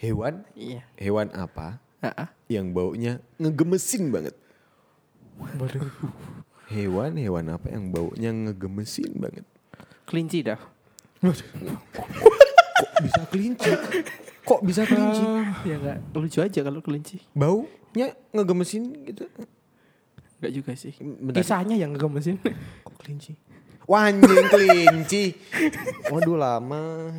Hewan? 0.00 0.48
Iya. 0.56 0.80
Hewan 0.96 1.28
apa 1.36 1.81
Heeh. 2.02 2.28
yang 2.50 2.74
baunya 2.74 3.22
ngegemesin 3.38 4.10
banget? 4.10 4.34
Hewan, 6.66 7.14
hewan 7.14 7.46
apa 7.54 7.70
yang 7.70 7.94
baunya 7.94 8.34
ngegemesin 8.34 9.14
banget? 9.16 9.46
Kelinci 10.04 10.42
dah. 10.42 10.58
Kok 11.22 12.98
bisa 13.06 13.22
kelinci? 13.30 13.70
Kok 14.42 14.60
bisa 14.66 14.82
kelinci? 14.82 15.22
Ya 15.62 15.78
enggak 15.78 15.98
lucu 16.18 16.38
aja 16.42 16.60
kalau 16.66 16.82
kelinci. 16.82 17.22
Baunya 17.38 18.18
ngegemesin 18.34 19.06
gitu. 19.06 19.30
Enggak 20.42 20.52
juga 20.58 20.72
sih. 20.74 20.98
Bentar. 20.98 21.38
Kisahnya 21.38 21.78
yang 21.78 21.94
ngegemesin. 21.94 22.42
Kok 22.82 22.98
kelinci? 22.98 23.38
Wah 23.86 24.10
anjing 24.10 24.50
kelinci. 24.50 25.38
Waduh 26.10 26.34
lama. 26.34 27.14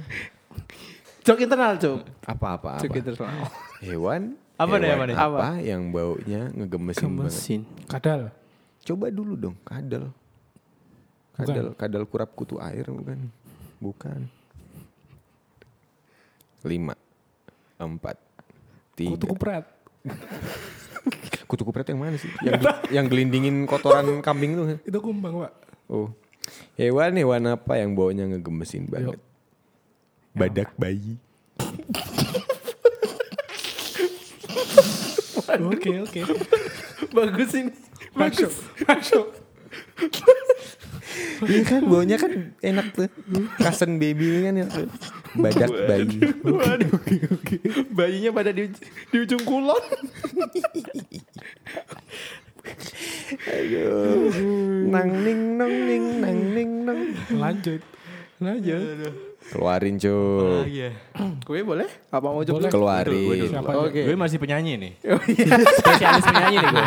Jok 1.23 1.39
internal, 1.39 1.79
Jok. 1.79 2.03
Apa-apa 2.27 2.79
apa? 2.79 2.83
Jok 2.83 2.99
internal. 2.99 3.47
Hewan 3.79 4.35
Apa 4.53 4.77
nih, 4.77 4.89
apa 4.93 5.03
nih? 5.09 5.15
apa 5.17 5.47
yang 5.65 5.89
baunya 5.89 6.53
ngegemesin 6.53 7.09
banget? 7.17 7.33
Gemesin. 7.33 7.61
Kadal. 7.89 8.21
Coba 8.85 9.05
dulu 9.09 9.33
dong, 9.33 9.55
kadal. 9.65 10.13
Kadal, 11.33 11.73
kadal 11.73 12.03
kurap 12.05 12.29
kutu 12.37 12.61
air 12.61 12.85
bukan? 12.85 13.19
Bukan. 13.81 14.19
Lima, 16.63 16.93
empat, 17.81 18.21
tiga. 18.93 19.17
Kutu 19.17 19.25
kupret. 19.33 19.65
Kutu 21.53 21.69
kupret 21.69 21.85
yang 21.85 22.01
mana 22.01 22.17
sih? 22.17 22.31
Yang, 22.41 22.65
yang 22.95 23.05
gelindingin 23.05 23.69
kotoran 23.69 24.25
kambing 24.25 24.57
itu. 24.57 24.63
Itu 24.89 24.97
kumbang, 25.03 25.37
Pak. 25.37 25.53
Oh. 25.85 26.09
Hewan 26.73 27.13
hewan 27.13 27.45
apa 27.53 27.77
yang 27.77 27.93
baunya 27.93 28.25
ngegemesin 28.25 28.89
banget? 28.89 29.21
Badak 30.33 30.73
bayi. 30.79 31.21
Oke, 35.49 35.91
oke. 36.03 36.19
Bagus 37.15 37.51
ini. 37.57 37.71
Masuk, 38.13 38.51
masuk. 38.85 39.27
Iya 41.43 41.61
kan 41.65 41.81
baunya 41.85 42.17
kan 42.17 42.53
enak 42.61 42.87
tuh. 42.93 43.09
Kasen 43.59 43.97
baby 43.97 44.47
kan 44.47 44.53
enak 44.57 44.71
tuh. 44.71 44.89
Badak 45.37 45.69
bayi. 45.89 46.17
Waduh. 46.45 46.91
Bayinya 47.93 48.31
pada 48.33 48.53
di, 48.53 48.69
di 49.11 49.17
ujung 49.17 49.43
kulon. 49.43 49.83
Aduh. 53.49 54.29
Nang 54.89 55.09
ning 55.25 55.41
nong 55.57 55.75
ning 55.89 56.05
nang 56.21 56.39
ning 56.53 56.71
nong. 56.85 57.01
Lanjut. 57.33 57.81
Lanjut. 58.39 59.32
Keluarin 59.51 59.95
cuy. 59.97 60.63
Iya. 60.69 60.89
Gue 61.43 61.59
boleh? 61.61 61.89
Apa 62.07 62.23
mau 62.23 62.39
Boleh. 62.39 62.47
coba? 62.47 62.67
Keluarin. 62.69 63.51
Oke. 63.57 64.01
Gue 64.05 64.15
masih 64.15 64.37
penyanyi 64.39 64.73
nih. 64.79 64.93
Oh, 65.13 65.21
iya. 65.25 65.45
Spesialis 65.79 66.23
penyanyi 66.23 66.57
nih 66.57 66.69
gue. 66.69 66.83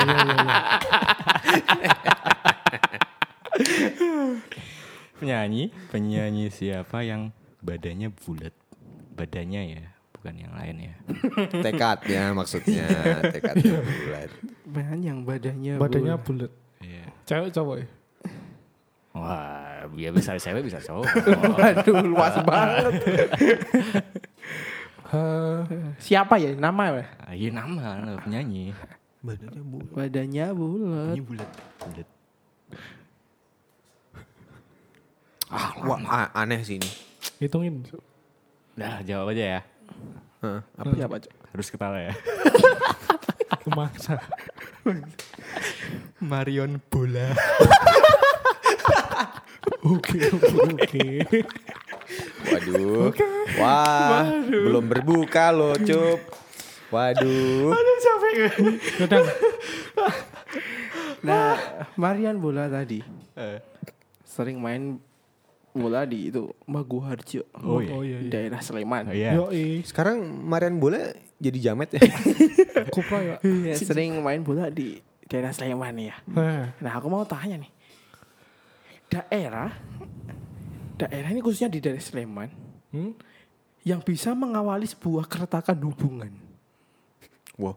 penyanyi, 5.17 5.63
penyanyi 5.89 6.45
siapa 6.53 7.03
yang 7.03 7.33
badannya 7.61 8.13
bulat? 8.13 8.53
Badannya 9.17 9.63
ya, 9.73 9.85
bukan 10.13 10.35
yang 10.37 10.53
lain 10.53 10.77
ya. 10.93 10.95
Tekadnya 11.65 12.23
maksudnya. 12.37 12.85
Tekadnya 13.35 13.81
bulat. 13.81 14.31
Man 14.67 14.99
yang 15.01 15.19
badannya 15.25 15.81
Badannya 15.81 16.15
bulat. 16.21 16.51
bulat. 16.51 16.53
Iya. 16.85 17.05
Cewek 17.25 17.51
cowok 17.51 17.77
ya? 17.81 17.87
Wah, 19.17 19.89
ya 19.97 20.13
bisa 20.13 20.37
cewek 20.37 20.61
bisa 20.63 20.77
cowok. 20.79 21.09
Waduh, 21.57 22.05
luas 22.05 22.37
banget. 22.43 22.93
Eh, 25.09 25.61
Siapa 26.07 26.37
ya? 26.37 26.53
Nama 26.53 26.83
ya? 26.93 27.05
Ah, 27.19 27.33
Iya 27.33 27.49
nama 27.51 27.97
penyanyi. 28.21 28.77
Badannya 29.25 29.63
bulat. 29.63 29.89
Badannya 29.91 30.47
bulat. 30.53 31.17
Bulat. 31.19 31.51
Bulat. 31.81 32.09
Ah, 35.47 35.71
wah, 35.81 35.99
a- 36.05 36.33
aneh 36.37 36.61
sih 36.61 36.77
ini. 36.77 36.91
hitungin. 37.39 37.87
Dah 38.75 39.01
jawab 39.01 39.33
aja 39.33 39.45
ya. 39.57 39.61
Apa 40.77 40.93
siapa, 40.93 41.17
Cok? 41.19 41.33
Harus 41.51 41.69
ketawa 41.71 41.99
ya. 42.03 42.13
Masa. 43.67 44.21
Marion 46.23 46.79
Bola. 46.87 47.33
Oke, 49.87 50.19
oke, 50.27 50.57
oke. 50.67 51.07
Waduh. 52.47 53.11
Wah, 53.57 54.27
belum 54.45 54.85
berbuka 54.87 55.55
loh, 55.55 55.79
Cup. 55.79 56.19
Waduh. 56.91 57.71
Kadang 58.99 59.27
Nah, 61.23 61.59
Marian 61.99 62.39
bola 62.39 62.71
tadi 62.71 63.03
Eh. 63.35 63.59
sering 64.23 64.63
main 64.63 65.01
bola 65.73 66.07
di 66.07 66.31
itu 66.31 66.49
Maguharjo. 66.65 67.43
Oh, 67.59 67.83
iya. 67.83 67.93
Oh 67.93 68.03
iya, 68.03 68.17
iya. 68.23 68.31
Daerah 68.31 68.61
Sleman. 68.63 69.11
Iya. 69.11 69.31
Yoi, 69.37 69.83
Sekarang 69.83 70.23
Marian 70.23 70.79
Bola 70.79 71.13
jadi 71.37 71.59
jamet 71.61 71.99
ya. 71.99 72.01
Kupra 72.89 73.21
ya. 73.21 73.37
Iya, 73.43 73.75
sering 73.77 74.23
main 74.23 74.41
bola 74.41 74.73
di 74.73 75.01
daerah 75.27 75.53
Sleman 75.53 75.99
ya. 76.01 76.17
Nah, 76.31 76.73
Nah, 76.81 76.93
aku 76.97 77.11
mau 77.11 77.27
tanya 77.27 77.61
nih. 77.61 77.71
Daerah 79.07 79.71
daerah 80.97 81.29
ini 81.29 81.45
khususnya 81.45 81.69
di 81.69 81.79
daerah 81.79 82.01
Sleman 82.01 82.49
hmm? 82.91 83.13
yang 83.85 84.01
bisa 84.01 84.33
mengawali 84.33 84.89
sebuah 84.89 85.29
keretakan 85.29 85.77
hubungan. 85.85 86.33
Wow. 87.61 87.77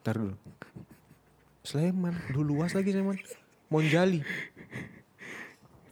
Ntar 0.00 0.22
dulu. 0.22 0.36
Sleman. 1.66 2.14
Dulu 2.30 2.56
luas 2.56 2.72
lagi 2.72 2.94
Sleman. 2.94 3.18
Monjali. 3.68 4.22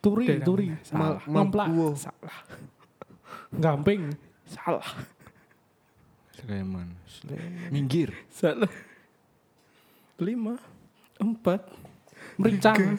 Turi, 0.02 0.26
Daerah 0.26 0.46
turi. 0.46 0.66
Salah. 0.86 1.20
Ma-. 1.26 1.44
Mampuo. 1.46 1.94
Salah. 1.98 2.36
Gamping. 3.52 4.14
Salah. 4.48 4.88
Sleman. 6.38 6.96
Minggir. 7.70 8.14
Salah. 8.32 8.70
Lima, 10.22 10.54
empat, 11.18 11.66
Merincang. 12.38 12.94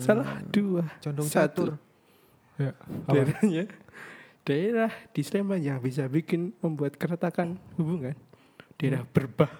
Salah 0.00 0.40
dua, 0.48 0.84
Condong 1.02 1.28
satu. 1.28 1.74
catur. 1.74 1.76
Ya? 2.60 2.72
Daerahnya 3.08 3.64
daerah 4.42 4.90
di 5.14 5.22
Sleman 5.22 5.62
yang 5.62 5.78
bisa 5.78 6.02
bikin 6.10 6.50
membuat 6.58 6.98
keretakan 6.98 7.62
hubungan. 7.78 8.18
Daerah 8.78 9.06
berbah. 9.06 9.50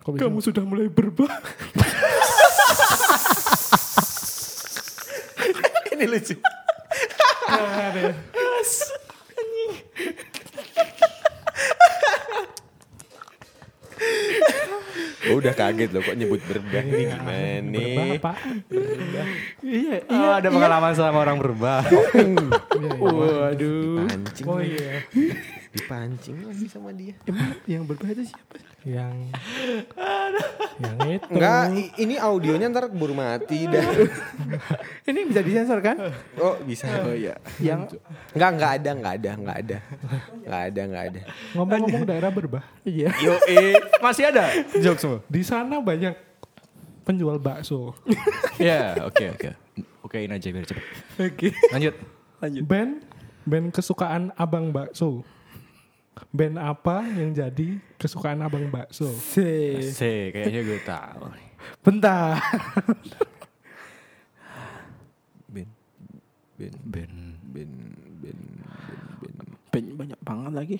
Kok 0.00 0.16
bisa? 0.16 0.24
Kamu 0.24 0.40
sudah 0.40 0.64
mulai 0.64 0.88
berbah. 0.88 1.28
Ini 5.94 6.10
lucu. 6.10 6.34
Gue 15.24 15.36
udah 15.40 15.52
kaget 15.52 15.90
loh 15.90 16.02
kok 16.02 16.14
nyebut 16.14 16.40
berbah 16.44 16.68
Iya. 16.76 16.90
nih 16.90 17.04
gimana 17.06 17.32
nih. 17.64 17.96
Berbah 17.96 18.04
apaan? 18.14 18.56
Iya, 19.64 19.94
Oh, 20.06 20.32
ada 20.34 20.48
pengalaman 20.48 20.92
sama 20.92 21.18
orang 21.18 21.38
berbah. 21.38 21.80
Iya, 21.90 22.00
iya. 22.14 23.00
Waduh. 23.00 24.04
Pancing. 24.04 24.44
Oh 24.44 24.60
iya. 24.60 25.00
Dipancing 25.74 26.46
lagi 26.46 26.66
sama 26.70 26.94
dia. 26.94 27.18
Emang 27.26 27.50
yang 27.66 27.82
berbahaya 27.82 28.14
itu 28.14 28.30
siapa? 28.30 28.54
Yang 28.84 29.14
yang 30.78 30.96
itu. 31.08 31.28
Enggak, 31.34 31.62
ini 31.96 32.14
audionya 32.14 32.66
ntar 32.70 32.86
keburu 32.86 33.10
mati 33.10 33.66
dah. 33.66 33.82
Ini 35.08 35.20
bisa 35.24 35.40
disensor 35.40 35.80
kan? 35.80 35.96
Oh 36.36 36.56
bisa. 36.62 36.86
Oh 37.02 37.10
iya. 37.10 37.34
Yang 37.58 37.96
Enggak, 38.32 38.50
enggak 38.54 38.72
ada, 38.76 38.90
enggak 38.92 39.14
ada, 39.18 39.30
enggak 39.34 39.56
ada. 39.58 39.78
Enggak 40.36 40.62
ada, 40.68 40.80
enggak 40.84 41.04
ada. 41.10 41.20
Ngomong-ngomong 41.52 42.04
daerah 42.06 42.30
berbah. 42.30 42.64
iya. 42.84 43.08
Yo, 43.20 43.34
eh, 43.48 43.74
masih 43.98 44.30
ada 44.30 44.44
jokes 44.78 45.00
semua. 45.02 45.20
Di 45.26 45.42
sana 45.42 45.80
banyak 45.80 46.14
penjual 47.02 47.36
bakso. 47.36 47.92
Ya, 48.62 48.94
oke 49.02 49.34
oke. 49.34 49.48
Okein 50.06 50.30
aja 50.30 50.46
biar 50.46 50.62
cepet. 50.62 50.84
Oke. 51.18 51.48
Lanjut. 51.74 51.94
Lanjut. 52.38 52.62
Band 52.62 52.92
band 53.42 53.66
kesukaan 53.74 54.30
abang 54.36 54.70
bakso. 54.70 55.26
Band 56.30 56.56
apa 56.62 57.02
yang 57.10 57.34
jadi 57.34 57.78
kesukaan 57.98 58.42
abang 58.42 58.70
bakso? 58.70 59.10
C, 59.10 60.30
kayaknya 60.30 60.62
gue 60.62 60.80
tahu. 60.86 61.26
Bentar. 61.82 62.38
Ben, 65.50 65.66
ben, 66.54 66.74
Ben. 66.86 67.10
ben, 67.50 67.70
ben, 68.22 68.38
ben, 69.20 69.36
ben. 69.70 69.84
Banyak, 69.98 70.20
banget 70.22 70.52
lagi. 70.54 70.78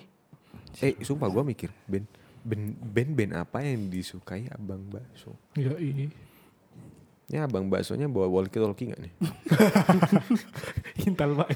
Eh, 0.79 0.95
sumpah 1.03 1.27
gue 1.27 1.43
mikir, 1.43 1.71
ben, 1.87 2.07
ben, 2.43 2.75
ben, 2.79 3.07
ben 3.11 3.31
apa 3.35 3.63
yang 3.63 3.91
disukai 3.91 4.47
abang 4.51 4.83
bakso? 4.87 5.35
Ya 5.55 5.75
ini 5.79 6.11
Ya 7.25 7.49
abang 7.49 7.65
baksonya 7.65 8.05
bawa 8.05 8.29
walkie 8.29 8.61
talkie 8.61 8.93
nggak 8.93 9.01
nih? 9.01 9.13
Intel 11.09 11.33
Pak. 11.33 11.49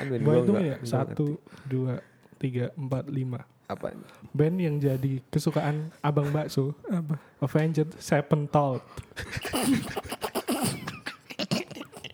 Apaan? 0.00 0.20
Gua 0.24 0.34
Gua 0.34 0.36
itu 0.40 0.52
ya 0.64 0.76
satu, 0.86 1.26
dua, 1.68 2.00
tiga, 2.40 2.72
empat, 2.76 3.04
lima. 3.12 3.44
Apaan? 3.68 4.02
Band 4.34 4.56
yang 4.58 4.76
jadi 4.80 5.22
kesukaan 5.30 5.92
abang 6.02 6.32
bakso. 6.32 6.74
Apa? 6.88 7.20
Avenged 7.38 7.94
Sevenfold. 8.00 8.82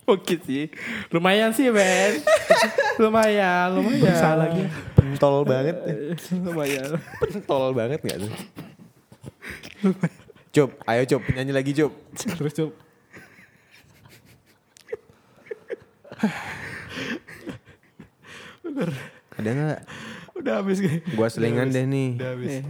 Oke 0.06 0.38
sih. 0.46 0.70
Lumayan 1.10 1.50
sih, 1.50 1.66
Ben. 1.74 2.22
lumayan, 3.02 3.74
lumayan. 3.74 4.06
Berusaha 4.06 4.34
lagi. 4.38 4.62
Pentol 4.94 5.42
banget. 5.42 5.76
lumayan. 6.46 6.88
Pentol 7.18 7.64
banget 7.74 8.00
nggak 8.06 8.18
tuh? 8.22 8.32
Cop, 10.54 10.70
ayo 10.86 11.02
Cop, 11.10 11.22
nyanyi 11.34 11.52
lagi 11.52 11.72
Cop. 11.74 11.92
Terus 12.14 12.54
coba 18.76 18.92
Ada 19.36 19.48
nggak? 19.52 19.80
Udah 20.36 20.54
habis 20.60 20.78
guys. 20.84 21.00
Gua 21.16 21.28
selingan 21.32 21.72
deh 21.72 21.88
nih. 21.88 22.10
Udah 22.20 22.30
habis. 22.36 22.52
Eh, 22.60 22.64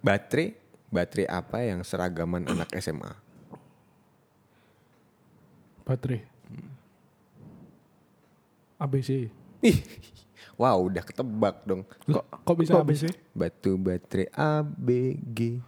Baterai, 0.00 0.56
baterai 0.88 1.26
apa 1.28 1.58
yang 1.60 1.80
seragaman 1.84 2.44
anak 2.48 2.72
SMA? 2.80 3.12
baterai. 5.84 6.24
ABC. 8.80 9.28
Ih, 9.60 9.78
wow 10.56 10.80
udah 10.80 11.04
ketebak 11.04 11.60
dong. 11.68 11.84
Kok 12.08 12.24
kok 12.24 12.56
bisa 12.56 12.72
ABC? 12.80 13.12
Batu 13.36 13.76
baterai 13.76 14.32
ABG. 14.32 15.60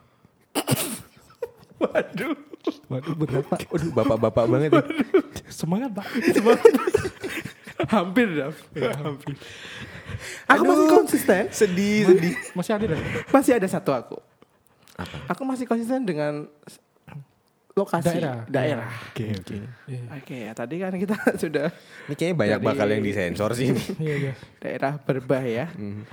Waduh 2.89 3.14
berat 3.14 3.45
pak. 3.47 3.61
Waduh, 3.70 3.91
bapak-bapak 3.95 4.45
banget 4.49 4.70
ya. 4.72 4.83
Semangat 5.53 5.93
pak. 5.95 6.07
Hampir, 7.89 8.26
Daf. 8.32 8.57
hampir. 8.74 9.34
Aku 10.47 10.62
masih 10.62 10.87
konsisten. 10.93 11.43
Sedih, 11.49 12.07
sedih. 12.07 12.34
Masih 12.53 12.72
ada 12.72 12.84
dah. 12.89 13.01
Masih 13.28 13.53
ada 13.55 13.66
satu 13.66 13.91
aku. 13.91 14.16
Apa? 14.95 15.16
Aku 15.28 15.43
masih 15.43 15.64
konsisten 15.64 16.03
dengan 16.03 16.49
lokasi 17.72 18.09
Daerah. 18.11 18.49
daerah. 18.49 18.89
Oke 19.07 19.37
oke. 19.37 19.57
Iya 19.84 20.01
Oke, 20.14 20.37
ya 20.43 20.53
tadi 20.53 20.74
kan 20.78 20.93
kita 20.95 21.12
sudah 21.43 21.68
Ini 22.07 22.14
kayaknya 22.14 22.37
banyak 22.39 22.59
Dari- 22.59 22.66
bakal 22.66 22.87
yang 22.89 23.03
disensor 23.03 23.51
sih. 23.53 23.68
ini. 23.68 23.82
iya. 23.99 24.14
iya. 24.18 24.32
daerah 24.57 24.97
berbah 24.97 25.45
ya. 25.45 25.68
Hmm. 25.70 26.09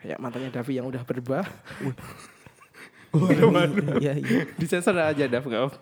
Kayak 0.00 0.18
mantannya 0.18 0.50
Davi 0.50 0.72
yang 0.74 0.86
udah 0.86 1.02
berbah. 1.02 1.46
Iya, 3.94 4.12
iya. 4.18 4.42
Disensor 4.56 4.96
aja 4.96 5.24
Dav 5.24 5.44
nggak 5.44 5.62
apa. 5.62 5.78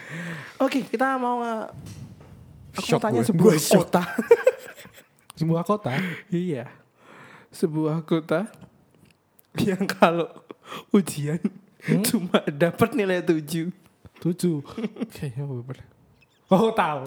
Oke, 0.66 0.82
kita 0.82 1.14
mau 1.14 1.38
aku 2.74 2.82
Shock 2.82 2.98
mau 2.98 3.04
tanya 3.04 3.20
gue. 3.22 3.28
sebuah 3.30 3.54
Gue 3.54 3.62
kota. 3.70 4.02
Sebuah 5.34 5.62
kota. 5.66 5.92
iya. 6.30 6.70
Sebuah 7.50 8.02
kota 8.02 8.50
yang 9.62 9.86
kalau 9.86 10.26
ujian 10.90 11.38
cuma 12.10 12.42
dapat 12.50 12.94
nilai 12.94 13.22
7. 13.22 13.70
Tujuh. 14.18 14.58
Kayaknya 15.14 15.42
gue 15.44 15.62
pernah. 15.62 15.88
Oh 16.50 16.70
tahu. 16.72 17.02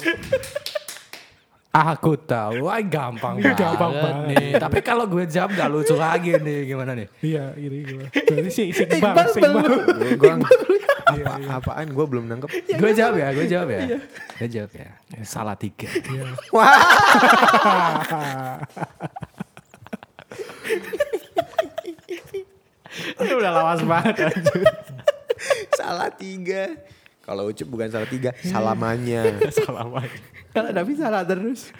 Aku 1.78 2.18
tahu, 2.18 2.66
Wah, 2.66 2.82
gampang 2.82 3.38
banget. 3.38 3.54
Gampang 3.60 3.94
banget. 3.94 4.24
nih. 4.34 4.48
Tapi 4.58 4.80
kalau 4.82 5.06
gue 5.06 5.30
jawab 5.30 5.54
gak 5.54 5.70
lucu 5.70 5.94
lagi 5.94 6.34
nih, 6.34 6.74
gimana 6.74 6.98
nih? 6.98 7.06
Iya 7.22 7.54
ini 7.54 7.78
gue. 7.86 8.06
Berarti 8.10 8.50
si 8.50 8.64
si 8.74 8.82
Iqbal 8.82 9.14
Iqbal. 9.14 9.28
Si 9.30 9.40
Iqbal. 9.46 9.68
Gua, 10.18 10.34
apa, 11.08 11.32
apaan? 11.60 11.88
Gue 11.96 12.06
belum 12.06 12.28
nangkep. 12.28 12.50
gue 12.68 12.92
jawab 12.92 13.16
ya, 13.16 13.32
gue 13.32 13.48
jawab 13.48 13.70
ya. 13.72 13.82
Gue 14.38 14.48
jawab 14.52 14.72
ya. 14.76 14.90
Salah 15.24 15.56
tiga. 15.56 15.88
Ini 23.18 23.34
udah 23.34 23.52
lawas 23.54 23.82
banget 23.86 24.16
anjir. 24.34 24.62
salah 25.78 26.10
tiga. 26.12 26.74
Kalau 27.28 27.52
Ucup 27.52 27.68
bukan 27.68 27.92
salah 27.92 28.08
tiga, 28.08 28.32
salamanya. 28.40 29.36
Salah 29.60 29.84
banget. 29.84 30.16
Kalau 30.56 30.70
Davi 30.72 30.94
salah 30.96 31.28
terus. 31.28 31.76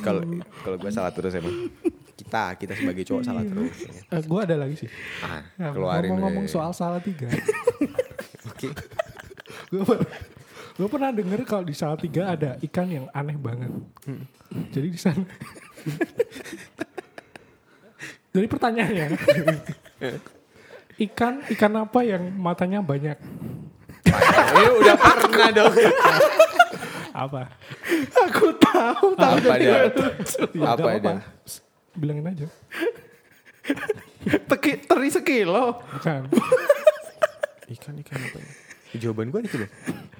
Kalau 0.00 0.22
kalau 0.62 0.76
gue 0.78 0.90
salah 0.94 1.10
terus 1.10 1.34
emang. 1.34 1.66
Kita 2.14 2.54
kita 2.54 2.78
sebagai 2.78 3.02
cowok 3.02 3.22
salah 3.26 3.42
terus. 3.42 3.74
Eh, 3.90 4.22
gue 4.22 4.40
ada 4.40 4.54
lagi 4.54 4.86
sih. 4.86 4.90
Ah, 5.26 5.42
keluarin. 5.74 6.14
Ngomong-ngomong 6.14 6.46
eh. 6.46 6.52
soal 6.52 6.70
salah 6.70 7.02
tiga. 7.02 7.26
Oke. 8.70 8.84
gue 9.72 9.82
per- 9.84 10.08
gue 10.74 10.88
pernah 10.88 11.10
denger 11.10 11.40
kalau 11.44 11.62
di 11.62 11.74
salah 11.74 11.94
tiga 11.94 12.34
ada 12.34 12.56
ikan 12.62 12.88
yang 12.88 13.06
aneh 13.10 13.36
banget. 13.36 13.70
Jadi 14.70 14.88
di 14.90 14.98
sana. 14.98 15.24
Jadi 18.34 18.46
pertanyaannya, 18.50 19.14
ikan 21.06 21.34
ikan 21.54 21.72
apa 21.78 22.00
yang 22.02 22.34
matanya 22.34 22.82
banyak? 22.82 23.14
Ini 24.04 24.64
udah 24.82 24.96
pernah 24.98 25.48
dong. 25.54 25.74
Apa? 27.14 27.46
Aku 28.26 28.50
tahu, 28.58 29.14
tahu 29.14 29.36
Apa 29.38 29.54
dia? 29.54 29.86
Ya, 29.86 30.66
Apa 30.66 30.98
dia? 30.98 31.22
Bilangin 31.94 32.26
aja. 32.26 32.46
Teki, 34.50 34.82
teri 34.82 35.08
sekilo. 35.14 35.78
Bukan. 35.94 36.26
Ikan 37.70 37.94
ikan 38.04 38.20
apa 38.20 38.38
ya? 38.40 38.48
Jawaban 39.00 39.32
gue 39.32 39.40
itu 39.42 39.56
loh. 39.58 39.70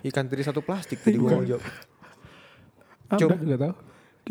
Ikan 0.02 0.26
teri 0.26 0.42
satu 0.42 0.64
plastik 0.64 1.04
tadi 1.04 1.20
gue 1.20 1.28
mau 1.28 1.46
jawab. 1.46 1.62
Coba 3.14 3.36
juga 3.38 3.56
tahu. 3.60 3.74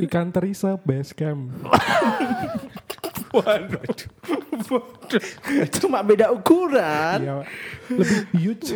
Ikan 0.09 0.33
teri 0.33 0.51
base 0.83 1.13
camp. 1.13 1.53
Cuma 5.81 6.05
beda 6.05 6.29
ukuran. 6.29 7.17
Iya, 7.17 7.41
Pak. 7.41 7.49
lebih 7.89 8.21
huge. 8.37 8.69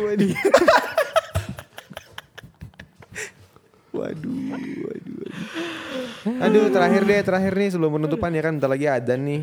Waduh, 3.94 4.34
waduh, 4.50 4.74
waduh. 4.86 5.30
Aduh, 6.42 6.66
terakhir 6.70 7.02
deh, 7.06 7.22
terakhir 7.22 7.52
nih 7.54 7.70
sebelum 7.70 7.92
penutupan 7.98 8.34
ya 8.34 8.42
kan 8.42 8.54
bentar 8.58 8.70
lagi 8.70 8.86
ada 8.86 9.14
nih. 9.14 9.42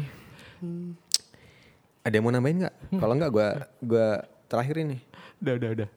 Ada 2.06 2.16
yang 2.16 2.24
mau 2.24 2.32
nambahin 2.36 2.58
nggak? 2.68 2.76
Kalau 3.00 3.14
nggak, 3.18 3.32
gue 3.32 3.48
gua 3.84 4.10
terakhir 4.56 4.76
ini. 4.88 4.98
Udah, 5.44 5.54
udah, 5.60 5.70
udah. 5.76 5.90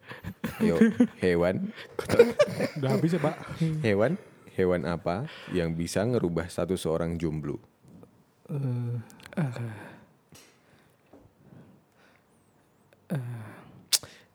Yo, 0.58 0.74
hewan, 1.22 1.70
Udah 2.82 2.90
habis 2.90 3.14
ya 3.14 3.22
pak. 3.22 3.38
hewan, 3.86 4.18
hewan 4.58 4.82
apa 4.82 5.30
yang 5.54 5.78
bisa 5.78 6.02
ngerubah 6.02 6.50
satu 6.50 6.74
seorang 6.74 7.14
jomblo? 7.14 7.62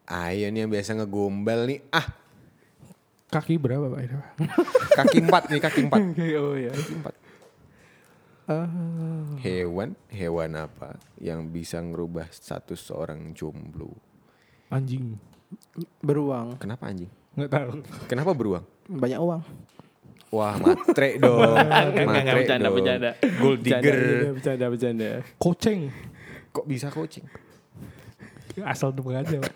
Ayo 0.07 0.47
nih 0.47 0.63
yang 0.63 0.71
biasa 0.71 0.95
ngegombal 0.95 1.67
nih. 1.67 1.80
Ah, 1.91 2.24
Kaki 3.34 3.57
berapa 3.57 3.89
pak? 3.89 4.01
Kaki 5.01 5.17
empat 5.26 5.43
nih, 5.49 5.59
kaki 5.59 5.80
empat. 5.89 6.01
oh 6.45 6.53
ya. 6.53 6.69
Kaki 6.69 6.93
empat. 7.01 7.15
Hewan, 9.41 9.97
hewan 10.13 10.51
apa 10.53 11.01
yang 11.17 11.49
bisa 11.49 11.82
ngerubah 11.82 12.30
status 12.30 12.93
seorang 12.93 13.34
jomblo? 13.34 14.12
Anjing. 14.70 15.18
beruang, 15.99 16.55
Kenapa 16.57 16.88
anjing? 16.88 17.09
Nggak 17.34 17.49
tahu. 17.49 17.70
Kenapa 18.05 18.32
beruang? 18.32 18.66
banyak 18.86 19.18
uang. 19.18 19.41
Wah, 20.34 20.57
matre 20.57 21.18
dong. 21.18 21.41
Enggak, 21.93 22.05
Matre 22.09 22.38
bercanda, 22.41 22.66
dong. 22.66 22.76
bercanda. 22.78 23.11
Gold 23.38 23.59
digger. 23.61 23.97
Bercanda, 24.34 24.66
bercanda. 24.66 25.09
Kucing. 25.38 25.93
Kok 26.49 26.66
bisa 26.66 26.89
coaching? 26.89 27.26
Asal 28.61 28.93
tebak 28.93 29.22
aja. 29.22 29.38
Pak. 29.41 29.53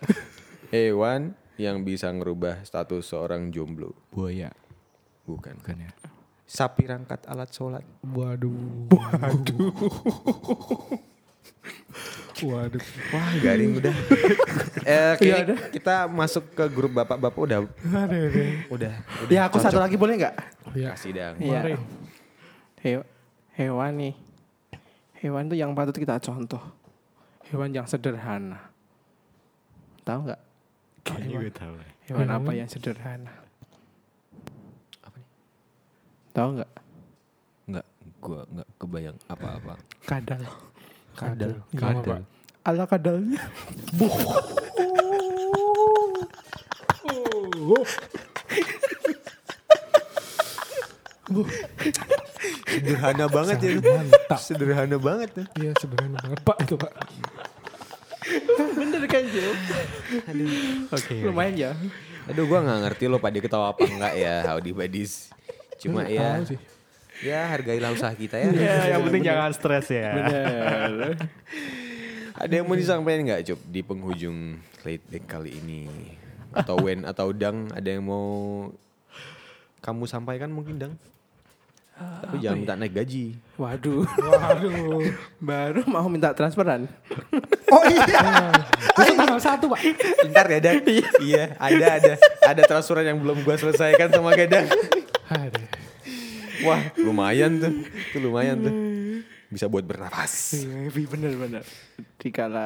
Hewan 0.69 1.33
yang 1.57 1.81
bisa 1.81 2.09
ngerubah 2.09 2.61
status 2.61 3.05
seorang 3.05 3.49
jomblo. 3.49 3.93
Buaya. 4.13 4.53
Bukan. 5.25 5.57
Bukan 5.61 5.77
ya. 5.81 5.89
Sapi 6.45 6.85
rangkat 6.85 7.25
alat 7.25 7.49
sholat. 7.49 7.81
Waduh. 8.05 8.85
Waduh. 8.87 9.73
Waduh. 12.37 12.83
Wah, 13.13 13.31
garing 13.41 13.71
udah. 13.81 13.93
eh, 14.85 15.13
kayaknya 15.17 15.55
kita 15.73 16.05
masuk 16.05 16.53
ke 16.53 16.65
grup 16.69 16.93
bapak-bapak 16.93 17.41
udah 17.41 17.57
Aduh, 17.65 18.21
aduh. 18.29 18.47
udah. 18.77 18.93
Ya 19.31 19.49
aku 19.49 19.57
satu 19.57 19.81
lagi 19.81 19.97
boleh 19.97 20.21
nggak? 20.21 20.35
Ya. 20.77 20.93
Kasih. 20.93 21.11
Iya. 21.13 21.33
Mari. 21.37 21.73
He- 22.85 23.07
hewan 23.57 23.91
nih. 23.97 24.13
Hewan 25.17 25.49
tuh 25.49 25.57
yang 25.57 25.73
patut 25.73 25.97
kita 25.97 26.21
contoh. 26.21 26.61
Hewan 27.49 27.73
yang 27.73 27.89
sederhana. 27.89 28.69
Tahu 30.05 30.29
nggak? 30.29 30.41
Kayaknya 31.01 31.35
gue 31.41 31.53
tahu. 31.55 31.73
Hewan 32.07 32.27
Hewan. 32.29 32.37
apa 32.37 32.51
yang 32.53 32.69
sederhana? 32.69 33.33
Tahu 36.37 36.47
nggak? 36.53 36.71
Enggak, 37.65 37.85
gua 38.21 38.45
enggak 38.45 38.67
kebayang 38.77 39.17
apa-apa. 39.25 39.73
Kadal. 40.05 40.43
Kadal. 41.17 41.33
Kadal. 41.33 41.51
Gimana, 41.73 41.99
Pak? 42.05 42.21
Ala 42.67 42.83
kadalnya. 42.85 43.41
Sederhana 52.67 53.25
banget 53.27 53.57
ya. 53.59 53.69
Mantap. 53.81 54.39
Sederhana 54.39 54.97
banget 55.01 55.29
ya. 55.33 55.43
Iya 55.57 55.71
sederhana 55.81 56.17
banget 56.21 56.39
Pak 56.45 56.57
itu 56.63 56.75
Pak. 56.77 56.93
Bener 58.77 59.03
kan 59.09 59.23
Jo? 59.27 59.49
Oke. 60.93 61.15
Lumayan 61.25 61.53
ya. 61.57 61.71
Aduh 62.27 62.43
gua 62.45 62.59
nggak 62.61 62.79
ngerti 62.87 63.03
lo 63.07 63.17
pada 63.17 63.39
ketawa 63.39 63.71
apa 63.71 63.83
enggak 63.87 64.13
ya 64.15 64.45
Howdy 64.53 64.71
Badis. 64.75 65.31
Cuma 65.81 66.03
Nggak 66.05 66.13
ya. 66.13 66.29
Ya 67.21 67.49
hargailah 67.49 67.89
usaha 67.93 68.13
kita 68.13 68.37
ya. 68.37 68.47
Ya, 68.53 68.75
yang 68.97 69.01
penting 69.07 69.23
jangan 69.25 69.51
stres 69.53 69.87
ya. 69.89 70.13
Bener. 70.13 71.17
Ada 72.37 72.53
yang 72.61 72.65
mau 72.69 72.77
disampaikan 72.77 73.25
nggak 73.25 73.43
Cup 73.49 73.59
di 73.65 73.81
penghujung 73.81 74.61
late 74.85 75.05
deck 75.09 75.25
kali 75.25 75.57
ini? 75.57 75.89
Atau 76.53 76.77
Wen 76.85 77.01
atau 77.01 77.33
Dang 77.33 77.69
ada 77.73 77.89
yang 77.89 78.05
mau 78.05 78.27
kamu 79.81 80.05
sampaikan 80.05 80.53
mungkin 80.53 80.77
Dang? 80.77 80.93
Tapi 81.97 82.37
jangan 82.45 82.61
minta 82.61 82.77
naik 82.77 82.93
gaji. 82.93 83.33
Waduh. 83.57 84.05
Waduh. 84.05 85.01
Baru 85.41 85.81
mau 85.89 86.05
minta 86.05 86.29
transferan. 86.37 86.85
Oh 87.73 87.83
iya. 87.89 88.53
Itu 89.01 89.13
tanggal 89.17 89.41
satu 89.41 89.65
Pak. 89.73 89.81
Bentar 90.29 90.45
ya 90.45 90.59
Dang. 90.61 90.77
iya, 91.25 91.57
ada 91.57 91.97
ada 91.97 92.13
ada 92.45 92.61
transferan 92.69 93.01
yang 93.01 93.17
belum 93.17 93.41
gua 93.41 93.57
selesaikan 93.57 94.13
sama 94.13 94.37
Gadang. 94.37 94.69
Aduh. 95.33 95.76
Wah, 96.65 96.81
lumayan 96.97 97.61
tuh. 97.61 97.73
Itu 98.13 98.17
lumayan 98.23 98.57
tuh. 98.63 98.73
Bisa 99.47 99.69
buat 99.71 99.83
bernafas. 99.85 100.57
Iya, 100.59 100.89
bener-bener. 101.07 101.63
Dikala 102.19 102.65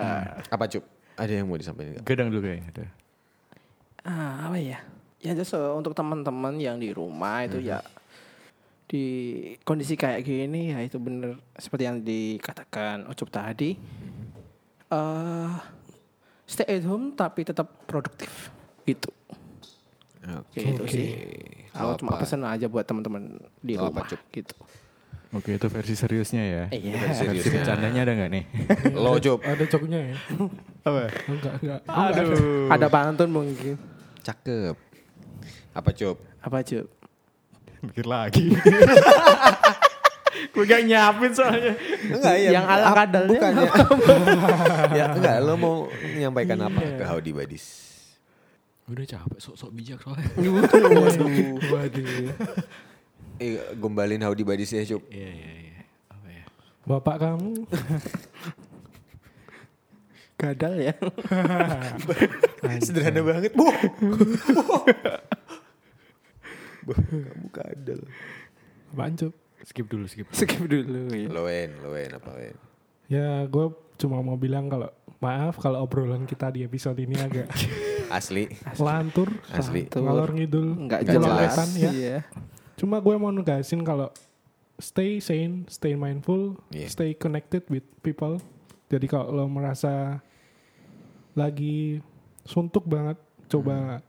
Apa 0.50 0.66
Cup? 0.72 0.84
Ada 1.20 1.42
yang 1.42 1.52
mau 1.52 1.60
disampaikan? 1.60 2.02
Gedang 2.02 2.32
dulu 2.34 2.48
kayaknya. 2.48 2.70
ada. 2.72 2.86
ah, 4.08 4.50
apa 4.50 4.58
ya? 4.58 4.80
Ya 5.22 5.38
just 5.38 5.54
uh, 5.54 5.78
untuk 5.78 5.94
teman-teman 5.94 6.58
yang 6.58 6.82
di 6.82 6.90
rumah 6.90 7.46
itu 7.46 7.62
ya 7.62 7.78
di 8.90 9.06
kondisi 9.64 9.96
kayak 9.96 10.26
gini 10.26 10.76
ya 10.76 10.84
itu 10.84 11.00
bener 11.00 11.40
seperti 11.56 11.84
yang 11.88 12.02
dikatakan 12.02 13.08
Ucup 13.08 13.30
tadi. 13.32 13.78
eh 14.92 15.54
stay 16.44 16.68
at 16.68 16.84
home 16.84 17.14
tapi 17.14 17.46
tetap 17.46 17.86
produktif. 17.86 18.50
Itu. 18.84 19.14
Oke. 20.22 20.62
Gitu 20.62 20.84
sih. 20.86 21.08
Kalau 21.72 21.96
Aku 21.96 22.00
cuma 22.04 22.12
apa? 22.14 22.22
pesan 22.22 22.42
aja 22.44 22.66
buat 22.66 22.84
teman-teman 22.84 23.24
di 23.60 23.74
Kalau 23.74 23.90
apa, 23.90 24.04
rumah 24.04 24.10
Cup? 24.12 24.22
gitu. 24.30 24.56
Oke, 25.32 25.56
itu 25.56 25.68
versi 25.68 25.96
seriusnya 25.96 26.44
ya. 26.44 26.64
Iya. 26.70 26.94
Versi 27.00 27.24
Versi 27.26 27.50
bercandanya 27.50 28.04
ada 28.04 28.12
nggak 28.14 28.30
nih? 28.30 28.44
Lo 28.92 29.16
Cup. 29.18 29.40
Ada 29.50 29.64
coknya 29.66 30.00
ya? 30.04 30.16
Apa? 30.84 31.02
Enggak, 31.26 31.54
enggak. 31.64 31.80
Aduh. 31.88 32.68
Ada 32.68 32.88
pantun 32.88 33.30
mungkin. 33.32 33.76
Cakep. 34.22 34.76
Apa 35.72 35.90
Cup? 35.96 36.18
Apa 36.44 36.60
Cup? 36.62 36.86
Mikir 37.82 38.06
lagi. 38.06 38.52
Gue 40.52 40.64
gak 40.66 40.84
nyiapin 40.84 41.32
soalnya. 41.32 41.74
Enggak 42.04 42.36
ya. 42.36 42.50
Yang 42.52 42.66
ala 42.68 42.90
kadalnya 42.94 43.30
Bukan 43.32 43.52
ya. 43.56 43.72
ya 45.00 45.06
enggak, 45.12 45.36
lo 45.40 45.54
mau 45.56 45.76
menyampaikan 46.04 46.60
apa 46.62 46.82
ke 47.00 47.04
Howdy 47.04 47.32
Badis? 47.32 47.91
Udah 48.90 49.06
capek, 49.06 49.40
sok-sok 49.40 49.72
bijak 49.78 50.00
soalnya. 50.02 50.26
Waduh. 50.38 51.58
Waduh. 51.70 52.08
Eh, 53.42 53.58
gombalin 53.74 54.22
Howdy 54.22 54.46
Badis 54.46 54.70
ya, 54.70 54.86
Cup. 54.86 55.02
Iya, 55.10 55.34
iya, 55.34 55.52
iya. 55.66 55.82
Apa 56.14 56.30
ya? 56.30 56.46
Bapak 56.86 57.16
kamu 57.18 57.66
Gadal 60.38 60.74
ya. 60.78 60.94
Sederhana 62.86 63.26
banget, 63.26 63.58
Bu. 63.58 63.66
Kamu 66.86 67.50
kadal. 67.50 68.02
apaan 68.94 69.14
Cuk? 69.18 69.34
Skip 69.66 69.90
dulu, 69.90 70.06
skip. 70.06 70.30
dulu. 70.30 70.38
Skip 70.38 70.62
dulu 70.70 71.02
ya. 71.14 71.30
Loen, 71.30 71.70
loen 71.82 72.10
apa 72.14 72.30
loen? 72.38 72.56
Ya 73.10 73.46
gue 73.46 73.74
cuma 74.02 74.22
mau 74.22 74.38
bilang 74.38 74.70
kalau 74.70 74.90
maaf 75.22 75.58
kalau 75.62 75.82
obrolan 75.86 76.26
kita 76.26 76.50
di 76.50 76.66
episode 76.66 76.98
ini 76.98 77.18
agak 77.22 77.50
Asli. 78.12 78.52
lantur, 78.78 79.30
Asli. 79.48 79.88
ngalor 79.88 80.30
ngidul, 80.32 80.68
Enggak 80.78 81.02
Nggak 81.02 81.14
jelas. 81.16 81.54
ya. 81.74 81.92
Iya. 81.92 82.18
Cuma 82.76 82.98
gue 82.98 83.16
mau 83.16 83.30
negasin 83.30 83.82
kalau 83.82 84.10
stay 84.78 85.18
sane, 85.18 85.64
stay 85.68 85.94
mindful, 85.94 86.58
Iya. 86.70 86.88
stay 86.88 87.14
connected 87.14 87.64
with 87.68 87.84
people. 88.02 88.42
Jadi 88.88 89.06
kalau 89.06 89.32
lo 89.32 89.46
merasa 89.46 90.20
lagi 91.32 92.02
suntuk 92.44 92.84
banget, 92.84 93.16
coba 93.48 94.02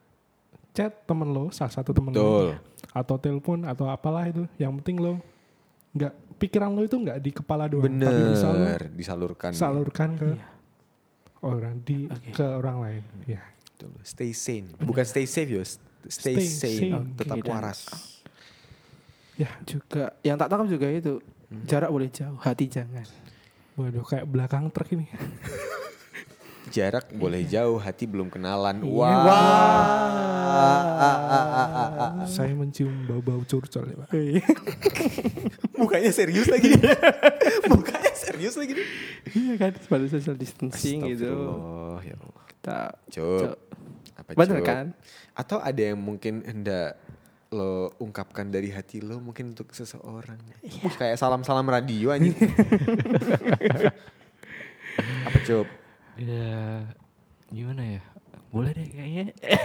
chat 0.72 1.04
temen 1.04 1.28
lo, 1.28 1.50
salah 1.50 1.70
satu 1.70 1.92
temen 1.92 2.10
Betul. 2.10 2.56
lo, 2.56 2.58
atau 2.90 3.16
telepon 3.16 3.62
atau 3.62 3.86
apalah 3.86 4.26
itu. 4.26 4.48
Yang 4.56 4.72
penting 4.80 4.96
lo 4.98 5.12
nggak 5.92 6.12
pikiran 6.38 6.72
lo 6.72 6.82
itu 6.82 6.96
nggak 6.96 7.18
di 7.18 7.30
kepala 7.30 7.68
doang, 7.68 7.84
tapi 7.92 8.22
bisa 8.32 8.46
lo 8.48 8.56
Bener, 8.58 8.80
disalurkan. 8.90 9.50
salurkan 9.52 10.10
ke 10.16 10.28
Iya. 10.32 10.46
orang 11.42 11.74
di 11.80 11.98
Oke. 12.06 12.30
ke 12.32 12.46
orang 12.48 12.76
lain. 12.80 13.02
Ya. 13.28 13.42
Betul. 13.84 13.98
Stay 14.02 14.30
sane. 14.30 14.68
Bukan 14.78 15.02
stay 15.02 15.26
safe, 15.26 15.50
yo. 15.50 15.62
Stay, 15.62 16.38
Stay 16.38 16.38
sane. 16.38 16.78
sane. 16.78 17.14
Tetap 17.14 17.36
dan- 17.36 17.48
waras. 17.48 17.80
Ya, 19.34 19.48
Juga 19.64 20.14
yang 20.20 20.36
tak 20.36 20.46
tangkap 20.46 20.68
juga 20.68 20.86
itu. 20.86 21.18
Jarak 21.64 21.90
boleh 21.90 22.08
jauh, 22.08 22.38
hati 22.38 22.64
jangan. 22.66 23.04
waduh 23.72 24.04
kayak 24.04 24.24
belakang 24.24 24.68
truk 24.68 24.92
ini. 24.92 25.08
Jarak 26.70 27.12
boleh 27.12 27.44
jauh, 27.44 27.76
hati 27.76 28.06
belum 28.06 28.28
kenalan. 28.28 28.80
Iya. 28.80 28.88
Wah. 28.88 29.12
Saya 32.24 32.52
mencium 32.52 32.92
bau-bau 33.04 33.44
curcol 33.44 33.92
ya, 33.92 33.96
Pak. 33.98 34.08
Mukanya 35.80 36.08
serius 36.08 36.48
lagi. 36.48 36.72
Mukanya 37.70 38.12
serius 38.14 38.56
lagi. 38.56 38.72
Iya 39.32 39.54
kan, 39.58 39.72
pada 39.76 40.04
social 40.08 40.36
distancing 40.36 41.04
gitu. 41.08 41.28
Ya 42.00 42.16
Allah. 42.16 42.44
Kita 42.48 42.78
Cup. 43.12 43.58
Apa 44.32 44.38
Bener 44.38 44.58
kan? 44.60 44.86
Atau 45.32 45.56
ada 45.58 45.80
yang 45.82 45.96
mungkin 45.96 46.42
hendak 46.42 46.98
lo 47.48 47.88
ungkapkan 47.98 48.48
dari 48.48 48.68
hati 48.68 48.98
lo 48.98 49.18
mungkin 49.18 49.52
untuk 49.52 49.70
seseorang. 49.70 50.36
Iya. 50.60 50.82
Wah, 50.82 50.94
kayak 50.96 51.16
salam-salam 51.16 51.64
radio 51.64 52.10
anjing. 52.10 52.32
Apa 55.22 55.38
Cup? 55.42 55.66
Ya, 56.16 56.84
gimana 57.48 57.82
ya? 57.96 58.00
Boleh 58.48 58.70
deh 58.70 58.86
kayaknya. 58.86 59.24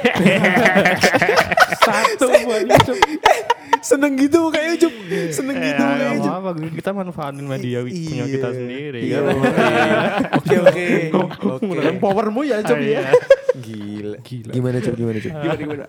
Satu 1.83 2.25
buat 2.43 2.63
Ucup. 2.65 2.97
seneng 3.77 4.15
gitu 4.15 4.47
kayak 4.47 4.79
Ucup. 4.79 4.93
Seneng 5.29 5.55
gitu 5.59 5.75
Ya, 5.75 5.91
kayak 5.91 6.11
Ucup. 6.17 6.33
apa, 6.33 6.49
kita 6.71 6.89
manfaatin 6.91 7.43
media 7.43 7.83
punya 7.83 7.93
Iya. 7.93 8.23
kita 8.31 8.47
sendiri. 8.49 8.99
Iya, 9.03 9.17
kan? 9.27 9.37
Oke 10.39 10.55
Menggunakan 11.39 11.95
powermu 11.97 12.41
ya 12.41 12.61
Cuk 12.61 12.79
ya. 12.79 13.01
Iya. 13.01 13.03
Gila. 13.57 14.17
Gila. 14.21 14.51
Gimana 14.53 14.77
Cup? 14.77 14.93
Gimana 14.93 15.17
Cup? 15.17 15.31
Gimana 15.33 15.55
gimana? 15.57 15.85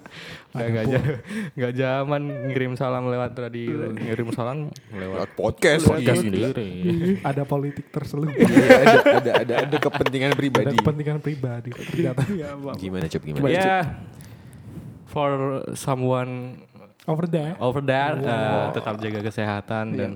Nggak, 0.49 0.69
nggak, 0.73 0.85
ja- 0.89 1.07
nggak 1.53 1.73
zaman 1.75 2.23
ngirim 2.49 2.73
salam 2.75 3.05
lewat 3.07 3.33
radio, 3.37 3.93
ngirim 3.93 4.29
salam 4.33 4.57
lewat 4.91 5.29
podcast. 5.37 5.85
podcast 5.85 6.25
sendiri. 6.25 7.21
ada 7.21 7.43
politik 7.45 7.93
terselubung. 7.93 8.33
Iya, 8.33 8.73
ada, 8.73 8.99
ada 9.21 9.33
ada 9.45 9.55
ada 9.69 9.77
kepentingan 9.77 10.33
ada 10.33 10.39
pribadi. 10.41 10.77
kepentingan 10.81 11.19
pribadi. 11.21 11.71
Ternyata. 11.77 12.25
Gimana 12.81 13.05
Cup? 13.05 13.21
Gimana? 13.21 13.53
Ya, 13.53 14.01
for 15.05 15.31
someone 15.75 16.65
Over 17.05 17.25
there. 17.25 17.57
over 17.57 17.81
there, 17.81 18.17
uh, 18.21 18.69
tetap 18.69 18.97
jaga 18.97 19.21
kesehatan 19.25 19.85
dan 19.93 20.11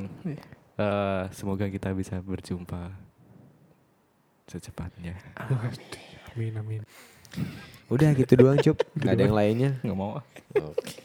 uh, 0.76 1.24
semoga 1.32 1.64
kita 1.68 1.88
bisa 1.92 2.20
berjumpa 2.20 2.92
secepatnya. 4.52 5.16
Amin 6.32 6.52
amin. 6.54 6.82
Udah 7.88 8.12
gitu 8.12 8.36
doang 8.36 8.56
Cup. 8.56 8.76
Gak 9.00 9.16
ada 9.16 9.22
yang 9.24 9.32
lainnya. 9.32 9.70
Nggak 9.80 9.96
mau. 9.96 10.20
ah. 10.20 10.24
Oke. 10.60 11.00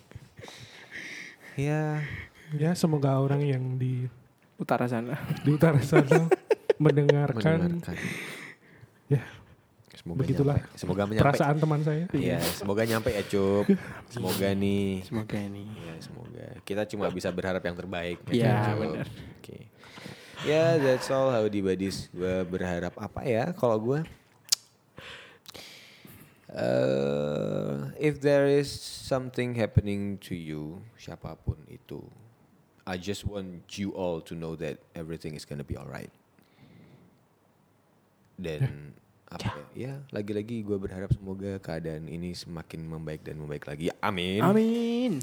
Ya. 1.55 2.03
Ya 2.51 2.71
semoga 2.73 3.15
orang 3.15 3.43
yang 3.43 3.75
di 3.75 4.07
Utara 4.57 4.89
sana. 4.89 5.13
di 5.45 5.53
utara 5.53 5.77
sana 5.79 6.25
mendengarkan 6.83 7.77
Mendengarkan. 7.77 7.95
Ya. 9.07 9.21
Semoga 9.93 10.17
Begitulah 10.23 10.57
nyampe. 10.57 10.77
Semoga 10.77 11.01
nyampe. 11.03 11.19
perasaan 11.19 11.55
teman 11.57 11.81
saya. 11.81 12.05
Iya, 12.09 12.39
semoga 12.39 12.81
nyampe 12.83 13.09
ya 13.11 13.23
Cup. 13.23 13.65
Semoga 14.07 14.47
nih. 14.53 15.03
Semoga 15.03 15.37
ini. 15.37 15.65
Ya, 15.77 15.93
semoga. 15.99 16.45
Kita 16.63 16.85
cuma 16.85 17.09
bisa 17.09 17.27
berharap 17.29 17.59
yang 17.61 17.75
terbaik. 17.75 18.17
ya 18.27 18.33
Iya, 18.33 18.53
Cup? 18.63 18.77
benar. 18.79 19.07
Oke. 19.37 19.57
Ya, 20.45 20.77
that's 20.77 21.09
all 21.09 21.33
Howdy 21.33 21.65
Buddies. 21.65 22.13
Gue 22.13 22.45
berharap 22.45 22.93
apa 23.01 23.25
ya 23.25 23.49
kalau 23.57 23.81
gue? 23.81 24.01
Uh, 26.53 27.89
if 27.97 28.21
there 28.21 28.45
is 28.45 28.69
something 28.69 29.57
happening 29.57 30.21
to 30.21 30.37
you, 30.37 30.77
siapa 30.93 31.33
pun 31.41 31.57
itu, 31.65 32.05
I 32.85 33.01
just 33.01 33.25
want 33.25 33.65
you 33.81 33.97
all 33.97 34.21
to 34.29 34.37
know 34.37 34.53
that 34.61 34.77
everything 34.93 35.33
is 35.33 35.43
gonna 35.43 35.65
be 35.65 35.73
alright. 35.73 36.13
Dan 38.37 38.93
apa 39.27 39.57
ya? 39.73 39.89
Ya, 39.89 39.93
lagi-lagi 40.13 40.61
gue 40.61 40.77
berharap 40.77 41.11
semoga 41.17 41.57
keadaan 41.59 42.05
ini 42.07 42.37
semakin 42.37 42.85
membaik 42.85 43.25
dan 43.25 43.41
membaik 43.41 43.65
lagi. 43.65 43.89
Amin. 43.99 44.39
Amin. 44.45 45.19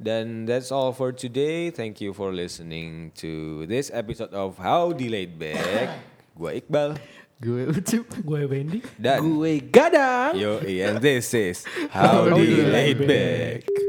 Then 0.00 0.44
that's 0.46 0.72
all 0.72 0.92
for 0.92 1.12
today. 1.12 1.70
Thank 1.70 2.00
you 2.00 2.12
for 2.12 2.32
listening 2.32 3.12
to 3.22 3.64
this 3.66 3.90
episode 3.94 4.34
of 4.34 4.58
How 4.58 4.92
Delayed 4.92 5.38
Back. 5.38 6.02
Gua 6.38 6.58
Iqbal 6.58 6.98
Gue 7.42 7.66
ucup. 7.68 8.06
Gue 8.24 8.46
Wendy. 8.46 8.80
dan 8.98 9.20
Gue 9.20 9.60
gadang. 9.60 10.38
yo 10.38 10.58
and 10.64 11.02
this 11.02 11.34
is 11.34 11.66
How 11.90 12.30
Delayed 12.30 13.06
Back. 13.06 13.83